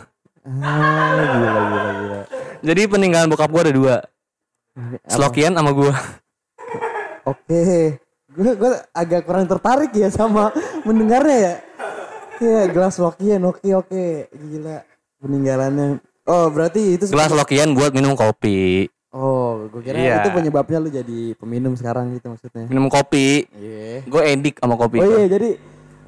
Ah, 0.44 1.22
gila, 1.24 1.50
gila, 1.54 1.92
gila. 1.96 2.20
jadi 2.66 2.82
peninggalan 2.90 3.30
bokap 3.30 3.48
gue 3.48 3.62
ada 3.62 3.74
dua. 3.74 3.96
Slokian 5.06 5.54
sama 5.54 5.70
gue 5.70 5.94
Oke, 7.24 7.62
gue 8.34 8.52
gue 8.58 8.72
agak 8.92 9.24
kurang 9.24 9.46
tertarik 9.46 9.94
ya 9.94 10.10
sama 10.10 10.50
mendengarnya 10.84 11.38
ya. 11.38 11.54
Iya, 12.44 12.68
gelas 12.68 13.00
Lokian, 13.00 13.42
oke 13.42 13.70
oke, 13.74 14.06
gila 14.28 14.84
peninggalannya. 15.18 16.04
Oh, 16.24 16.48
berarti 16.48 16.96
itu 16.96 17.08
gelas 17.08 17.32
lokian 17.32 17.72
buat 17.72 17.92
minum 17.92 18.16
kopi 18.16 18.88
Oh, 19.10 19.68
gue 19.68 19.82
kira 19.82 19.94
Iya. 19.94 20.16
itu 20.20 20.30
penyebabnya 20.34 20.80
lu 20.80 20.90
jadi 20.90 21.20
peminum 21.36 21.76
sekarang 21.76 22.12
gitu 22.12 22.28
maksudnya. 22.28 22.64
minum 22.66 22.88
kopi 22.88 23.44
Iya. 23.50 24.04
gue 24.04 24.22
edik 24.26 24.56
sama 24.58 24.74
kopi 24.74 24.98
Oh 24.98 25.08
iya, 25.10 25.28
jadi 25.30 25.50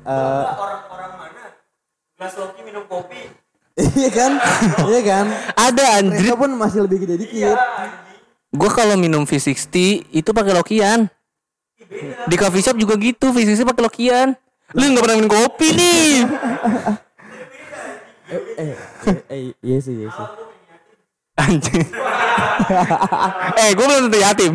eh 0.02 0.44
orang-orang 0.50 1.12
mana 1.14 1.44
Mas 2.16 2.32
Loki 2.34 2.60
minum 2.62 2.84
kopi 2.86 3.28
iya 3.76 4.10
kan? 4.10 4.32
iya 4.90 5.02
kan? 5.04 5.26
ada 5.54 5.84
anjir 6.00 6.20
Mereka 6.26 6.36
pun 6.38 6.52
masih 6.54 6.80
lebih 6.82 6.98
gede 7.02 7.16
dikit. 7.22 7.58
gue 8.50 8.70
kalau 8.72 8.96
minum 8.96 9.22
V60 9.22 9.76
itu 10.10 10.30
pakai 10.32 10.54
lokian 10.54 11.12
di 12.26 12.36
coffee 12.36 12.64
shop 12.64 12.76
juga 12.76 12.96
gitu 12.96 13.30
V60 13.30 13.68
pakai 13.68 13.84
lokian 13.84 14.28
lu 14.74 14.84
nggak 14.88 15.04
pernah 15.04 15.18
minum 15.18 15.32
kopi 15.32 15.68
nih 15.72 16.10
Eh, 18.26 18.42
eh, 18.58 18.74
eh, 19.30 19.42
iya 19.62 19.78
sih, 19.78 19.94
iya 19.96 20.10
sih. 20.10 20.28
anjing 21.38 21.86
eh 23.56 23.70
gue 23.72 23.86
belum 23.86 24.08
tentu 24.08 24.18
yatim 24.18 24.54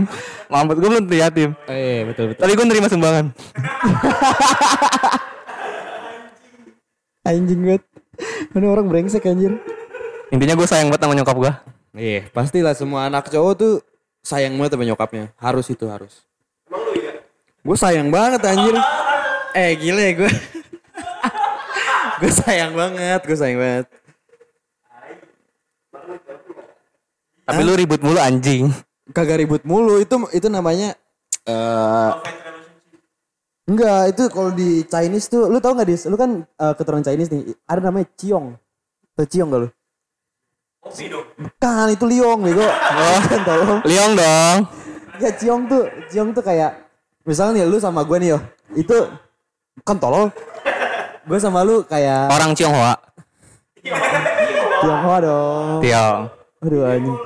mampus 0.48 0.76
gue 0.76 0.88
belum 0.88 1.04
tentu 1.04 1.16
yatim 1.16 1.50
Eh, 1.66 2.02
betul 2.02 2.24
betul. 2.28 2.40
tapi 2.40 2.52
gue 2.52 2.66
nerima 2.66 2.88
sumbangan 2.88 3.30
Anjing 7.20 7.60
banget. 7.60 7.84
Mana 8.50 8.66
orang 8.70 8.86
brengsek 8.86 9.22
anjir. 9.24 9.54
intinya 10.30 10.54
gue 10.54 10.64
sayang 10.64 10.88
banget 10.88 11.02
sama 11.02 11.14
nyokap 11.14 11.36
gue 11.36 11.52
Iya, 11.92 12.20
pastilah 12.30 12.72
semua 12.72 13.04
anak 13.04 13.28
cowok 13.28 13.52
tuh 13.54 13.74
sayang 14.20 14.54
banget 14.54 14.72
sama 14.72 14.84
nyokapnya. 14.84 15.24
Harus 15.36 15.66
itu 15.68 15.84
harus. 15.84 16.22
Emang 16.64 16.80
lu 16.80 16.96
ya? 16.96 17.12
Gue 17.60 17.76
sayang 17.76 18.08
banget 18.08 18.40
anjir. 18.42 18.74
Eh 19.56 19.70
gila 19.78 20.02
ya 20.02 20.12
gue. 20.14 20.32
gue 22.20 22.32
sayang 22.32 22.72
banget, 22.76 23.20
gue 23.24 23.38
sayang 23.38 23.60
banget. 23.60 23.86
tapi 27.50 27.66
lu 27.66 27.74
ribut 27.74 27.98
mulu 27.98 28.22
anjing 28.22 28.70
Kagak 29.10 29.42
ribut 29.42 29.66
mulu 29.66 29.98
itu 29.98 30.14
itu 30.30 30.46
namanya 30.46 30.94
eh 31.50 32.12
Enggak, 33.70 34.10
itu 34.10 34.22
kalau 34.34 34.50
di 34.50 34.82
Chinese 34.82 35.30
tuh 35.30 35.46
lu 35.46 35.62
tau 35.62 35.78
gak 35.78 35.86
dis? 35.86 36.02
Lu 36.10 36.18
kan 36.18 36.42
eh, 36.42 36.74
keturunan 36.74 37.06
Chinese 37.06 37.30
nih. 37.30 37.54
Ada 37.70 37.86
namanya 37.86 38.10
Ciong. 38.18 38.58
Tuh 39.14 39.26
Ciong 39.30 39.46
gak 39.46 39.60
lu? 39.62 39.68
Bukan, 41.38 41.86
itu 41.94 42.04
Liong 42.10 42.40
bego. 42.42 42.66
Oh, 42.66 43.20
tolong. 43.46 43.78
Liong 43.86 44.12
dong 44.18 44.58
Ya 45.22 45.30
Ciong 45.30 45.70
tuh, 45.70 45.86
Ciong 46.10 46.34
tuh 46.34 46.42
kayak 46.42 46.82
misalnya 47.22 47.62
nih 47.62 47.70
lu 47.70 47.78
sama 47.78 48.02
gue 48.02 48.16
nih 48.18 48.28
yo, 48.34 48.38
itu 48.74 48.96
kan 49.82 49.96
tolol. 49.96 50.28
Gue 51.22 51.38
sama 51.38 51.60
lu 51.62 51.84
kayak 51.84 52.28
orang 52.28 52.52
Tionghoa 52.52 52.94
Tionghoa 54.80 55.16
dong. 55.20 55.78
Tiong 55.80 56.20
Aduh 56.60 56.84
anjing. 56.84 57.16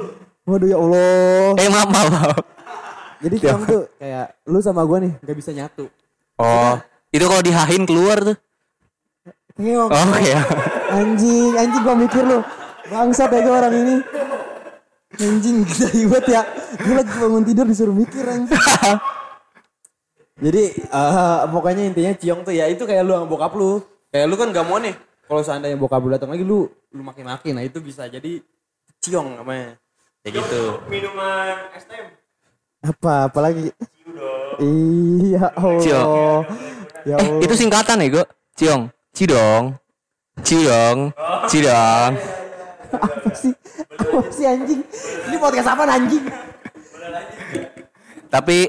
Waduh 0.45 0.69
ya 0.69 0.77
Allah. 0.77 1.51
eh 1.57 1.69
maaf 1.69 1.89
maaf, 1.89 2.09
maaf. 2.11 2.37
Jadi 3.19 3.37
Ciong 3.41 3.63
tuh 3.65 3.83
kayak 3.97 4.27
lu 4.45 4.59
sama 4.61 4.85
gue 4.85 4.99
nih 5.01 5.13
nggak 5.19 5.37
bisa 5.37 5.51
nyatu. 5.51 5.89
oh 6.37 6.77
itu 7.09 7.25
kalau 7.25 7.41
dihahin 7.41 7.87
keluar 7.87 8.19
tuh 8.21 8.37
Ngeong. 9.55 9.87
oh 9.87 10.19
ya 10.19 10.43
Anjing, 10.91 11.55
anjing 11.55 11.83
gua 11.83 11.95
mikir 11.95 12.23
lu. 12.23 12.43
Bangsat 12.87 13.31
ya 13.31 13.41
gua 13.41 13.55
orang 13.63 13.75
ini. 13.75 13.97
Anjing 15.17 15.63
gila 15.67 16.21
ya. 16.27 16.43
Gue 16.77 16.95
lagi 16.95 17.13
bangun 17.15 17.43
tidur 17.43 17.67
disuruh 17.67 17.95
mikir 17.95 18.27
anjing. 18.27 18.55
Jadi 20.35 20.65
eh, 20.83 21.41
pokoknya 21.47 21.83
intinya 21.95 22.13
Ciong 22.19 22.43
tuh 22.43 22.55
ya 22.55 22.67
itu 22.67 22.83
kayak 22.83 23.07
lu 23.07 23.15
sama 23.15 23.27
bokap 23.31 23.55
lu. 23.55 23.79
Kayak 24.11 24.27
lu 24.31 24.35
kan 24.35 24.49
gak 24.51 24.67
mau 24.67 24.79
nih. 24.83 24.95
Kalau 25.25 25.43
seandainya 25.47 25.79
bokap 25.79 26.03
lu 26.03 26.11
datang 26.11 26.31
lagi 26.35 26.43
lu 26.43 26.67
lu 26.91 27.03
maki-maki. 27.07 27.55
Nah 27.55 27.63
itu 27.63 27.79
bisa 27.79 28.11
jadi 28.11 28.43
Ciong 28.99 29.39
namanya. 29.39 29.79
Kayak 30.25 30.41
gitu. 30.41 30.63
minuman 30.89 31.69
STM 31.77 32.09
Apa 32.81 33.29
apalagi? 33.29 33.71
Iya 34.59 35.53
Allah. 35.55 35.83
Ciong. 35.83 36.43
Ya 37.05 37.17
eh 37.21 37.31
itu 37.45 37.55
singkatan 37.55 38.01
ya 38.01 38.09
gue 38.09 38.25
Ciong 38.57 38.89
Cidong 39.13 39.77
Cidong 40.41 41.13
Cidong 41.53 42.13
apa 43.05 43.31
sih? 43.37 43.53
Apa 43.93 44.31
sih 44.33 44.47
anjing? 44.49 44.81
Ini 45.29 45.37
podcast 45.37 45.69
apa 45.69 45.85
anjing? 45.85 46.25
tapi 48.35 48.67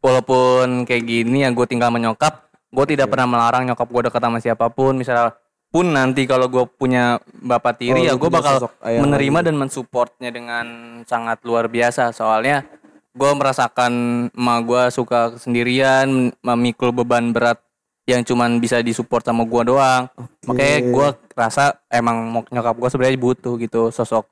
walaupun 0.00 0.88
kayak 0.88 1.04
gini 1.04 1.44
ya 1.44 1.52
gue 1.52 1.66
tinggal 1.68 1.92
menyokap 1.92 2.50
gue 2.70 2.84
tidak 2.96 3.10
pernah 3.10 3.26
melarang 3.26 3.66
nyokap 3.66 3.88
gue 3.90 4.02
dekat 4.08 4.22
sama 4.22 4.38
siapa 4.38 4.66
pun. 4.70 4.94
Misalnya 4.94 5.34
pun 5.70 5.86
nanti 5.90 6.26
kalau 6.26 6.50
gue 6.50 6.66
punya 6.66 7.18
bapak 7.42 7.78
tiri 7.78 8.06
Oh, 8.06 8.06
ya 8.06 8.14
gue 8.14 8.30
bakal 8.30 8.70
menerima 8.82 9.38
lagi. 9.42 9.46
dan 9.50 9.54
mensupportnya 9.58 10.30
dengan 10.30 10.66
sangat 11.06 11.42
luar 11.42 11.66
biasa. 11.66 12.14
Soalnya 12.14 12.66
gue 13.10 13.30
merasakan 13.34 13.92
emak 14.30 14.58
gue 14.66 14.82
suka 14.94 15.34
sendirian 15.34 16.30
memikul 16.46 16.94
beban 16.94 17.34
berat 17.34 17.58
yang 18.06 18.26
cuman 18.26 18.58
bisa 18.58 18.82
disupport 18.82 19.22
sama 19.22 19.42
gue 19.46 19.62
doang. 19.66 20.06
Makanya 20.46 20.78
gue 20.90 21.08
rasa 21.34 21.82
emang 21.90 22.42
nyokap 22.50 22.74
gue 22.78 22.88
sebenarnya 22.90 23.18
butuh 23.18 23.54
gitu 23.58 23.90
sosok 23.90 24.30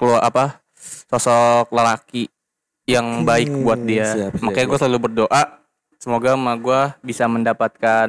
keluar 0.00 0.24
apa 0.24 0.64
sosok 1.12 1.68
lelaki 1.76 2.28
yang 2.90 3.22
baik 3.22 3.48
buat 3.56 3.80
dia 3.80 4.06
siap, 4.06 4.32
siap, 4.32 4.42
makanya 4.42 4.66
gue 4.66 4.78
selalu 4.78 4.98
berdoa 5.00 5.42
semoga 5.96 6.32
emak 6.32 6.56
gue 6.58 6.80
bisa 7.04 7.24
mendapatkan 7.24 8.08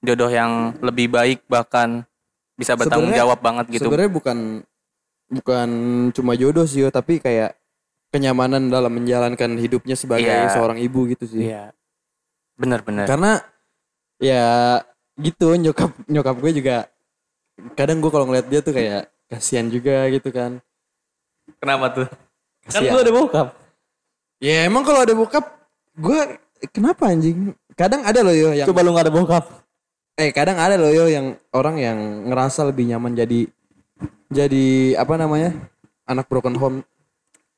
jodoh 0.00 0.28
yang 0.28 0.52
lebih 0.80 1.06
baik 1.08 1.44
bahkan 1.46 2.02
bisa 2.54 2.72
bertanggung 2.72 3.10
Sebenarnya- 3.10 3.28
jawab 3.28 3.38
banget 3.38 3.66
gitu 3.70 3.84
Sebenarnya 3.86 4.10
bukan 4.10 4.38
bukan 5.26 5.68
cuma 6.10 6.32
jodoh 6.32 6.64
sih, 6.64 6.80
yo, 6.80 6.88
tapi 6.88 7.18
kayak 7.18 7.58
kenyamanan 8.08 8.66
dalam 8.66 8.88
menjalankan 8.88 9.58
hidupnya 9.58 9.92
sebagai 9.92 10.24
Iya. 10.24 10.48
seorang 10.50 10.78
ibu 10.78 11.04
gitu 11.06 11.26
sih. 11.26 11.50
iya 11.50 11.74
bener-bener 12.54 13.04
Karena 13.04 13.42
ya 14.16 14.80
gitu 15.16 15.52
nyokap 15.52 15.92
nyokap 16.06 16.36
gue 16.38 16.52
juga 16.54 16.76
kadang 17.74 18.00
gue 18.00 18.08
kalau 18.08 18.24
ngeliat 18.24 18.46
dia 18.46 18.60
tuh 18.60 18.72
kayak 18.72 19.08
kasihan 19.26 19.66
juga 19.66 20.06
gitu 20.08 20.30
kan. 20.30 20.62
kenapa 21.58 21.86
tuh 21.92 22.06
kan 22.62 22.80
Kasihan. 22.80 22.92
lu 22.92 23.00
ada 23.00 23.12
bokap 23.12 23.48
Ya 24.42 24.68
emang 24.68 24.84
kalau 24.84 25.00
ada 25.02 25.16
bokap 25.16 25.44
gue 25.96 26.18
kenapa 26.70 27.08
anjing? 27.08 27.56
Kadang 27.76 28.04
ada 28.04 28.20
loh 28.24 28.32
yo 28.32 28.56
yang 28.56 28.68
coba 28.68 28.80
lu 28.84 28.96
gak 28.96 29.08
ada 29.08 29.12
bokap 29.12 29.44
eh 30.16 30.32
kadang 30.32 30.56
ada 30.56 30.80
loh 30.80 30.88
yo 30.88 31.12
yang 31.12 31.36
orang 31.52 31.76
yang 31.76 31.98
ngerasa 32.32 32.64
lebih 32.64 32.88
nyaman 32.88 33.12
jadi 33.12 33.52
jadi 34.32 34.96
apa 34.96 35.14
namanya? 35.20 35.52
anak 36.08 36.24
broken 36.30 36.56
home. 36.56 36.78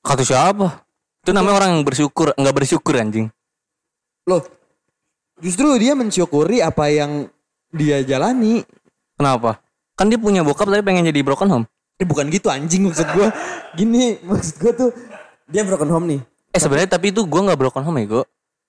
kata 0.03 0.25
siapa 0.27 0.83
itu 1.23 1.31
namanya 1.31 1.63
orang 1.63 1.71
yang 1.79 1.83
bersyukur 1.85 2.33
nggak 2.33 2.57
bersyukur 2.57 2.97
anjing 2.97 3.29
Loh, 4.25 4.41
justru 5.39 5.69
dia 5.77 5.93
mensyukuri 5.95 6.65
apa 6.65 6.89
yang 6.91 7.31
dia 7.71 8.03
jalani. 8.03 8.67
kenapa 9.15 9.63
kan 9.95 10.11
dia 10.11 10.19
punya 10.19 10.43
bokap 10.43 10.67
tapi 10.67 10.83
pengen 10.83 11.07
jadi 11.07 11.23
broken 11.23 11.47
home 11.47 11.67
Eh 11.99 12.07
bukan 12.07 12.31
gitu 12.31 12.47
anjing 12.47 12.87
maksud 12.87 13.11
gue. 13.11 13.27
Gini 13.75 14.23
maksud 14.23 14.63
gue 14.63 14.71
tuh 14.71 14.91
dia 15.51 15.67
broken 15.67 15.91
home 15.91 16.07
nih. 16.07 16.21
Eh 16.49 16.59
sebenarnya 16.59 16.91
tapi 16.91 17.11
itu 17.11 17.23
gue 17.23 17.41
nggak 17.41 17.59
broken 17.59 17.83
home 17.83 17.99
ya 17.99 18.07
gue 18.11 18.25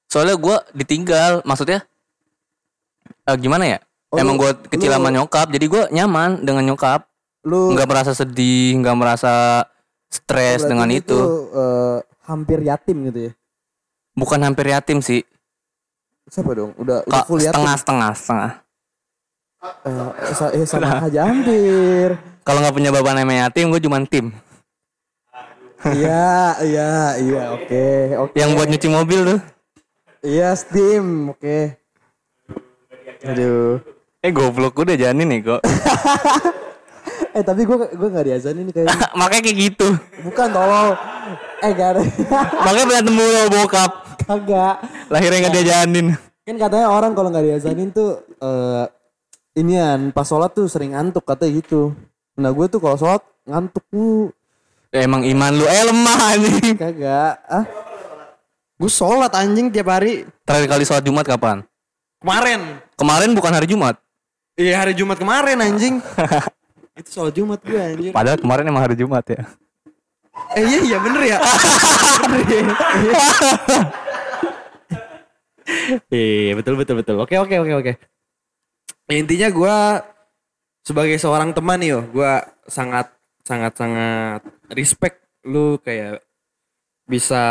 soalnya 0.06 0.36
gue 0.36 0.56
ditinggal 0.76 1.42
maksudnya 1.44 1.86
eh, 3.26 3.38
gimana 3.38 3.66
ya 3.68 3.80
Oh, 4.10 4.18
emang 4.18 4.36
gue 4.36 4.50
kecil 4.68 4.90
sama 4.90 5.14
nyokap 5.14 5.54
jadi 5.54 5.66
gue 5.66 5.84
nyaman 5.92 6.42
dengan 6.42 6.66
nyokap 6.66 7.06
Lu 7.46 7.70
nggak 7.70 7.86
merasa 7.86 8.12
sedih 8.12 8.74
nggak 8.76 8.98
merasa 8.98 9.62
stres 10.10 10.66
dengan 10.66 10.90
lu 10.90 10.98
itu 10.98 11.14
tuh, 11.14 11.30
eh, 11.52 11.98
hampir 12.26 12.58
yatim 12.60 13.06
gitu 13.06 13.30
ya. 13.30 13.32
bukan 14.12 14.42
hampir 14.42 14.66
yatim 14.68 14.98
sih 15.00 15.22
Siapa 16.26 16.52
dong? 16.52 16.74
Udah 16.76 17.06
udah 17.06 17.22
full 17.24 17.38
yatim. 17.38 17.54
setengah 17.54 17.76
setengah 17.78 18.12
setengah 18.16 18.52
Eh, 19.86 20.10
sa- 20.32 20.52
eh, 20.52 20.64
sama 20.64 21.06
aja 21.06 21.22
hampir. 21.26 22.18
kalau 22.42 22.60
nggak 22.60 22.74
punya 22.74 22.90
bapak 22.90 23.14
namanya 23.14 23.46
yatim 23.46 23.70
gue 23.70 23.78
cuma 23.80 24.02
tim 24.04 24.34
Iya, 25.82 26.28
iya, 26.62 26.90
iya, 27.18 27.44
oke, 27.54 27.86
oke. 28.20 28.36
yang 28.36 28.52
buat 28.52 28.68
nyuci 28.68 28.88
mobil 28.88 29.20
tuh 29.26 29.40
Iya, 30.20 30.52
Steam, 30.52 31.32
oke. 31.32 31.80
Aduh. 33.22 33.80
eh 34.20 34.32
goblok 34.32 34.76
udah 34.78 34.96
janin 34.96 35.28
nih 35.28 35.40
kok 35.42 35.62
Eh 37.30 37.40
tapi 37.40 37.64
gue 37.64 37.76
gue 37.90 38.08
gak 38.10 38.26
diazanin 38.26 38.64
nih 38.66 38.74
kayaknya. 38.74 38.96
makanya 39.20 39.42
kayak 39.46 39.58
gitu 39.62 39.88
Bukan 40.22 40.48
tolong. 40.50 40.92
Eh 41.60 41.72
gak 41.72 41.90
ada. 41.94 42.02
makanya 42.66 42.86
berantem 42.86 43.14
mulu 43.14 43.42
bokap 43.54 43.92
Kagak. 44.22 44.76
lahirnya 45.08 45.38
nggak 45.42 45.56
diajanin 45.56 46.08
Kan 46.44 46.56
katanya 46.58 46.88
orang 46.90 47.12
kalau 47.14 47.30
nggak 47.30 47.46
diazanin 47.46 47.90
tuh 47.90 48.12
eh 48.36 48.86
inian 49.56 50.12
pas 50.12 50.24
sholat 50.24 50.52
tuh 50.52 50.66
sering 50.66 50.92
ngantuk 50.92 51.24
katanya 51.24 51.60
gitu. 51.60 51.92
Nah 52.36 52.50
gue 52.50 52.66
tuh 52.68 52.80
kalau 52.80 52.96
sholat 52.96 53.22
ngantuk 53.46 53.84
tuh 53.86 54.32
Ya, 54.90 55.06
emang 55.06 55.22
iman 55.22 55.54
lu 55.54 55.66
eh 55.66 55.84
lemah 55.86 56.18
anjing 56.34 56.74
kagak. 56.74 57.38
Ah? 57.46 57.66
Gue 58.74 58.90
sholat 58.90 59.30
anjing 59.32 59.70
tiap 59.70 59.86
hari. 59.88 60.26
terakhir 60.42 60.66
kali 60.68 60.84
sholat 60.84 61.04
jumat 61.04 61.22
kapan 61.24 61.62
Kemarin. 62.20 62.82
kemarin 62.96 63.30
bukan 63.32 63.54
hari 63.54 63.68
jumat 63.68 63.96
Iya 64.56 64.76
hari 64.76 64.92
Jumat 64.92 65.16
kemarin 65.16 65.56
anjing. 65.56 66.02
Itu 67.00 67.10
sholat 67.14 67.32
Jumat 67.32 67.60
gue 67.62 67.78
anjing. 67.78 68.12
padahal 68.12 68.36
kemarin 68.36 68.66
emang 68.66 68.84
hari 68.84 68.96
jumat 68.96 69.24
ya 69.24 69.46
Eh 70.52 70.64
iya 70.64 70.80
iya 70.82 70.98
bener 70.98 71.22
ya. 71.28 71.38
bener 72.24 72.44
ya. 72.50 72.64
Iya 76.10 76.54
betul 76.56 76.74
betul 76.76 76.96
betul. 76.98 77.16
Oke 77.20 77.36
oke 77.36 77.56
oke 77.58 77.74
oke. 77.78 77.94
Intinya 79.10 79.50
gue 79.50 79.76
sebagai 80.82 81.18
seorang 81.18 81.52
teman 81.52 81.78
yo, 81.80 82.08
gue 82.08 82.32
sangat 82.66 83.12
sangat 83.44 83.74
sangat 83.76 84.42
respect 84.72 85.24
lu 85.48 85.80
kayak 85.82 86.22
bisa 87.10 87.44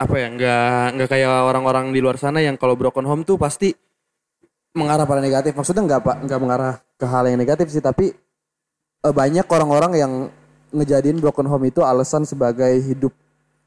apa 0.00 0.14
ya 0.18 0.26
nggak 0.34 0.84
nggak 0.98 1.08
kayak 1.08 1.30
orang-orang 1.46 1.94
di 1.94 2.00
luar 2.02 2.18
sana 2.18 2.42
yang 2.42 2.58
kalau 2.58 2.74
broken 2.74 3.06
home 3.06 3.22
tuh 3.22 3.38
pasti 3.38 3.70
mengarah 4.72 5.04
pada 5.04 5.20
negatif. 5.20 5.52
Maksudnya 5.52 5.82
nggak 5.84 6.00
pak 6.02 6.16
nggak 6.26 6.40
mengarah 6.40 6.74
ke 6.96 7.04
hal 7.06 7.28
yang 7.28 7.38
negatif 7.38 7.68
sih, 7.70 7.84
tapi 7.84 8.10
eh, 9.04 9.14
banyak 9.14 9.44
orang-orang 9.46 9.92
yang 9.94 10.12
ngejadiin 10.72 11.20
broken 11.20 11.46
home 11.46 11.68
itu 11.68 11.84
alasan 11.84 12.24
sebagai 12.24 12.72
hidup 12.80 13.12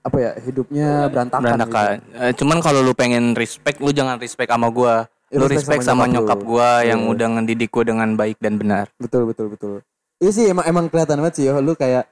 apa 0.06 0.18
ya 0.22 0.32
hidupnya 0.38 1.10
berantakan. 1.10 1.42
berantakan 1.42 1.96
gitu. 2.02 2.46
Cuman 2.46 2.58
kalau 2.62 2.82
lu 2.86 2.94
pengen 2.94 3.34
respect 3.34 3.82
lu 3.82 3.90
jangan 3.90 4.22
respect 4.22 4.50
sama 4.50 4.70
gua 4.70 5.10
Ya, 5.34 5.42
lu 5.42 5.50
respect 5.50 5.82
respect 5.82 5.90
sama 5.90 6.06
sama 6.06 6.14
nyokap 6.14 6.38
nyokap 6.38 6.40
gua 6.46 6.70
yang 6.86 7.02
Iya. 7.02 7.10
udah 7.18 7.28
ngedidik 7.38 7.70
gua 7.74 7.84
dengan 7.90 8.10
baik 8.14 8.38
dan 8.38 8.62
benar 8.62 8.86
Betul 9.02 9.26
betul 9.26 9.50
betul. 9.50 9.82
Iya 10.26 10.34
sih 10.34 10.50
emang 10.50 10.66
emang 10.66 10.86
kelihatan 10.90 11.22
banget 11.22 11.38
sih 11.38 11.46
yo, 11.46 11.62
lu 11.62 11.78
kayak 11.78 12.10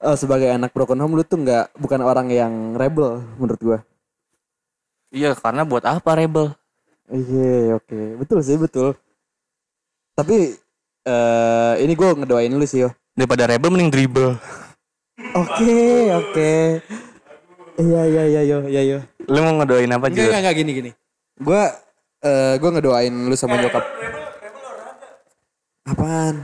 eh, 0.00 0.16
sebagai 0.16 0.48
anak 0.48 0.72
broken 0.72 0.96
home 0.96 1.12
lu 1.12 1.28
tuh 1.28 1.44
nggak 1.44 1.76
bukan 1.76 2.00
orang 2.00 2.32
yang 2.32 2.72
rebel 2.72 3.20
menurut 3.36 3.60
gua. 3.60 3.78
iya 5.12 5.36
karena 5.36 5.60
buat 5.68 5.84
apa 5.84 6.16
rebel 6.16 6.56
Iya 7.12 7.76
oke 7.76 8.16
betul 8.16 8.40
sih 8.40 8.56
betul. 8.56 8.96
Tapi 10.16 10.56
eh 11.04 11.74
ini 11.84 11.92
gue 11.92 12.08
ngedoain 12.16 12.48
lu 12.48 12.64
sih 12.64 12.88
yo. 12.88 12.90
daripada 13.12 13.44
rebel 13.44 13.68
mending 13.68 13.92
dribble 13.92 14.40
Oke 15.36 16.08
oke. 16.16 16.52
Iya 17.76 18.02
iya 18.08 18.22
iya 18.24 18.40
yo 18.48 18.58
iya 18.64 18.82
yo. 18.88 18.98
lu 19.28 19.38
mau 19.44 19.52
ngedoain 19.60 19.92
apa 19.92 20.08
Jur? 20.08 20.32
enggak 20.32 20.40
enggak 20.48 20.56
gini 20.64 20.70
gini. 20.72 20.90
Gue 21.36 21.60
eh 22.24 22.56
gue 22.56 22.70
ngedoain 22.72 23.12
lu 23.12 23.36
sama 23.36 23.60
nyokap. 23.60 23.84
Apaan? 25.92 26.34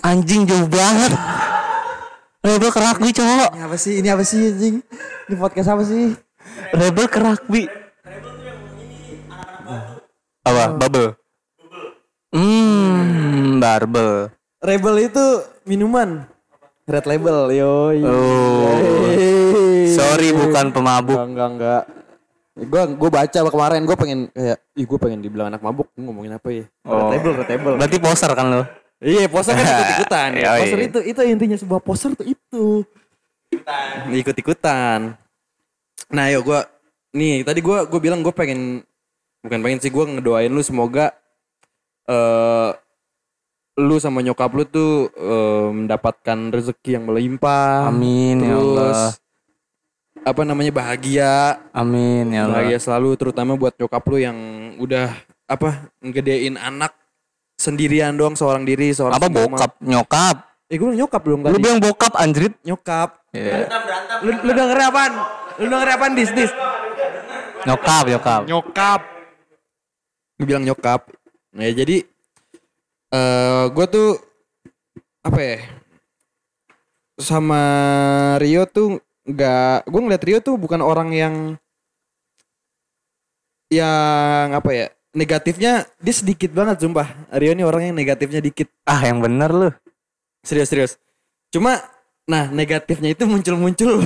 Anjing 0.00 0.48
jauh 0.48 0.64
banget 0.66 1.12
rebel 2.40 2.70
ke 2.70 2.80
rugby 2.80 3.10
cowok 3.12 3.50
Ini 3.52 3.62
apa 3.62 3.76
sih? 3.76 3.92
Ini 4.00 4.08
apa 4.10 4.24
sih 4.24 4.40
anjing? 4.48 4.74
Ini 5.28 5.34
podcast 5.36 5.68
apa 5.68 5.82
sih? 5.84 6.16
rebel 6.72 7.06
ke 7.06 7.18
rugby 7.18 7.64
apa 10.42 10.74
bubble 10.74 11.14
hmm 12.34 13.58
barbel 13.58 14.32
Rebel 14.58 15.10
itu 15.10 15.24
minuman. 15.66 16.22
Red 16.82 17.02
label, 17.02 17.50
yo. 17.50 17.90
Oh. 18.06 18.78
sorry 19.90 20.30
bukan 20.30 20.70
pemabuk 20.70 21.18
Enggak, 21.18 21.26
enggak, 21.26 21.48
enggak. 21.50 21.82
Gue 22.62 22.82
gue 22.94 23.10
baca 23.10 23.38
kemarin 23.50 23.82
gue 23.82 23.96
pengen 23.98 24.20
kayak 24.30 24.58
ih 24.74 24.86
gue 24.86 24.98
pengen 24.98 25.18
dibilang 25.18 25.50
anak 25.50 25.62
mabuk 25.62 25.90
Gua 25.94 26.02
ngomongin 26.04 26.38
apa 26.38 26.48
ya 26.52 26.62
red 26.62 26.86
Oh. 26.86 27.10
label 27.10 27.32
red 27.38 27.48
label 27.50 27.72
berarti 27.74 27.98
poser 27.98 28.30
kan 28.34 28.46
lo 28.50 28.62
iya 29.02 29.26
poster 29.26 29.58
kan 29.58 29.66
ikut 29.74 29.90
ikutan 29.98 30.28
ya 30.38 30.44
Yoi. 30.46 30.60
poster 30.62 30.80
itu 30.86 30.98
itu 31.04 31.20
intinya 31.26 31.56
sebuah 31.58 31.80
poster 31.82 32.10
tuh 32.14 32.26
itu. 32.26 32.64
Ikut 34.08 34.36
ikutan 34.38 35.18
nah 36.12 36.26
yo 36.30 36.40
gue 36.40 36.60
nih 37.12 37.44
tadi 37.44 37.60
gue 37.60 37.78
gue 37.88 38.00
bilang 38.00 38.24
gue 38.24 38.32
pengen 38.32 38.80
bukan 39.42 39.60
pengen 39.60 39.80
sih 39.82 39.92
gue 39.92 40.04
ngedoain 40.06 40.48
lu 40.52 40.62
semoga 40.64 41.12
eh 42.08 42.70
lu 43.80 43.96
sama 43.96 44.20
nyokap 44.20 44.52
lu 44.52 44.64
tuh 44.68 45.08
eh, 45.16 45.68
mendapatkan 45.72 46.38
rezeki 46.52 47.00
yang 47.00 47.04
melimpah. 47.08 47.88
Amin 47.88 48.44
ya 48.44 48.56
Allah. 48.60 49.16
apa 50.22 50.42
namanya 50.46 50.70
bahagia. 50.70 51.58
Amin 51.72 52.30
ya 52.30 52.46
Allah. 52.46 52.62
bahagia 52.62 52.78
selalu 52.78 53.16
terutama 53.16 53.56
buat 53.56 53.72
nyokap 53.80 54.04
lu 54.12 54.18
yang 54.20 54.38
udah 54.76 55.08
apa 55.48 55.88
ngedein 56.04 56.60
anak 56.60 56.92
sendirian 57.62 58.18
doang 58.18 58.34
seorang 58.34 58.66
diri 58.66 58.90
seorang 58.90 59.14
Apa 59.14 59.30
mom. 59.30 59.54
bokap 59.54 59.72
nyokap? 59.78 60.36
Eh 60.66 60.74
gue 60.74 60.90
nyokap 60.98 61.22
belum 61.22 61.38
Lu 61.40 61.46
tadi. 61.46 61.62
bilang 61.62 61.78
bokap 61.78 62.18
anjrit. 62.18 62.58
Nyokap. 62.62 63.22
Iya. 63.30 63.70
Lu, 64.20 64.30
lu 64.34 64.50
denger 64.50 64.78
apaan? 64.82 65.12
Lu 65.62 65.66
denger 65.68 65.88
apaan 65.90 66.12
dis 66.12 66.32
dis? 66.32 66.50
Nyokap, 67.62 68.04
nyokap. 68.08 68.40
Nyokap. 68.50 69.00
Gue 70.34 70.46
bilang 70.48 70.66
nyokap. 70.66 71.06
Nah 71.54 71.62
ya, 71.62 71.72
jadi 71.78 72.02
eh 73.12 73.64
gue 73.70 73.86
tuh 73.86 74.18
apa 75.22 75.38
ya? 75.38 75.58
Sama 77.14 77.62
Rio 78.42 78.66
tuh 78.66 78.98
nggak, 79.22 79.86
gue 79.86 80.00
ngeliat 80.02 80.24
Rio 80.24 80.38
tuh 80.40 80.58
bukan 80.58 80.82
orang 80.82 81.14
yang 81.14 81.34
yang 83.70 84.52
apa 84.52 84.70
ya? 84.72 84.86
Negatifnya 85.12 85.84
dia 86.00 86.14
sedikit 86.16 86.50
banget 86.56 86.80
sumpah. 86.80 87.08
Rio 87.36 87.52
ini 87.52 87.62
orang 87.62 87.92
yang 87.92 87.96
negatifnya 87.96 88.40
dikit. 88.40 88.72
Ah, 88.88 89.04
yang 89.04 89.20
bener 89.20 89.52
lu. 89.52 89.68
Serius 90.40 90.72
serius. 90.72 90.92
Cuma 91.52 91.78
Nah 92.22 92.46
negatifnya 92.54 93.18
itu 93.18 93.26
muncul-muncul 93.26 93.98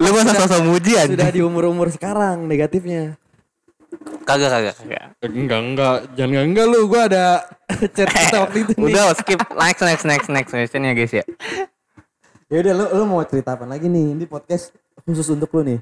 Lu 0.00 0.08
masa 0.16 0.40
sosok 0.40 0.72
muji 0.72 0.96
Sudah 0.96 1.28
anjing? 1.28 1.36
di 1.36 1.40
umur-umur 1.44 1.92
sekarang 1.92 2.48
negatifnya 2.48 3.20
Kagak 4.24 4.48
kagak 4.48 4.74
kagak. 4.80 5.04
Enggak 5.20 5.60
enggak 5.60 5.96
Jangan 6.16 6.28
enggak, 6.32 6.44
enggak 6.48 6.66
lu 6.72 6.80
Gue 6.88 7.00
ada 7.12 7.44
chat 7.92 8.08
kita 8.24 8.36
waktu 8.48 8.56
itu 8.64 8.72
nih 8.72 8.84
Udah 8.88 9.04
skip 9.20 9.40
next 9.52 9.82
next 9.84 10.04
next 10.08 10.28
next 10.32 10.50
question 10.56 10.88
ya 10.88 10.96
guys 10.96 11.12
ya. 11.12 11.24
Ya 12.48 12.56
udah 12.64 12.72
lu, 12.72 12.84
lu 12.96 13.02
mau 13.04 13.20
cerita 13.28 13.52
apa 13.52 13.68
lagi 13.68 13.84
nih 13.84 14.16
Ini 14.16 14.24
podcast 14.24 14.72
khusus 15.04 15.28
untuk 15.28 15.52
lu 15.52 15.76
nih 15.76 15.78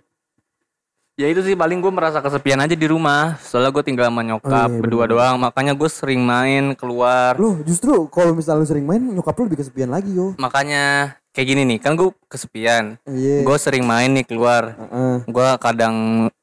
Ya 1.21 1.29
itu 1.29 1.45
sih 1.45 1.53
paling 1.53 1.85
gue 1.85 1.93
merasa 1.93 2.25
kesepian 2.25 2.65
aja 2.65 2.73
di 2.73 2.89
rumah. 2.89 3.37
Soalnya 3.45 3.69
gue 3.77 3.85
tinggal 3.85 4.09
sama 4.09 4.25
nyokap 4.25 4.73
Oh, 4.73 4.73
iya, 4.73 4.81
berdua 4.81 5.05
doang. 5.05 5.37
Makanya 5.37 5.77
gue 5.77 5.85
sering 5.93 6.25
main 6.25 6.73
keluar. 6.73 7.37
Loh 7.37 7.61
justru 7.61 8.09
kalau 8.09 8.33
misalnya 8.33 8.65
lu 8.65 8.69
sering 8.73 8.89
main 8.89 9.05
Nyokap 9.05 9.37
lu 9.37 9.53
lebih 9.53 9.61
kesepian 9.61 9.93
lagi 9.93 10.17
yo 10.17 10.33
Makanya 10.41 11.13
kayak 11.37 11.45
gini 11.53 11.69
nih 11.69 11.79
kan 11.85 11.93
gue 11.93 12.09
kesepian. 12.25 12.97
Iya 13.05 13.45
Gue 13.45 13.57
sering 13.61 13.85
main 13.85 14.09
nih 14.17 14.25
keluar. 14.25 14.73
Heeh. 14.73 15.29
Gue 15.29 15.49
kadang 15.61 15.97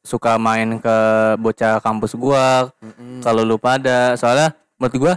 suka 0.05 0.37
main 0.37 0.77
ke 0.77 0.97
bocah 1.41 1.81
kampus 1.81 2.13
gue. 2.13 2.45
Kalau 3.25 3.41
lu 3.41 3.57
pada, 3.57 4.13
soalnya 4.13 4.53
menurut 4.77 4.93
gue 4.93 5.13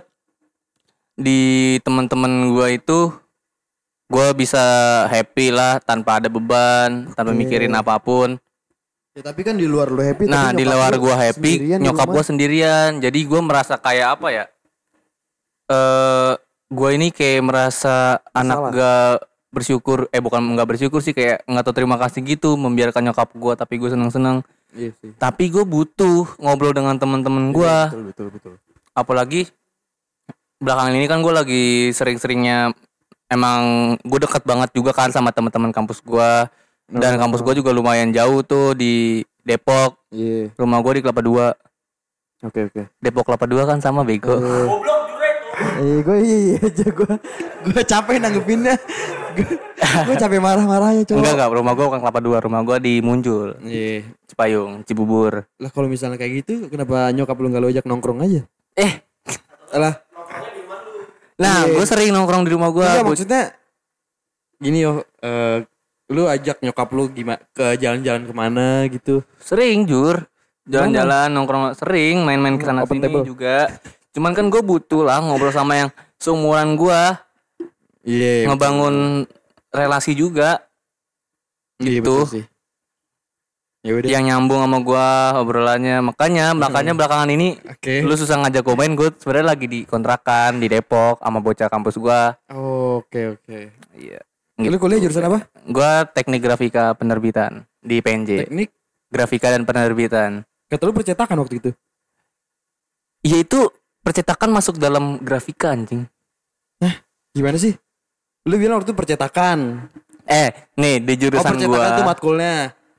di 1.21 1.41
teman-teman 1.85 2.49
gue 2.49 2.81
itu 2.81 3.13
gue 4.09 4.29
bisa 4.33 4.65
happy 5.13 5.53
lah 5.53 5.85
tanpa 5.85 6.17
ada 6.17 6.33
beban, 6.33 7.13
tanpa 7.13 7.37
mikirin 7.37 7.77
apa 7.77 8.01
pun. 8.01 8.41
Ya 9.11 9.27
tapi 9.27 9.43
kan 9.43 9.59
di 9.59 9.67
luar 9.67 9.91
lu 9.91 9.99
happy 9.99 10.31
Nah 10.31 10.55
di 10.55 10.63
luar 10.63 10.95
lu 10.95 11.03
gua 11.03 11.19
happy, 11.19 11.59
sendirian 11.59 11.79
di 11.83 11.85
nyokap 11.91 12.07
gua 12.07 12.23
sendirian. 12.23 12.91
Jadi 13.03 13.19
gua 13.27 13.41
merasa 13.43 13.75
kayak 13.75 14.09
apa 14.15 14.29
ya? 14.31 14.45
Eh, 15.67 16.33
gua 16.71 16.89
ini 16.95 17.11
kayak 17.11 17.43
merasa 17.43 18.23
anak 18.31 18.71
gak 18.71 19.15
bersyukur. 19.51 20.07
Eh 20.15 20.23
bukan 20.23 20.55
nggak 20.55 20.69
bersyukur 20.71 21.03
sih 21.03 21.11
kayak 21.11 21.43
nggak 21.43 21.65
tahu 21.67 21.75
terima 21.75 21.99
kasih 21.99 22.23
gitu 22.23 22.55
membiarkan 22.55 23.11
nyokap 23.11 23.35
gua 23.35 23.59
tapi 23.59 23.83
gue 23.83 23.91
seneng-seneng. 23.91 24.47
Iya 24.71 24.95
sih 25.03 25.11
Tapi 25.19 25.51
gue 25.51 25.67
butuh 25.67 26.39
ngobrol 26.39 26.71
dengan 26.71 26.95
teman-teman 26.95 27.51
gua. 27.51 27.91
Betul 27.91 28.15
betul 28.15 28.27
betul 28.31 28.55
Apalagi 28.95 29.51
belakangan 30.63 30.95
ini 30.95 31.11
kan 31.11 31.19
gue 31.27 31.35
lagi 31.35 31.65
sering-seringnya 31.91 32.71
emang 33.27 33.95
gue 34.07 34.19
dekat 34.23 34.47
banget 34.47 34.71
juga 34.71 34.95
kan 34.95 35.11
sama 35.11 35.35
teman-teman 35.35 35.75
kampus 35.75 35.99
gua 36.07 36.47
dan 36.93 37.13
Oh. 37.13 37.19
kampus 37.21 37.41
gua 37.41 37.55
juga 37.55 37.71
lumayan 37.71 38.11
jauh 38.11 38.41
tuh 38.41 38.73
di 38.73 39.23
Depok. 39.41 39.97
Iya 40.09 40.51
Rumah 40.53 40.79
gua 40.79 40.93
di 40.93 41.01
Kelapa 41.01 41.21
Dua. 41.21 41.47
Oke 42.41 42.67
oke 42.67 42.83
Depok 42.97 43.25
Kelapa 43.25 43.45
Dua 43.45 43.63
kan 43.65 43.79
sama 43.79 44.01
bego. 44.01 44.35
Goblok 44.35 44.83
jurek 45.07 45.35
tuh. 45.41 45.63
Eh 45.77 45.99
gue 46.01 46.17
iya 46.19 46.37
iya 46.41 46.59
aja 46.63 46.87
gue 46.89 47.13
Gue 47.63 47.83
capek 47.83 48.17
nanggepinnya 48.17 48.81
Gue 50.03 50.17
capek 50.17 50.39
marah-marahnya 50.39 51.05
cowok 51.05 51.21
Enggak 51.21 51.35
enggak, 51.35 51.51
rumah 51.53 51.73
gua 51.75 51.87
bukan 51.87 52.01
Kelapa 52.01 52.21
Dua, 52.21 52.39
rumah 52.39 52.61
gua 52.63 52.77
di 52.77 52.99
Muncul, 52.99 53.61
Iya 53.61 54.09
Cipayung, 54.25 54.81
Cibubur. 54.83 55.45
Lah 55.55 55.69
kalau 55.69 55.85
misalnya 55.85 56.17
kayak 56.17 56.33
gitu 56.41 56.67
Kenapa 56.67 57.09
nyokap 57.11 57.37
lu 57.37 57.49
gak 57.49 57.61
lu 57.61 57.69
ajak 57.69 57.85
nongkrong 57.85 58.21
aja 58.21 58.41
Eh, 58.75 58.93
Lah 59.73 60.01
nah 61.37 61.65
Iya. 61.65 61.73
gue 61.73 61.87
sering 61.87 62.09
nongkrong 62.11 62.45
di 62.45 62.51
rumah 62.51 62.69
gua. 62.69 62.85
Enggak 62.87 63.01
Gua- 63.03 63.11
maksudnya 63.13 63.43
Gini 64.57 64.79
yo 64.81 64.93
eh, 65.21 65.65
Lu 66.11 66.27
ajak 66.27 66.59
nyokap 66.59 66.91
lu 66.91 67.07
gimana 67.09 67.39
ke 67.55 67.79
jalan-jalan 67.79 68.27
ke 68.27 68.35
mana 68.35 68.67
gitu 68.91 69.23
sering 69.39 69.87
jur, 69.87 70.27
jalan-jalan 70.67 71.31
nongkrong 71.31 71.71
sering, 71.79 72.27
main-main 72.27 72.59
ke 72.59 72.67
sana 72.67 72.83
sini 72.83 73.07
table. 73.07 73.23
juga. 73.23 73.71
Cuman 74.11 74.35
kan 74.35 74.51
gue 74.51 74.59
butuh 74.59 75.07
lah 75.07 75.23
ngobrol 75.23 75.55
sama 75.55 75.87
yang 75.87 75.91
seumuran 76.19 76.75
gua, 76.75 77.15
Iya 78.03 78.51
ngebangun 78.51 79.23
relasi 79.71 80.17
juga 80.19 80.67
Iya 81.79 82.01
gitu. 82.03 82.27
betul 82.27 82.43
sih 82.43 82.45
Ya 83.81 83.97
udah 83.97 84.09
yang 84.13 84.25
nyambung 84.29 84.61
sama 84.61 84.79
gua 84.85 85.07
obrolannya. 85.41 86.05
Makanya 86.05 86.53
makanya 86.53 86.93
belakangan 86.93 87.33
ini 87.33 87.57
Oke 87.65 88.05
lu 88.05 88.13
susah 88.13 88.37
ngajak 88.45 88.61
gue 88.61 88.77
main, 88.77 88.93
gue 88.93 89.09
sebenarnya 89.17 89.57
lagi 89.57 89.67
di 89.69 89.81
kontrakan 89.89 90.61
di 90.61 90.69
Depok 90.69 91.17
sama 91.23 91.41
bocah 91.41 91.69
kampus 91.73 91.97
gua. 91.97 92.37
Oke 92.53 93.41
oke 93.41 93.73
Iya. 93.97 94.21
Lu 94.69 94.77
kuliah 94.77 95.01
jurusan 95.01 95.25
apa? 95.25 95.49
Gua 95.65 96.05
teknik 96.05 96.45
grafika 96.45 96.93
penerbitan 96.93 97.65
di 97.81 98.03
PNJ. 98.05 98.45
Teknik 98.45 98.69
Grafika 99.11 99.51
dan 99.51 99.67
penerbitan. 99.67 100.47
Kata 100.71 100.87
lu 100.87 100.95
percetakan 100.95 101.35
waktu 101.43 101.59
itu 101.59 101.71
Iya 103.27 103.43
itu 103.43 103.67
percetakan 104.01 104.55
masuk 104.55 104.79
dalam 104.79 105.19
grafika 105.21 105.75
anjing. 105.75 106.07
Gimana 107.35 107.59
sih? 107.59 107.75
Lu 108.47 108.57
bilang 108.57 108.81
waktu 108.81 108.91
itu 108.91 108.97
percetakan 108.97 109.91
Eh, 110.31 110.55
nih 110.79 111.03
di 111.03 111.15
Oh 111.15 111.19
jurusan 111.27 111.59
percetakan 111.59 111.91
itu 111.91 112.01
gua. 112.01 112.07
matkulnya 112.07 112.55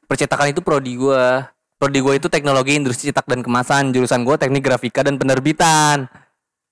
Percetakan 0.05 0.47
itu 0.51 0.59
prodi 0.59 0.93
gua. 0.99 1.47
Prodi 1.79 1.99
gua 2.03 2.13
itu 2.19 2.27
teknologi 2.27 2.75
industri 2.75 3.09
cetak 3.09 3.23
dan 3.23 3.39
kemasan. 3.39 3.95
Jurusan 3.95 4.27
gua 4.27 4.35
teknik 4.35 4.59
grafika 4.67 5.01
dan 5.01 5.15
penerbitan. 5.15 6.11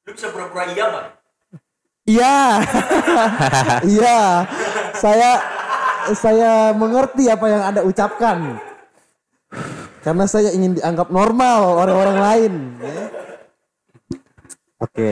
Lu 0.04 0.12
bisa 0.12 0.28
pura-pura 0.30 0.68
iya, 0.68 0.86
Bang? 0.92 1.08
Iya. 2.04 2.36
Iya. 3.96 4.20
Saya 5.00 5.32
saya 6.12 6.52
mengerti 6.72 7.28
apa 7.28 7.46
yang 7.48 7.62
Anda 7.64 7.82
ucapkan. 7.82 8.60
Karena 10.00 10.26
saya 10.26 10.52
ingin 10.52 10.76
dianggap 10.76 11.10
normal 11.10 11.76
oleh 11.78 11.94
orang 11.94 12.18
lain. 12.18 12.54
ya. 12.80 13.04
Oke. 14.80 15.12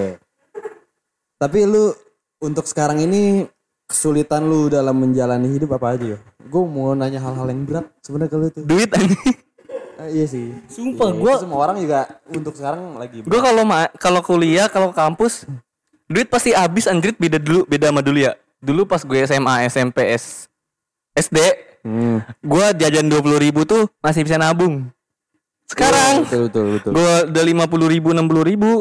Tapi 1.38 1.60
lu 1.63 1.91
untuk 2.39 2.63
sekarang 2.63 3.00
ini 3.00 3.45
kesulitan 3.84 4.43
lu 4.43 4.67
dalam 4.67 4.95
menjalani 4.95 5.47
hidup 5.50 5.76
apa 5.76 5.95
aja 5.95 6.15
ya? 6.15 6.19
Gue 6.47 6.63
mau 6.63 6.95
nanya 6.95 7.19
hal-hal 7.19 7.47
yang 7.47 7.67
berat 7.67 7.86
sebenarnya 8.00 8.32
kalau 8.32 8.45
itu. 8.47 8.60
Duit 8.63 8.89
anjing. 8.89 9.36
Eh, 9.97 10.10
iya 10.13 10.26
sih. 10.30 10.54
Sumpah, 10.69 11.10
Iya, 11.10 11.17
gua- 11.19 11.41
semua 11.41 11.60
orang 11.60 11.78
juga 11.82 12.06
untuk 12.30 12.54
sekarang 12.54 12.95
lagi. 12.95 13.26
Gua 13.26 13.41
kalau 13.41 13.63
kalau 13.97 14.21
kuliah, 14.21 14.69
kalau 14.69 14.93
kampus 14.93 15.50
duit 16.06 16.30
pasti 16.30 16.54
habis 16.54 16.86
anjir 16.86 17.17
beda 17.17 17.41
dulu, 17.41 17.65
beda 17.65 17.89
sama 17.89 18.06
dulu 18.06 18.21
ya. 18.21 18.38
Dulu 18.67 18.84
pas 18.84 18.99
gue 18.99 19.23
SMA, 19.23 19.63
SMP, 19.65 20.03
S, 20.12 20.51
SD, 21.15 21.39
Hmm. 21.88 22.19
gua 22.43 22.75
jajan 22.75 23.08
20.000 23.08 23.39
ribu 23.39 23.63
tuh 23.63 23.88
masih 24.03 24.27
bisa 24.27 24.36
nabung. 24.36 24.91
Sekarang 25.63 26.27
betul 26.27 26.51
betul 26.51 26.65
betul. 26.75 26.91
gua 26.91 27.23
udah 27.23 27.43
50.000 27.47 27.88
ribu, 27.88 28.10
60 28.12 28.43
ribu. 28.43 28.71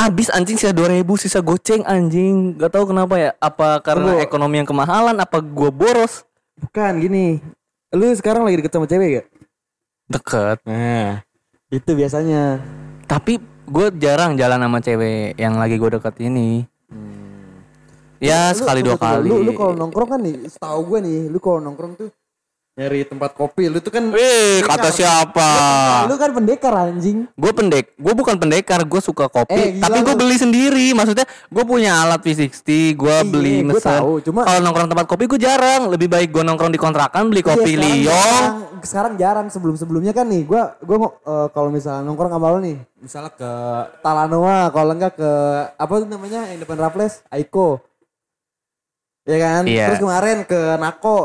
Abis 0.00 0.32
anjing 0.32 0.56
sisa 0.56 0.72
2 0.72 0.96
ribu, 0.96 1.20
sisa 1.20 1.44
goceng 1.44 1.84
anjing. 1.84 2.56
Gak 2.56 2.72
tahu 2.72 2.88
kenapa 2.88 3.20
ya. 3.20 3.30
Apa 3.36 3.84
karena 3.84 4.16
Tunggu. 4.16 4.24
ekonomi 4.24 4.64
yang 4.64 4.68
kemahalan, 4.68 5.16
apa 5.20 5.44
gua 5.44 5.68
boros? 5.68 6.24
Bukan 6.56 7.04
gini. 7.04 7.44
Lu 7.92 8.08
sekarang 8.16 8.48
lagi 8.48 8.64
deket 8.64 8.72
sama 8.72 8.88
cewek 8.88 9.08
gak? 9.20 9.26
Deket. 10.08 10.58
Nah, 10.64 11.20
itu 11.68 11.90
biasanya. 11.92 12.64
Tapi 13.04 13.38
gue 13.66 13.86
jarang 14.00 14.40
jalan 14.40 14.56
sama 14.62 14.78
cewek 14.80 15.36
yang 15.36 15.60
lagi 15.60 15.76
gue 15.76 15.90
deket 16.00 16.16
ini. 16.24 16.64
Ya 18.18 18.50
Lu- 18.50 18.56
sekali 18.56 18.80
dua 18.80 18.96
kali. 18.96 19.26
Lu, 19.26 19.40
lu 19.40 19.52
kalau 19.52 19.72
nongkrong 19.72 20.08
kan 20.08 20.20
nih, 20.20 20.46
setahu 20.46 20.80
gue 20.86 20.98
nih, 21.00 21.20
lu 21.26 21.36
kalau 21.36 21.60
nongkrong 21.60 21.92
tuh 21.94 22.08
nyari 22.74 23.04
tempat 23.04 23.32
kopi. 23.32 23.68
Lu 23.68 23.80
tuh 23.80 23.88
kan 23.88 24.04
Wih, 24.06 24.60
kata 24.60 24.88
siapa? 24.90 25.48
lu 26.04 26.14
kan 26.14 26.28
pendekar 26.30 26.76
anjing. 26.78 27.24
Gue 27.32 27.48
pendek, 27.50 27.92
gue 27.92 28.12
bukan 28.12 28.36
pendekar, 28.36 28.84
gue 28.84 29.00
suka 29.00 29.26
kopi. 29.26 29.56
Eh, 29.56 29.68
tapi 29.76 29.96
gue 29.98 30.12
lu. 30.12 30.20
beli 30.20 30.36
sendiri. 30.36 30.86
Maksudnya 30.92 31.24
gue 31.24 31.64
punya 31.64 32.04
alat 32.04 32.20
V60, 32.20 32.60
gue 32.94 33.08
Iya, 33.14 33.24
beli 33.24 33.64
mesen. 33.64 33.96
tahu, 33.96 34.20
cuma- 34.22 34.44
kalau 34.44 34.60
nongkrong 34.60 34.88
tempat 34.88 35.06
kopi 35.06 35.24
gue 35.26 35.40
jarang. 35.40 35.88
Lebih 35.88 36.04
baik 36.06 36.28
gue 36.30 36.42
nongkrong 36.42 36.68
di 36.68 36.76
kontrakan, 36.76 37.22
beli 37.26 37.40
kopi 37.40 37.64
Iya, 37.70 37.80
sekarang 37.80 37.96
Lyon. 37.96 38.04
jarang. 38.06 38.56
Sekarang 38.76 39.12
jarang 39.16 39.46
sebelum-sebelumnya 39.48 40.12
kan 40.12 40.24
nih, 40.24 40.44
gua 40.44 40.76
ngo- 40.78 41.16
eh, 41.18 41.48
kalau 41.50 41.68
misalnya 41.68 42.04
nongkrong 42.04 42.28
sama 42.30 42.46
lu 42.50 42.58
nih, 42.60 42.76
misalnya 42.98 43.32
ke 43.32 43.50
Talanoa, 43.98 44.68
kalau 44.68 44.92
enggak 44.92 45.16
ke 45.16 45.30
apa 45.74 45.92
tuh 45.96 46.06
namanya 46.06 46.44
yang 46.46 46.60
depan 46.60 46.76
Raffles, 46.78 47.24
Aiko. 47.28 47.80
Ya 49.26 49.36
kan? 49.36 49.62
Iya. 49.66 49.86
Terus 49.90 50.00
kemarin 50.00 50.38
ke 50.42 50.60
Nako, 50.78 51.18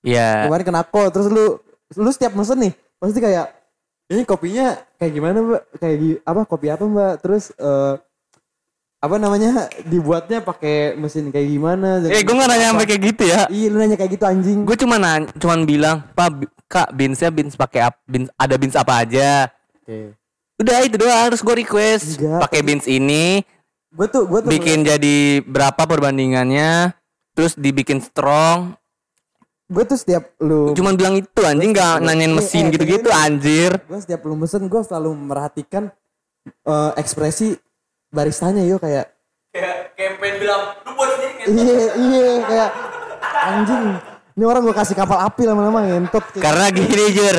Iya. 0.00 0.46
kemarin 0.46 0.64
ke 0.64 0.72
Nako, 0.72 1.02
terus 1.10 1.26
lu 1.26 1.58
lu 1.92 2.08
setiap 2.08 2.32
mesen 2.32 2.58
nih, 2.58 2.72
pasti 2.96 3.18
kayak 3.18 3.46
ini 4.08 4.22
kopinya 4.22 4.78
kayak 4.96 5.12
gimana 5.12 5.36
mbak? 5.38 5.62
Kayak 5.76 5.96
gi- 5.98 6.20
apa 6.22 6.40
kopi 6.44 6.66
apa 6.68 6.84
mbak? 6.84 7.12
Terus 7.20 7.50
eh 7.52 7.94
apa 9.02 9.18
namanya 9.18 9.66
dibuatnya 9.82 10.38
pakai 10.40 10.94
mesin 10.94 11.28
kayak 11.28 11.48
gimana? 11.50 11.98
Eh, 12.06 12.22
gue 12.22 12.32
gak 12.32 12.46
nanya 12.46 12.70
sampai 12.70 12.86
kayak 12.86 13.02
gitu 13.02 13.22
ya. 13.26 13.50
Iya 13.50 13.66
lu 13.66 13.76
nanya 13.76 13.98
kayak 13.98 14.12
gitu 14.14 14.24
anjing. 14.24 14.58
Gue 14.62 14.78
cuma 14.78 14.94
nanya, 14.94 15.26
cuman 15.34 15.66
bilang, 15.66 16.06
Pak, 16.14 16.28
kak, 16.70 16.88
beansnya 16.94 17.34
beans 17.34 17.58
pakai 17.58 17.90
beans, 18.06 18.30
ada 18.38 18.54
beans 18.54 18.78
apa 18.78 19.02
aja? 19.02 19.50
Oke. 19.82 20.14
Udah 20.54 20.78
itu 20.86 20.94
doang, 20.94 21.18
harus 21.26 21.42
gue 21.42 21.54
request 21.58 22.22
pakai 22.22 22.62
beans 22.62 22.86
ini, 22.86 23.42
Gue 23.90 24.06
tuh 24.06 24.22
gue 24.24 24.38
tuh 24.38 24.48
bikin 24.48 24.86
jadi 24.86 25.42
berapa 25.42 25.82
perbandingannya, 25.82 26.94
terus 27.32 27.54
dibikin 27.54 27.98
strong. 27.98 28.76
gue 29.66 29.84
tuh 29.84 29.96
setiap 29.96 30.36
lu 30.38 30.76
Cuman 30.76 30.94
bilang 30.94 31.16
itu 31.16 31.40
anjing 31.40 31.72
nggak 31.72 32.04
nanyain 32.04 32.28
Eh, 32.28 32.36
mesin 32.36 32.68
eh, 32.68 32.70
gitu-gitu 32.70 33.08
dengerin. 33.08 33.24
anjir. 33.24 33.70
gue 33.80 33.98
setiap 33.98 34.20
lu 34.22 34.36
mesen 34.36 34.66
gue 34.66 34.82
selalu 34.82 35.10
merhatikan 35.16 35.88
eh, 36.44 36.90
ekspresi 36.94 37.56
baristanya 38.08 38.62
yo 38.62 38.76
kayak 38.76 39.08
Kayak 39.48 39.92
kayak 39.94 40.12
pengen 40.16 40.36
bilang, 40.38 40.62
lu 40.78 40.90
buat 40.92 41.08
sendiri 41.12 41.44
iya 41.50 41.76
iya 41.94 42.26
kayak 42.42 42.70
Anjing. 43.42 43.84
Ini 44.32 44.44
orang 44.44 44.62
gue 44.62 44.72
kasih 44.72 44.92
kapal 44.94 45.18
api 45.20 45.42
lama-lama 45.44 45.78
ngentot. 45.82 46.24
Karena 46.36 46.68
gini 46.68 46.88
Jur 47.10 47.36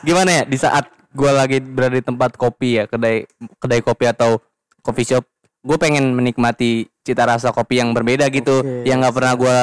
Gimana 0.00 0.30
ya 0.32 0.42
Di 0.44 0.54
saat 0.54 0.86
gue 1.10 1.30
lagi 1.30 1.58
berada 1.58 1.94
di 1.94 2.04
tempat 2.04 2.34
kopi 2.34 2.78
ya 2.78 2.86
Kedai 2.86 3.26
kedai 3.56 3.80
kopi 3.80 4.06
atau 4.06 4.38
coffee 4.78 5.02
shop 5.04 5.26
Gue 5.58 5.74
pengen 5.76 6.12
menikmati 6.12 6.86
cita 7.08 7.24
rasa 7.24 7.48
kopi 7.48 7.80
yang 7.80 7.96
berbeda 7.96 8.28
gitu 8.28 8.60
Oke. 8.60 8.84
Yang 8.84 8.98
nggak 9.00 9.14
pernah 9.16 9.34
gue 9.34 9.60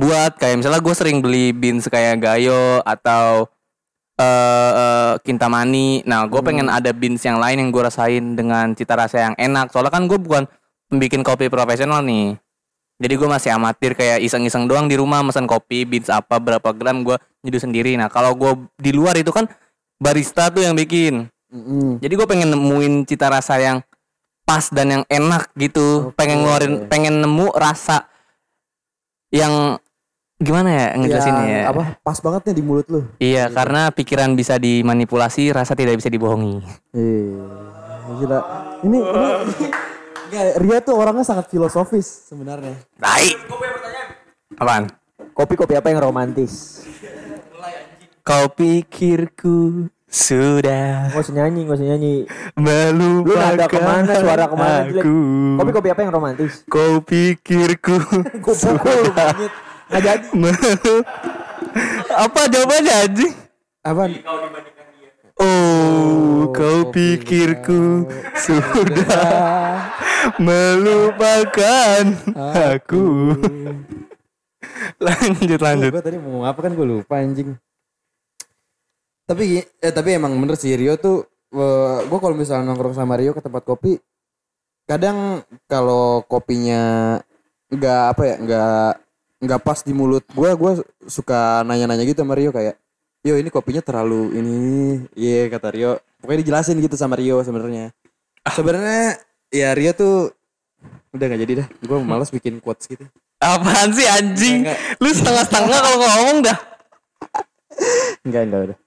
buat 0.00 0.32
Kayak 0.34 0.56
misalnya 0.58 0.80
gue 0.82 0.94
sering 0.98 1.18
beli 1.22 1.54
beans 1.54 1.86
kayak 1.86 2.18
Gayo 2.18 2.82
Atau 2.82 3.46
eh 4.18 4.72
eh, 4.74 5.12
Kintamani 5.22 6.02
Nah 6.04 6.26
gue 6.26 6.40
pengen 6.42 6.66
ada 6.66 6.90
beans 6.90 7.22
yang 7.22 7.38
lain 7.38 7.62
yang 7.62 7.70
gue 7.70 7.82
rasain 7.86 8.34
Dengan 8.34 8.74
cita 8.74 8.98
rasa 8.98 9.30
yang 9.30 9.34
enak 9.38 9.70
Soalnya 9.70 9.94
kan 9.94 10.10
gue 10.10 10.18
bukan 10.18 10.50
pembikin 10.90 11.22
kopi 11.22 11.46
profesional 11.46 12.02
nih 12.02 12.34
jadi 13.00 13.16
gue 13.16 13.28
masih 13.32 13.56
amatir 13.56 13.96
kayak 13.96 14.20
iseng-iseng 14.20 14.68
doang 14.68 14.84
di 14.84 15.00
rumah 15.00 15.24
pesan 15.24 15.48
kopi, 15.48 15.88
beans 15.88 16.12
apa, 16.12 16.36
berapa 16.36 16.68
gram 16.76 17.00
gue 17.00 17.16
nyeduh 17.40 17.56
sendiri. 17.64 17.96
Nah 17.96 18.12
kalau 18.12 18.36
gue 18.36 18.68
di 18.76 18.92
luar 18.92 19.16
itu 19.16 19.32
kan 19.32 19.48
barista 19.96 20.52
tuh 20.52 20.68
yang 20.68 20.76
bikin. 20.76 21.24
Mm-mm. 21.48 21.96
Jadi 22.04 22.12
gue 22.12 22.26
pengen 22.28 22.52
nemuin 22.52 23.08
cita 23.08 23.32
rasa 23.32 23.56
yang 23.56 23.80
pas 24.50 24.66
dan 24.74 24.90
yang 24.90 25.04
enak 25.06 25.46
gitu. 25.54 26.10
Pengen 26.18 26.42
ngeluarin, 26.42 26.90
pengen 26.90 27.22
nemu 27.22 27.54
rasa 27.54 28.10
yang 29.30 29.78
gimana 30.42 30.68
ya 30.74 30.86
ngejelasinnya 30.98 31.44
Yang 31.46 31.54
ya? 31.54 31.62
Apa? 31.70 31.82
Pas 32.02 32.18
banget 32.18 32.50
nih 32.50 32.54
di 32.58 32.62
mulut 32.66 32.86
lu. 32.90 33.06
Iya 33.22 33.46
karena 33.46 33.94
pikiran 33.94 34.34
bisa 34.34 34.58
dimanipulasi, 34.58 35.54
rasa 35.54 35.78
tidak 35.78 36.02
bisa 36.02 36.10
dibohongi. 36.10 36.66
Gila. 38.10 38.40
Ini, 38.82 38.98
ini, 38.98 39.66
Ria 40.58 40.82
tuh 40.82 40.98
orangnya 40.98 41.22
sangat 41.22 41.46
filosofis 41.46 42.26
sebenarnya. 42.26 42.74
Baik. 42.98 43.38
Apaan? 44.58 44.90
Kopi-kopi 45.30 45.78
apa 45.78 45.94
yang 45.94 46.02
romantis? 46.02 46.82
Kau 48.26 48.50
pikirku 48.50 49.86
sudah 50.10 51.14
Gak 51.14 51.22
usah 51.22 51.34
nyanyi, 51.38 51.60
gak 51.70 51.78
usah 51.78 51.86
nyanyi. 51.94 52.14
melupakan 52.58 53.30
Lu 53.30 53.34
nada 53.38 53.66
ke 53.70 53.78
mana, 53.78 54.12
suara 54.18 54.44
ke 54.50 54.56
mana 54.58 54.90
aku. 54.90 55.14
Kopi-kopi 55.62 55.88
apa 55.94 56.00
yang 56.02 56.12
romantis? 56.12 56.66
Kau 56.66 56.98
pikirku 56.98 57.96
Gue 58.42 58.54
pukul. 58.58 59.02
Gak 59.90 60.02
jadi. 60.02 60.26
Apa 62.10 62.40
jawabannya 62.50 62.94
anjing? 63.06 63.34
Apaan? 63.86 64.10
Oh, 65.40 66.52
kau 66.52 66.92
pikirku 66.92 68.04
sudah 68.36 69.88
melupakan 70.36 72.02
aku. 72.36 73.32
lanjut 75.00 75.60
lanjut. 75.64 75.90
Gue 75.96 76.04
tadi 76.04 76.18
mau 76.20 76.44
apa 76.44 76.60
kan 76.60 76.76
gue 76.76 76.84
lupa 76.84 77.24
anjing. 77.24 77.56
Tapi 79.30 79.62
eh 79.62 79.92
tapi 79.94 80.18
emang 80.18 80.34
bener 80.34 80.58
sih 80.58 80.74
Rio 80.74 80.98
tuh 80.98 81.22
gue 82.02 82.18
kalau 82.18 82.34
misalnya 82.34 82.66
nongkrong 82.66 82.98
sama 82.98 83.14
Rio 83.14 83.30
ke 83.30 83.38
tempat 83.38 83.62
kopi 83.62 83.94
kadang 84.90 85.46
kalau 85.70 86.26
kopinya 86.26 87.14
nggak 87.70 88.02
apa 88.10 88.22
ya 88.26 88.34
nggak 88.42 88.90
nggak 89.46 89.60
pas 89.62 89.78
di 89.86 89.94
mulut 89.94 90.26
gue 90.34 90.50
gue 90.50 90.72
suka 91.06 91.62
nanya-nanya 91.62 92.02
gitu 92.10 92.26
sama 92.26 92.34
Rio 92.34 92.50
kayak 92.50 92.74
yo 93.20 93.36
ini 93.36 93.52
kopinya 93.52 93.84
terlalu 93.84 94.32
ini. 94.32 94.60
Iya 95.12 95.52
kata 95.52 95.68
Rio. 95.72 96.00
Pokoknya 96.20 96.40
dijelasin 96.44 96.80
gitu 96.80 96.96
sama 96.96 97.16
Rio 97.20 97.40
sebenarnya. 97.44 97.92
Sebenarnya 98.48 99.20
ya 99.52 99.76
Rio 99.76 99.92
tuh 99.92 100.32
udah 101.12 101.24
nggak 101.28 101.40
jadi 101.44 101.52
dah. 101.64 101.68
Gue 101.84 101.98
malas 102.00 102.32
bikin 102.32 102.58
quotes 102.58 102.88
gitu. 102.88 103.04
Apaan 103.40 103.92
sih 103.92 104.04
anjing? 104.08 104.68
Lu 105.00 105.08
setengah-setengah 105.12 105.78
kalau 105.80 105.98
ngomong 106.00 106.38
dah. 106.44 106.58
Enggak, 108.24 108.42
enggak 108.48 108.60
udah. 108.68 108.78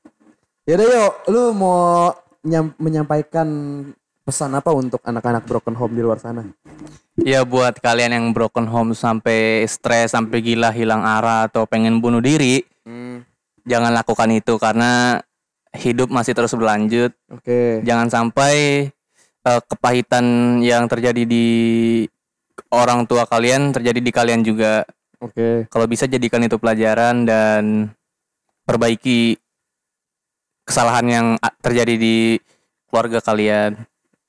Ya 0.63 0.79
udah 0.79 0.87
yuk, 0.87 1.13
lu 1.27 1.43
mau 1.51 2.15
nyam- 2.39 2.75
menyampaikan 2.79 3.47
pesan 4.23 4.55
apa 4.55 4.71
untuk 4.71 5.03
anak-anak 5.03 5.43
broken 5.43 5.75
home 5.75 5.91
di 5.91 5.99
luar 5.99 6.23
sana? 6.23 6.47
Ya 7.19 7.43
buat 7.43 7.83
kalian 7.83 8.15
yang 8.15 8.25
broken 8.31 8.71
home 8.71 8.95
sampai 8.95 9.67
stres, 9.67 10.15
sampai 10.15 10.39
gila, 10.39 10.71
hilang 10.71 11.03
arah 11.03 11.51
atau 11.51 11.67
pengen 11.67 11.99
bunuh 11.99 12.23
diri, 12.23 12.63
jangan 13.67 13.91
lakukan 13.91 14.31
itu 14.31 14.55
karena 14.55 15.19
hidup 15.75 16.07
masih 16.07 16.31
terus 16.31 16.55
berlanjut. 16.55 17.11
Oke. 17.27 17.83
Jangan 17.83 18.07
sampai 18.07 18.87
eh, 19.43 19.61
kepahitan 19.67 20.23
yang 20.63 20.87
terjadi 20.87 21.27
di 21.27 21.47
orang 22.71 23.03
tua 23.03 23.27
kalian 23.27 23.75
terjadi 23.75 23.99
di 23.99 24.11
kalian 24.15 24.47
juga. 24.47 24.87
Oke. 25.19 25.67
Kalau 25.67 25.85
bisa 25.91 26.07
jadikan 26.07 26.39
itu 26.39 26.55
pelajaran 26.55 27.27
dan 27.27 27.91
perbaiki 28.63 29.42
kesalahan 30.63 31.05
yang 31.07 31.25
terjadi 31.59 31.95
di 31.95 32.15
keluarga 32.87 33.19
kalian. 33.19 33.79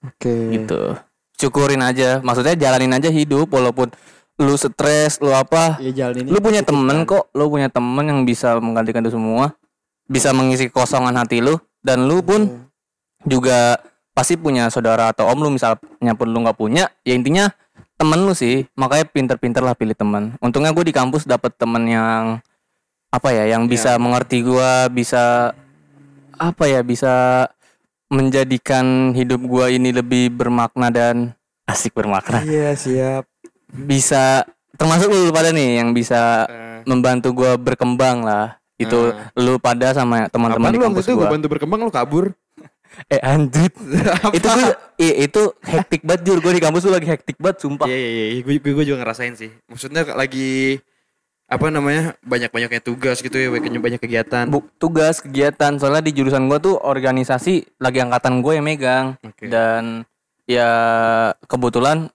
Oke. 0.05 0.61
gitu. 0.61 1.01
Syukurin 1.40 1.81
aja, 1.81 2.20
maksudnya 2.20 2.55
jalanin 2.55 2.92
aja 2.92 3.09
hidup 3.09 3.51
walaupun 3.51 3.90
lu 4.38 4.55
stres, 4.59 5.18
lu 5.23 5.31
apa, 5.33 5.79
Ya 5.79 6.11
lu 6.11 6.38
punya 6.42 6.62
temen 6.62 7.07
kok, 7.07 7.31
lu 7.33 7.49
punya 7.51 7.70
temen 7.70 8.05
yang 8.05 8.20
bisa 8.27 8.59
menggantikan 8.59 9.03
itu 9.03 9.14
semua, 9.14 9.55
bisa 10.07 10.35
mengisi 10.35 10.70
kekosongan 10.70 11.14
hati 11.16 11.40
lu. 11.40 11.59
Dan 11.85 12.09
lu 12.09 12.25
pun 12.25 12.68
juga 13.25 13.77
pasti 14.16 14.38
punya 14.38 14.70
saudara 14.73 15.12
atau 15.12 15.29
om 15.29 15.38
lu 15.38 15.53
misalnya 15.53 16.12
pun 16.16 16.29
lu 16.31 16.44
nggak 16.44 16.57
punya, 16.57 16.88
ya 17.03 17.12
intinya 17.16 17.51
temen 17.94 18.27
lu 18.27 18.35
sih, 18.35 18.66
makanya 18.75 19.07
pinter-pinter 19.11 19.62
lah 19.62 19.75
pilih 19.75 19.94
temen. 19.94 20.35
Untungnya 20.42 20.75
gue 20.75 20.85
di 20.87 20.94
kampus 20.94 21.27
dapet 21.27 21.55
temen 21.55 21.87
yang 21.87 22.42
apa 23.14 23.29
ya, 23.31 23.55
yang 23.55 23.70
bisa 23.70 23.94
mengerti 24.03 24.42
gua, 24.42 24.90
bisa 24.90 25.55
apa 26.37 26.64
ya, 26.64 26.81
bisa 26.81 27.47
menjadikan 28.09 28.85
hidup 29.12 29.40
gua 29.42 29.66
ini 29.68 29.90
lebih 29.90 30.31
bermakna 30.31 30.88
dan 30.88 31.16
asik 31.66 31.92
bermakna. 31.92 32.40
Iya 32.40 32.75
siap. 32.75 33.25
bisa 33.75 34.47
termasuk 34.75 35.11
lu 35.11 35.31
pada 35.31 35.51
nih 35.51 35.79
yang 35.79 35.90
bisa 35.90 36.47
Eh. 36.47 36.81
membantu 36.85 37.35
gua 37.35 37.57
berkembang 37.57 38.23
lah. 38.23 38.55
Itu 38.75 39.11
lu 39.35 39.59
pada 39.59 39.90
sama 39.90 40.27
teman-teman 40.29 40.70
di 40.70 40.79
kampus 40.79 41.07
gua. 41.09 41.27
bantu 41.29 41.47
berkembang 41.49 41.81
lu 41.81 41.90
kabur? 41.90 42.31
eh 43.11 43.18
anjir 43.18 43.75
itu 44.37 44.47
tuh 44.47 44.70
i- 44.97 45.27
itu 45.27 45.42
hektik 45.61 46.07
banget 46.07 46.23
jur. 46.23 46.38
Gua 46.38 46.53
di 46.53 46.62
kampus 46.62 46.87
tuh 46.87 46.94
lagi 46.94 47.09
hektik 47.09 47.35
banget 47.37 47.59
sumpah. 47.61 47.87
Iya 47.87 47.99
iya 47.99 48.09
iya, 48.31 48.40
gue 48.40 48.62
gue 48.62 48.85
juga 48.85 49.03
ngerasain 49.03 49.35
sih. 49.35 49.51
Maksudnya 49.66 50.07
lagi 50.12 50.79
apa 51.44 51.66
namanya? 51.68 52.16
Banyak-banyaknya 52.24 52.80
tugas 52.80 53.20
gitu 53.20 53.37
ya, 53.37 53.52
banyak 53.52 53.80
banyak 53.80 54.00
kegiatan. 54.00 54.48
Bu, 54.48 54.64
tugas 54.80 55.20
kegiatan. 55.20 55.76
Soalnya 55.76 56.02
di 56.04 56.12
jurusan 56.16 56.48
gua 56.48 56.59
tuh 56.59 56.80
organisasi 56.80 57.78
lagi 57.78 58.00
angkatan 58.00 58.40
gue 58.40 58.52
yang 58.57 58.66
megang. 58.66 59.07
Oke. 59.20 59.48
dan 59.48 60.09
ya 60.44 60.68
kebetulan 61.48 62.12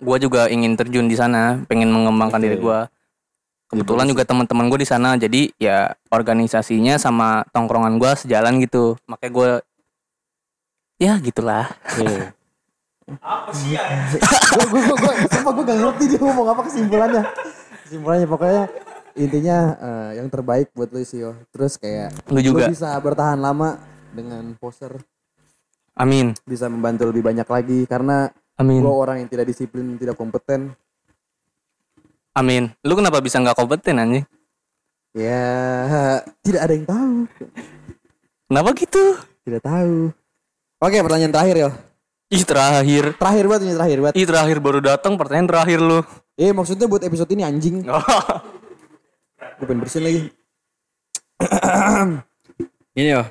gua 0.00 0.16
juga 0.16 0.48
ingin 0.48 0.76
terjun 0.76 1.08
di 1.08 1.16
sana 1.16 1.60
pengen 1.68 1.88
mengembangkan 1.88 2.40
diri 2.40 2.60
gua. 2.60 2.86
Kebetulan 3.64 4.06
juga 4.06 4.22
teman-teman 4.28 4.70
gue 4.70 4.84
di 4.84 4.88
sana. 4.88 5.16
Jadi 5.16 5.50
ya 5.56 5.96
organisasinya 6.12 7.00
sama 7.00 7.42
tongkrongan 7.50 7.96
gua 7.96 8.14
sejalan 8.14 8.60
gitu. 8.62 8.94
Makanya 9.08 9.32
gue 9.32 9.50
ya 11.00 11.12
gitulah. 11.18 11.72
Apa 13.20 13.52
sih 13.52 13.76
ya? 13.76 13.84
gue 14.16 14.64
gue 14.64 14.80
gue 14.80 15.12
gue 15.44 15.64
gak 15.68 15.76
ngerti 15.76 16.04
dia 16.08 16.18
ngomong 16.24 16.56
apa 16.56 16.64
kesimpulannya. 16.64 17.20
Kesimpulannya 17.94 18.26
pokoknya 18.26 18.62
intinya 19.14 19.58
eh, 19.78 20.10
yang 20.18 20.26
terbaik 20.26 20.74
buat 20.74 20.90
lu 20.90 21.06
sih 21.06 21.22
yo. 21.22 21.38
Terus 21.54 21.78
kayak 21.78 22.10
Lu 22.26 22.42
juga. 22.42 22.66
bisa 22.66 22.90
bertahan 22.98 23.38
lama 23.38 23.78
dengan 24.10 24.50
poster 24.58 24.98
amin. 25.94 26.34
Bisa 26.42 26.66
membantu 26.66 27.06
lebih 27.06 27.22
banyak 27.22 27.46
lagi 27.46 27.86
karena 27.86 28.34
amin. 28.58 28.82
gue 28.82 28.90
orang 28.90 29.22
yang 29.22 29.30
tidak 29.30 29.46
disiplin 29.46 29.94
tidak 29.94 30.18
kompeten. 30.18 30.74
Amin. 32.34 32.74
Lu 32.82 32.98
kenapa 32.98 33.22
bisa 33.22 33.38
nggak 33.38 33.54
kompeten 33.54 34.02
anjing? 34.02 34.26
Ya 35.14 36.18
tidak 36.42 36.66
ada 36.66 36.74
yang 36.74 36.86
tahu. 36.90 37.14
Kenapa 38.50 38.68
gitu? 38.74 39.04
Tidak 39.46 39.62
tahu. 39.62 40.10
Oke 40.82 40.98
pertanyaan 40.98 41.30
terakhir 41.30 41.56
yo 41.62 41.70
ih 42.32 42.44
terakhir 42.44 43.04
terakhir 43.18 43.44
banget 43.48 43.62
ini 43.68 43.74
terakhir 43.76 43.98
banget 44.00 44.14
ih 44.16 44.26
terakhir 44.26 44.56
baru 44.62 44.78
datang 44.80 45.12
pertanyaan 45.20 45.48
terakhir 45.48 45.78
lu 45.82 46.00
eh 46.34 46.50
maksudnya 46.50 46.88
buat 46.88 47.02
episode 47.04 47.30
ini 47.34 47.42
anjing 47.44 47.84
gue 49.58 49.64
pengen 49.68 49.80
bersihin 49.82 50.04
lagi 50.04 50.20
Ini 52.94 53.10
yo. 53.10 53.26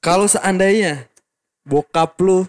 Kalau 0.00 0.24
seandainya 0.24 1.04
bokap 1.60 2.16
lu 2.24 2.48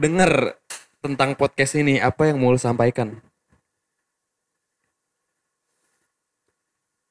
denger 0.00 0.56
tentang 1.04 1.36
podcast 1.36 1.76
ini, 1.76 2.00
apa 2.00 2.32
yang 2.32 2.40
mau 2.40 2.48
lu 2.48 2.56
sampaikan? 2.56 3.20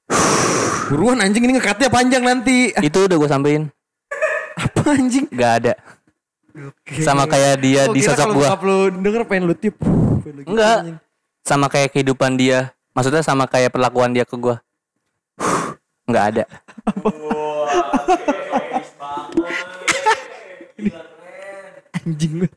Buruan 0.89 1.21
anjing 1.21 1.45
ini 1.45 1.61
ngekatnya 1.61 1.93
panjang 1.93 2.25
nanti. 2.25 2.73
itu 2.73 2.99
udah 3.05 3.17
gue 3.21 3.29
sampein 3.29 3.63
Apa 4.65 4.97
anjing? 4.97 5.29
nggak 5.29 5.53
ada 5.61 5.73
sama 7.01 7.25
kayak 7.25 7.55
dia 7.61 7.81
Gua 7.89 7.95
di 7.97 8.01
sosok 8.05 8.17
kalau 8.17 8.33
gua 8.37 8.47
lu 8.61 8.77
denger 9.01 9.21
pengen 9.25 9.43
lu 9.49 9.55
tip. 9.57 9.75
Gitu, 10.23 10.45
Enggak. 10.45 10.77
anjing. 10.85 10.97
sama 11.43 11.67
kayak 11.67 11.91
kehidupan 11.91 12.39
dia 12.39 12.71
Maksudnya 12.93 13.25
sama 13.25 13.49
kayak 13.49 13.73
perlakuan 13.73 14.13
dia 14.13 14.21
ke 14.21 14.37
gua. 14.37 14.61
Nggak 16.09 16.25
ada. 16.29 16.43
Anjing 21.97 22.33
lu. 22.45 22.47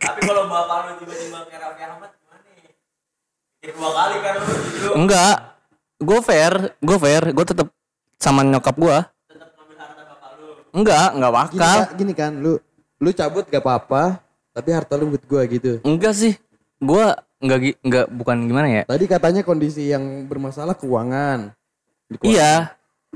Tapi 0.00 0.20
kalau 0.24 0.48
bapak 0.48 0.78
lu 0.88 0.92
tiba-tiba 1.04 1.38
kayak 1.52 1.60
Raffi 1.68 1.82
Ahmad 1.84 2.10
gimana 2.16 2.48
nih? 2.56 2.72
Ya 3.60 3.70
dua 3.76 3.90
kali 3.92 4.16
kan 4.24 4.34
lu 4.40 4.46
dulu 4.56 4.92
Enggak. 5.04 5.36
Gue 5.98 6.20
fair, 6.22 6.52
gue 6.78 6.98
fair, 7.02 7.22
gue 7.34 7.44
tetap 7.44 7.68
sama 8.22 8.46
nyokap 8.46 8.78
gua. 8.78 9.10
tetap 9.26 9.50
ngambil 9.58 9.76
harta 9.82 10.02
bapak 10.06 10.30
lu. 10.38 10.48
Enggak, 10.70 11.08
enggak 11.12 11.30
Gini, 11.34 11.38
bakal. 11.42 11.78
Kak, 11.82 11.90
gini 11.98 12.12
kan, 12.14 12.32
lu 12.38 12.54
lu 12.98 13.10
cabut 13.14 13.46
gak 13.46 13.62
apa-apa, 13.62 14.18
tapi 14.50 14.68
harta 14.74 14.98
lu 14.98 15.14
buat 15.14 15.24
gua 15.26 15.42
gitu. 15.46 15.78
Enggak 15.86 16.14
sih. 16.14 16.34
Gua 16.78 17.14
enggak 17.38 17.78
enggak 17.82 18.06
bukan 18.10 18.36
gimana 18.46 18.66
ya? 18.66 18.82
Tadi 18.86 19.04
katanya 19.06 19.42
kondisi 19.46 19.90
yang 19.90 20.26
bermasalah 20.26 20.74
keuangan. 20.74 21.54
Keuangan. 22.10 22.26
Iya. 22.26 22.74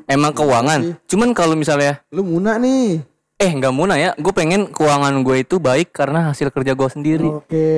Emang 0.08 0.32
keuangan. 0.32 0.96
Cuman 1.04 1.30
kalau 1.36 1.52
misalnya 1.52 2.00
Lu 2.08 2.24
muna 2.24 2.56
nih. 2.56 3.02
eh 3.42 3.50
nggak 3.50 3.74
muna 3.74 3.98
ya, 3.98 4.14
gue 4.14 4.30
pengen 4.30 4.70
keuangan 4.70 5.18
gue 5.26 5.42
itu 5.42 5.58
baik 5.58 5.90
karena 5.90 6.30
hasil 6.30 6.54
kerja 6.54 6.78
gue 6.78 6.88
sendiri. 6.88 7.26
Oke. 7.26 7.68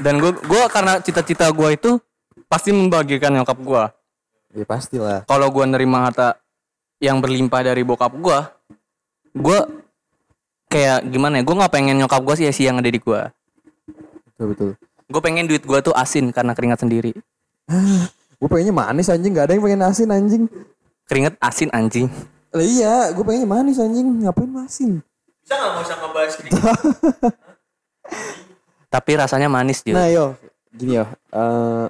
Dan 0.00 0.16
gue 0.16 0.32
gua 0.48 0.64
karena 0.72 0.96
cita-cita 1.04 1.44
gue 1.52 1.68
itu 1.76 2.00
pasti 2.48 2.72
membagikan 2.72 3.36
nyokap 3.36 3.58
gue. 3.60 3.84
Ya 4.56 4.64
pastilah. 4.64 5.28
Kalau 5.28 5.48
gue 5.52 5.64
nerima 5.68 6.08
harta 6.08 6.40
yang 7.04 7.20
berlimpah 7.20 7.60
dari 7.60 7.84
bokap 7.84 8.16
gue, 8.16 8.38
gue 9.34 9.58
kayak 10.70 11.06
gimana 11.10 11.38
ya? 11.38 11.42
Gue 11.42 11.56
nggak 11.58 11.72
pengen 11.74 11.96
nyokap 11.98 12.22
gue 12.22 12.34
sia-sia 12.38 12.70
ngedidik 12.70 13.02
gue. 13.02 13.22
Betul 14.30 14.46
betul. 14.54 14.70
Gue 15.10 15.20
pengen 15.20 15.44
duit 15.46 15.62
gue 15.62 15.78
tuh 15.84 15.94
asin 15.94 16.30
karena 16.32 16.56
keringat 16.56 16.80
sendiri. 16.82 17.12
Gue 18.34 18.50
pengennya 18.50 18.76
manis 18.76 19.08
anjing, 19.08 19.32
gak 19.32 19.48
ada 19.48 19.52
yang 19.56 19.64
pengen 19.64 19.82
asin 19.88 20.10
anjing. 20.10 20.44
Keringat 21.08 21.38
asin 21.40 21.70
anjing. 21.72 22.12
Lah 22.52 22.66
iya, 22.66 23.08
gue 23.16 23.24
pengennya 23.24 23.48
manis 23.48 23.80
anjing, 23.80 24.04
ngapain 24.20 24.50
masin? 24.52 25.00
Bisa 25.40 25.54
nggak 25.56 25.70
mau 25.72 25.80
usah 25.80 25.96
ngebahas 25.96 26.32
gini? 26.36 26.50
Tapi 28.92 29.10
rasanya 29.16 29.48
manis 29.48 29.80
juga. 29.80 29.96
Nah 29.96 30.08
yo, 30.12 30.26
gini 30.76 31.00
yo. 31.00 31.06
eh, 31.08 31.86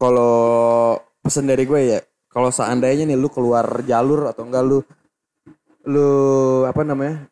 kalau 0.00 0.96
pesan 1.20 1.52
dari 1.52 1.68
gue 1.68 1.80
ya, 1.84 2.00
kalau 2.32 2.48
seandainya 2.48 3.04
nih 3.04 3.18
lu 3.20 3.28
keluar 3.28 3.84
jalur 3.84 4.32
atau 4.32 4.48
enggak 4.48 4.64
lu 4.64 4.80
lu 5.84 6.10
apa 6.64 6.80
namanya 6.82 7.28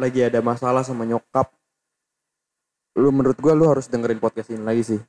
lagi 0.00 0.24
ada 0.24 0.40
masalah 0.40 0.80
sama 0.80 1.04
nyokap, 1.04 1.52
lu 2.96 3.12
menurut 3.12 3.36
gue 3.36 3.52
lu 3.52 3.68
harus 3.68 3.86
dengerin 3.86 4.20
podcast 4.20 4.48
ini 4.52 4.64
lagi 4.64 4.96
sih. 4.96 5.00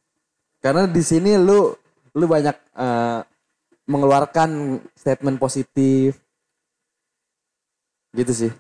Karena 0.60 0.86
di 0.86 1.02
sini 1.02 1.40
lu 1.40 1.72
lu 2.12 2.26
banyak 2.28 2.56
eh, 2.76 3.20
mengeluarkan 3.88 4.80
statement 4.96 5.40
positif, 5.40 6.20
gitu 8.16 8.32
sih. 8.36 8.52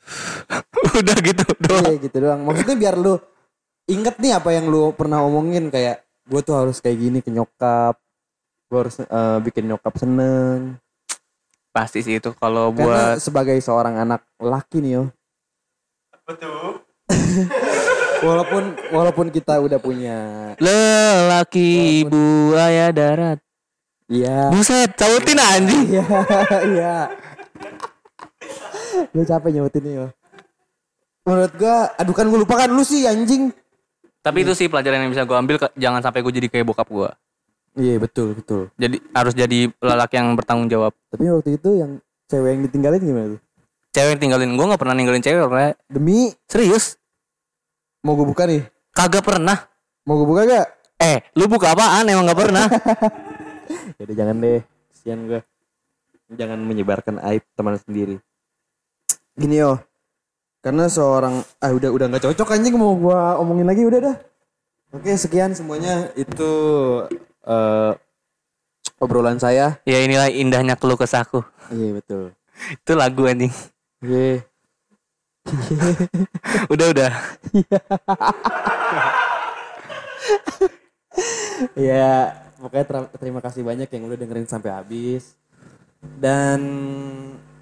Udah 1.00 1.16
gitu 1.20 1.42
doang. 1.60 1.84
Iya 1.86 1.96
gitu 2.00 2.16
doang. 2.18 2.40
Maksudnya 2.48 2.76
biar 2.76 2.96
lu 2.96 3.20
inget 3.86 4.16
nih 4.18 4.32
apa 4.36 4.50
yang 4.56 4.68
lu 4.72 4.92
pernah 4.96 5.22
omongin 5.22 5.68
kayak 5.68 6.02
gue 6.26 6.40
tuh 6.40 6.56
harus 6.56 6.80
kayak 6.80 6.98
gini 6.98 7.18
ke 7.20 7.30
nyokap. 7.30 8.00
Gue 8.70 8.78
harus 8.80 8.96
eh, 9.00 9.38
bikin 9.44 9.68
nyokap 9.70 9.94
seneng. 10.00 10.80
Pasti 11.70 12.02
sih 12.02 12.18
itu 12.18 12.34
kalau 12.34 12.74
Karena 12.74 13.14
buat 13.14 13.22
sebagai 13.22 13.54
seorang 13.62 13.94
anak 14.02 14.26
laki 14.42 14.82
nih 14.82 14.92
yo. 14.98 15.04
Betul. 16.26 16.82
Walaupun 18.26 18.62
walaupun 18.92 19.26
kita 19.32 19.56
udah 19.64 19.80
punya 19.80 20.52
lelaki 20.60 22.04
buaya 22.04 22.92
darat. 22.92 23.40
Iya. 24.10 24.52
Buset, 24.52 24.92
cautin 24.92 25.40
anjing. 25.40 25.88
Iya, 25.88 26.04
iya. 26.68 26.96
Gue 29.14 29.24
capek 29.24 29.50
nyebutin 29.54 29.82
nih 29.86 29.94
yo. 30.04 30.06
Menurut 31.24 31.52
gua, 31.56 31.94
aduh 31.96 32.12
kan 32.12 32.26
gue 32.28 32.38
lupa 32.44 32.54
kan 32.60 32.68
lu 32.68 32.84
sih 32.84 33.08
anjing. 33.08 33.54
Tapi 34.20 34.44
itu 34.44 34.52
sih 34.52 34.68
pelajaran 34.68 35.06
yang 35.06 35.12
bisa 35.14 35.24
gue 35.24 35.36
ambil 35.38 35.56
jangan 35.78 36.04
sampai 36.04 36.20
gue 36.20 36.32
jadi 36.42 36.48
kayak 36.52 36.66
bokap 36.68 36.88
gue. 36.92 37.08
Iya 37.78 38.02
betul 38.02 38.34
betul. 38.34 38.70
Jadi 38.74 38.98
harus 39.14 39.34
jadi 39.34 39.70
lelaki 39.78 40.18
yang 40.18 40.34
bertanggung 40.34 40.66
jawab. 40.66 40.92
Tapi 41.10 41.30
waktu 41.30 41.54
itu 41.54 41.70
yang 41.78 42.02
cewek 42.26 42.50
yang 42.58 42.62
ditinggalin 42.66 43.02
gimana 43.02 43.26
tuh? 43.38 43.40
Cewek 43.90 44.10
yang 44.16 44.20
tinggalin 44.22 44.50
gue 44.54 44.66
nggak 44.70 44.80
pernah 44.80 44.94
ninggalin 44.94 45.22
cewek, 45.22 45.46
Re. 45.50 45.68
Demi 45.86 46.34
Serius? 46.46 46.98
mau 48.00 48.16
gue 48.16 48.24
buka 48.24 48.48
nih. 48.48 48.64
Kagak 48.96 49.22
pernah. 49.22 49.68
Mau 50.08 50.16
gue 50.24 50.28
buka 50.28 50.42
gak? 50.48 50.66
Eh, 51.00 51.20
lu 51.36 51.44
buka 51.46 51.76
apaan? 51.76 52.08
Emang 52.08 52.24
nggak 52.24 52.40
pernah? 52.40 52.66
Jadi 54.00 54.12
jangan 54.16 54.40
deh, 54.40 54.64
kasihan 54.88 55.20
gue. 55.28 55.40
Jangan 56.32 56.58
menyebarkan 56.64 57.20
aib 57.28 57.44
teman 57.52 57.76
sendiri. 57.76 58.16
Gini 59.36 59.60
yo, 59.60 59.80
karena 60.60 60.92
seorang 60.92 61.40
ah 61.60 61.72
udah 61.72 61.90
udah 61.90 62.06
nggak 62.12 62.24
cocok 62.28 62.52
anjing 62.52 62.76
mau 62.76 62.92
gua 62.92 63.40
omongin 63.40 63.64
lagi 63.64 63.82
udah 63.88 64.00
dah. 64.12 64.16
Oke 64.92 65.16
sekian 65.16 65.56
semuanya 65.56 66.12
itu 66.18 66.52
eh 67.46 67.92
obrolan 69.00 69.40
saya. 69.40 69.80
ya 69.88 69.98
inilah 70.04 70.28
indahnya 70.28 70.76
keluh 70.76 70.96
kesahku. 71.00 71.40
Iya 71.72 71.96
betul. 72.00 72.36
Itu 72.72 72.92
lagu 72.96 73.24
anjing. 73.24 73.52
Iya. 74.04 74.44
Udah 76.72 76.86
udah. 76.92 77.10
Ya 81.76 82.32
pokoknya 82.56 82.86
ter- 82.86 83.12
terima 83.20 83.40
kasih 83.42 83.62
banyak 83.66 83.88
yang 83.90 84.02
udah 84.08 84.18
dengerin 84.18 84.48
sampai 84.48 84.70
habis. 84.72 85.36
Dan 86.00 86.60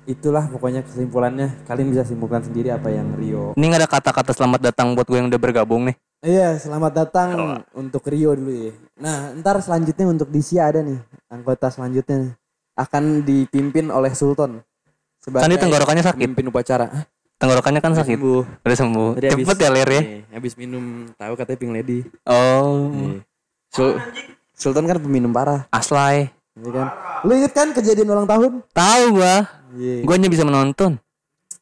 itulah 0.09 0.49
pokoknya 0.49 0.81
kesimpulannya. 0.83 1.69
Kalian 1.69 1.93
bisa 1.93 2.03
simpulkan 2.03 2.41
sendiri 2.41 2.73
apa 2.73 2.89
yang 2.89 3.13
Rio 3.15 3.53
Ini 3.53 3.65
nggak 3.69 3.81
ada 3.85 3.91
kata-kata 3.91 4.33
selamat 4.33 4.73
datang 4.73 4.97
buat 4.97 5.05
gue 5.05 5.21
yang 5.21 5.29
udah 5.29 5.41
bergabung 5.41 5.85
nih. 5.85 5.97
Iya, 6.19 6.59
selamat 6.59 6.93
datang 6.97 7.29
untuk 7.71 8.03
Rio 8.11 8.35
dulu 8.35 8.51
ya. 8.51 8.73
Nah, 8.99 9.31
ntar 9.39 9.63
selanjutnya 9.63 10.09
untuk 10.11 10.33
Disia 10.35 10.67
ada 10.67 10.83
nih, 10.83 10.99
anggota 11.31 11.71
selanjutnya 11.71 12.27
nih. 12.27 12.33
Akan 12.75 13.23
dipimpin 13.23 13.87
oleh 13.93 14.11
Sultan. 14.17 14.65
Sebagai 15.23 15.47
Kan 15.47 15.51
dia 15.55 15.61
tenggorokannya 15.63 16.03
sakit. 16.03 16.19
Pemimpin 16.19 16.47
upacara. 16.51 16.87
Hah? 16.91 17.05
Tenggorokannya 17.39 17.79
kan 17.79 17.95
sakit. 17.95 18.19
Sembuh. 18.19 18.43
Udah 18.67 18.79
sembuh. 18.79 19.11
Tadi 19.15 19.31
Cepet 19.47 19.59
ya 19.63 19.71
ler 19.71 19.89
ya. 19.91 20.01
Nih, 20.03 20.23
habis 20.35 20.53
minum 20.59 21.07
tahu 21.15 21.33
katanya 21.39 21.59
ping 21.59 21.71
lady. 21.71 21.99
Oh, 22.27 22.91
Nih. 22.91 23.23
Sul- 23.71 23.99
Sultan 24.59 24.91
kan 24.91 24.99
peminum 24.99 25.31
parah, 25.31 25.71
aslay. 25.71 26.35
ya 26.59 26.71
kan? 26.75 26.87
Lu 27.23 27.31
inget 27.31 27.55
kan 27.55 27.71
kejadian 27.71 28.11
ulang 28.11 28.27
tahun? 28.27 28.59
Tahu 28.75 29.05
gua. 29.15 29.47
Iya. 29.75 29.95
Gua 30.03 30.14
hanya 30.16 30.31
bisa 30.31 30.45
menonton. 30.45 30.97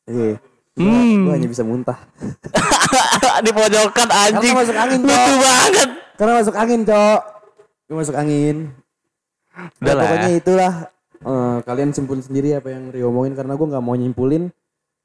Iya. 0.07 0.39
Hmm. 0.77 1.25
Gua 1.25 1.33
hanya 1.35 1.49
bisa 1.49 1.65
muntah. 1.65 1.99
Di 3.45 3.51
pojokan 3.51 4.09
anjing. 4.09 4.53
Karena 4.53 4.61
masuk 4.61 4.77
angin, 4.77 5.01
Lucu 5.03 5.35
banget. 5.37 5.89
Karena 6.15 6.33
masuk 6.39 6.55
angin, 6.55 6.81
Cok. 6.85 7.21
Gua 7.87 7.97
masuk 7.97 8.17
angin. 8.17 8.57
Udah 9.81 9.89
Nah, 9.89 10.03
pokoknya 10.05 10.31
itulah 10.37 10.73
eh, 11.17 11.57
kalian 11.65 11.91
simpulin 11.91 12.21
sendiri 12.21 12.53
apa 12.53 12.69
yang 12.69 12.93
Rio 12.93 13.09
omongin 13.09 13.33
karena 13.33 13.57
gue 13.57 13.67
nggak 13.67 13.81
mau 13.81 13.97
nyimpulin 13.97 14.53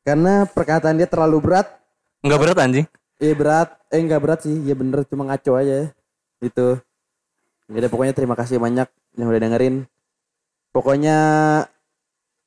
karena 0.04 0.43
perkataan 0.43 0.99
dia 0.99 1.08
terlalu 1.08 1.39
berat 1.39 1.72
Enggak 2.20 2.39
berat 2.41 2.58
anjing. 2.60 2.86
eh 3.16 3.32
berat 3.32 3.80
eh 3.88 4.02
nggak 4.02 4.20
berat 4.20 4.39
sih 4.43 4.60
ya 4.66 4.76
bener 4.76 5.08
cuma 5.08 5.24
ngaco 5.24 5.56
aja 5.56 5.88
itu 6.41 6.68
jadi 7.70 7.88
pokoknya 7.88 8.12
terima 8.12 8.36
kasih 8.36 8.60
banyak 8.60 8.91
yang 9.16 9.28
udah 9.30 9.39
dengerin 9.39 9.76
pokoknya 10.70 11.18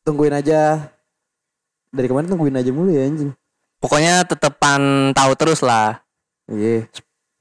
tungguin 0.04 0.36
aja. 0.36 0.92
Dari 1.90 2.06
kemarin 2.06 2.28
tungguin 2.28 2.54
aja 2.54 2.70
mulu 2.70 2.92
ya 2.92 3.08
anjing. 3.08 3.32
Pokoknya 3.80 4.24
tetepan 4.24 5.12
tahu 5.12 5.32
terus 5.36 5.60
lah 5.60 6.00
iya. 6.48 6.88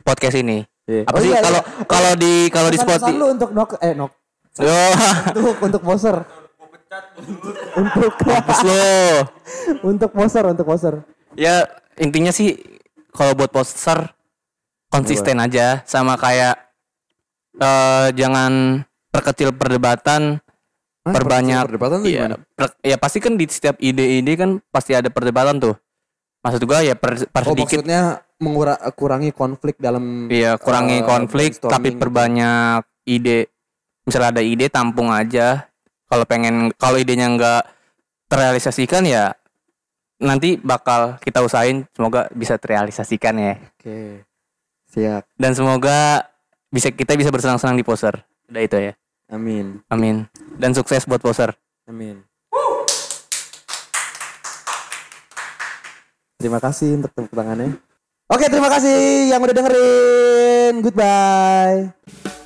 podcast 0.03 0.35
ini. 0.39 0.67
iya. 0.87 1.07
Apa 1.07 1.17
sih? 1.23 1.31
iya, 1.31 1.39
kalau 1.39 1.61
iya. 1.63 1.85
kalau 1.87 2.11
di 2.19 2.33
kalau 2.51 2.69
di 2.71 2.79
Spotify 2.79 3.15
lu 3.15 3.27
untuk 3.31 3.49
nok 3.55 3.69
eh 3.79 3.93
nok. 3.95 4.11
Yo, 4.53 4.69
untuk 5.33 5.55
untuk 5.65 5.81
poser 5.81 6.17
untuk 7.73 8.13
lo. 8.69 8.85
untuk 9.81 10.09
poser 10.13 10.43
untuk 10.45 10.65
poser 10.69 10.93
Ya 11.33 11.65
intinya 11.97 12.29
sih 12.29 12.61
kalau 13.09 13.33
buat 13.33 13.49
poster 13.49 14.13
konsisten 14.93 15.41
aja 15.41 15.81
sama 15.89 16.13
kayak 16.13 16.53
eh 17.57 18.07
jangan 18.13 18.85
perkecil 19.09 19.53
perdebatan, 19.57 20.42
perbanyak 21.05 21.67
perdebatan 21.67 21.97
tuh 21.99 22.07
Iya, 22.07 22.19
gimana? 22.23 22.35
per- 22.55 22.79
ya 22.79 22.95
pasti 22.95 23.19
kan 23.19 23.33
di 23.33 23.45
setiap 23.45 23.75
ide-ide 23.77 24.33
kan 24.33 24.49
pasti 24.67 24.91
ada 24.91 25.07
perdebatan 25.07 25.59
tuh. 25.59 25.75
Maksud 26.39 26.63
gua 26.63 26.79
ya 26.79 26.95
per, 26.95 27.19
per 27.23 27.43
Oh 27.43 27.51
sedikit 27.51 27.83
maksudnya 27.83 28.01
mengura- 28.37 28.79
kurangi 28.91 29.31
konflik 29.31 29.75
dalam 29.77 30.27
Iya, 30.27 30.55
kurangi 30.55 30.99
eh, 30.99 31.03
konflik 31.03 31.51
tapi 31.55 31.67
brainstorming. 31.91 31.99
perbanyak 31.99 32.81
ide. 33.05 33.39
Misalnya 34.03 34.29
ada 34.31 34.43
ide 34.43 34.67
tampung 34.67 35.07
aja. 35.07 35.67
Kalau 36.05 36.23
pengen 36.23 36.71
kalau 36.73 36.95
idenya 36.95 37.27
nggak 37.27 37.63
terrealisasikan 38.27 39.03
ya 39.03 39.31
nanti 40.17 40.55
bakal 40.55 41.19
kita 41.19 41.39
usahain 41.39 41.83
semoga 41.91 42.27
bisa 42.31 42.55
terrealisasikan 42.55 43.35
ya. 43.35 43.53
Oke. 43.73 44.23
Siap. 44.89 45.23
Dan 45.35 45.51
semoga 45.51 46.27
bisa 46.67 46.89
kita 46.89 47.15
bisa 47.15 47.27
bersenang-senang 47.27 47.75
di 47.75 47.83
poser. 47.83 48.23
Udah 48.45 48.61
itu 48.61 48.77
ya. 48.77 48.93
Amin. 49.31 49.79
Amin. 49.87 50.27
Dan 50.59 50.75
sukses 50.75 51.07
buat 51.07 51.23
poser. 51.23 51.55
Amin. 51.87 52.23
Terima 56.43 56.59
kasih 56.59 56.99
untuk 56.99 57.11
tepuk 57.15 57.31
tangannya. 57.31 57.79
Oke, 58.27 58.51
terima 58.51 58.67
kasih 58.67 59.31
yang 59.31 59.39
udah 59.39 59.55
dengerin. 59.55 60.73
Goodbye. 60.83 62.42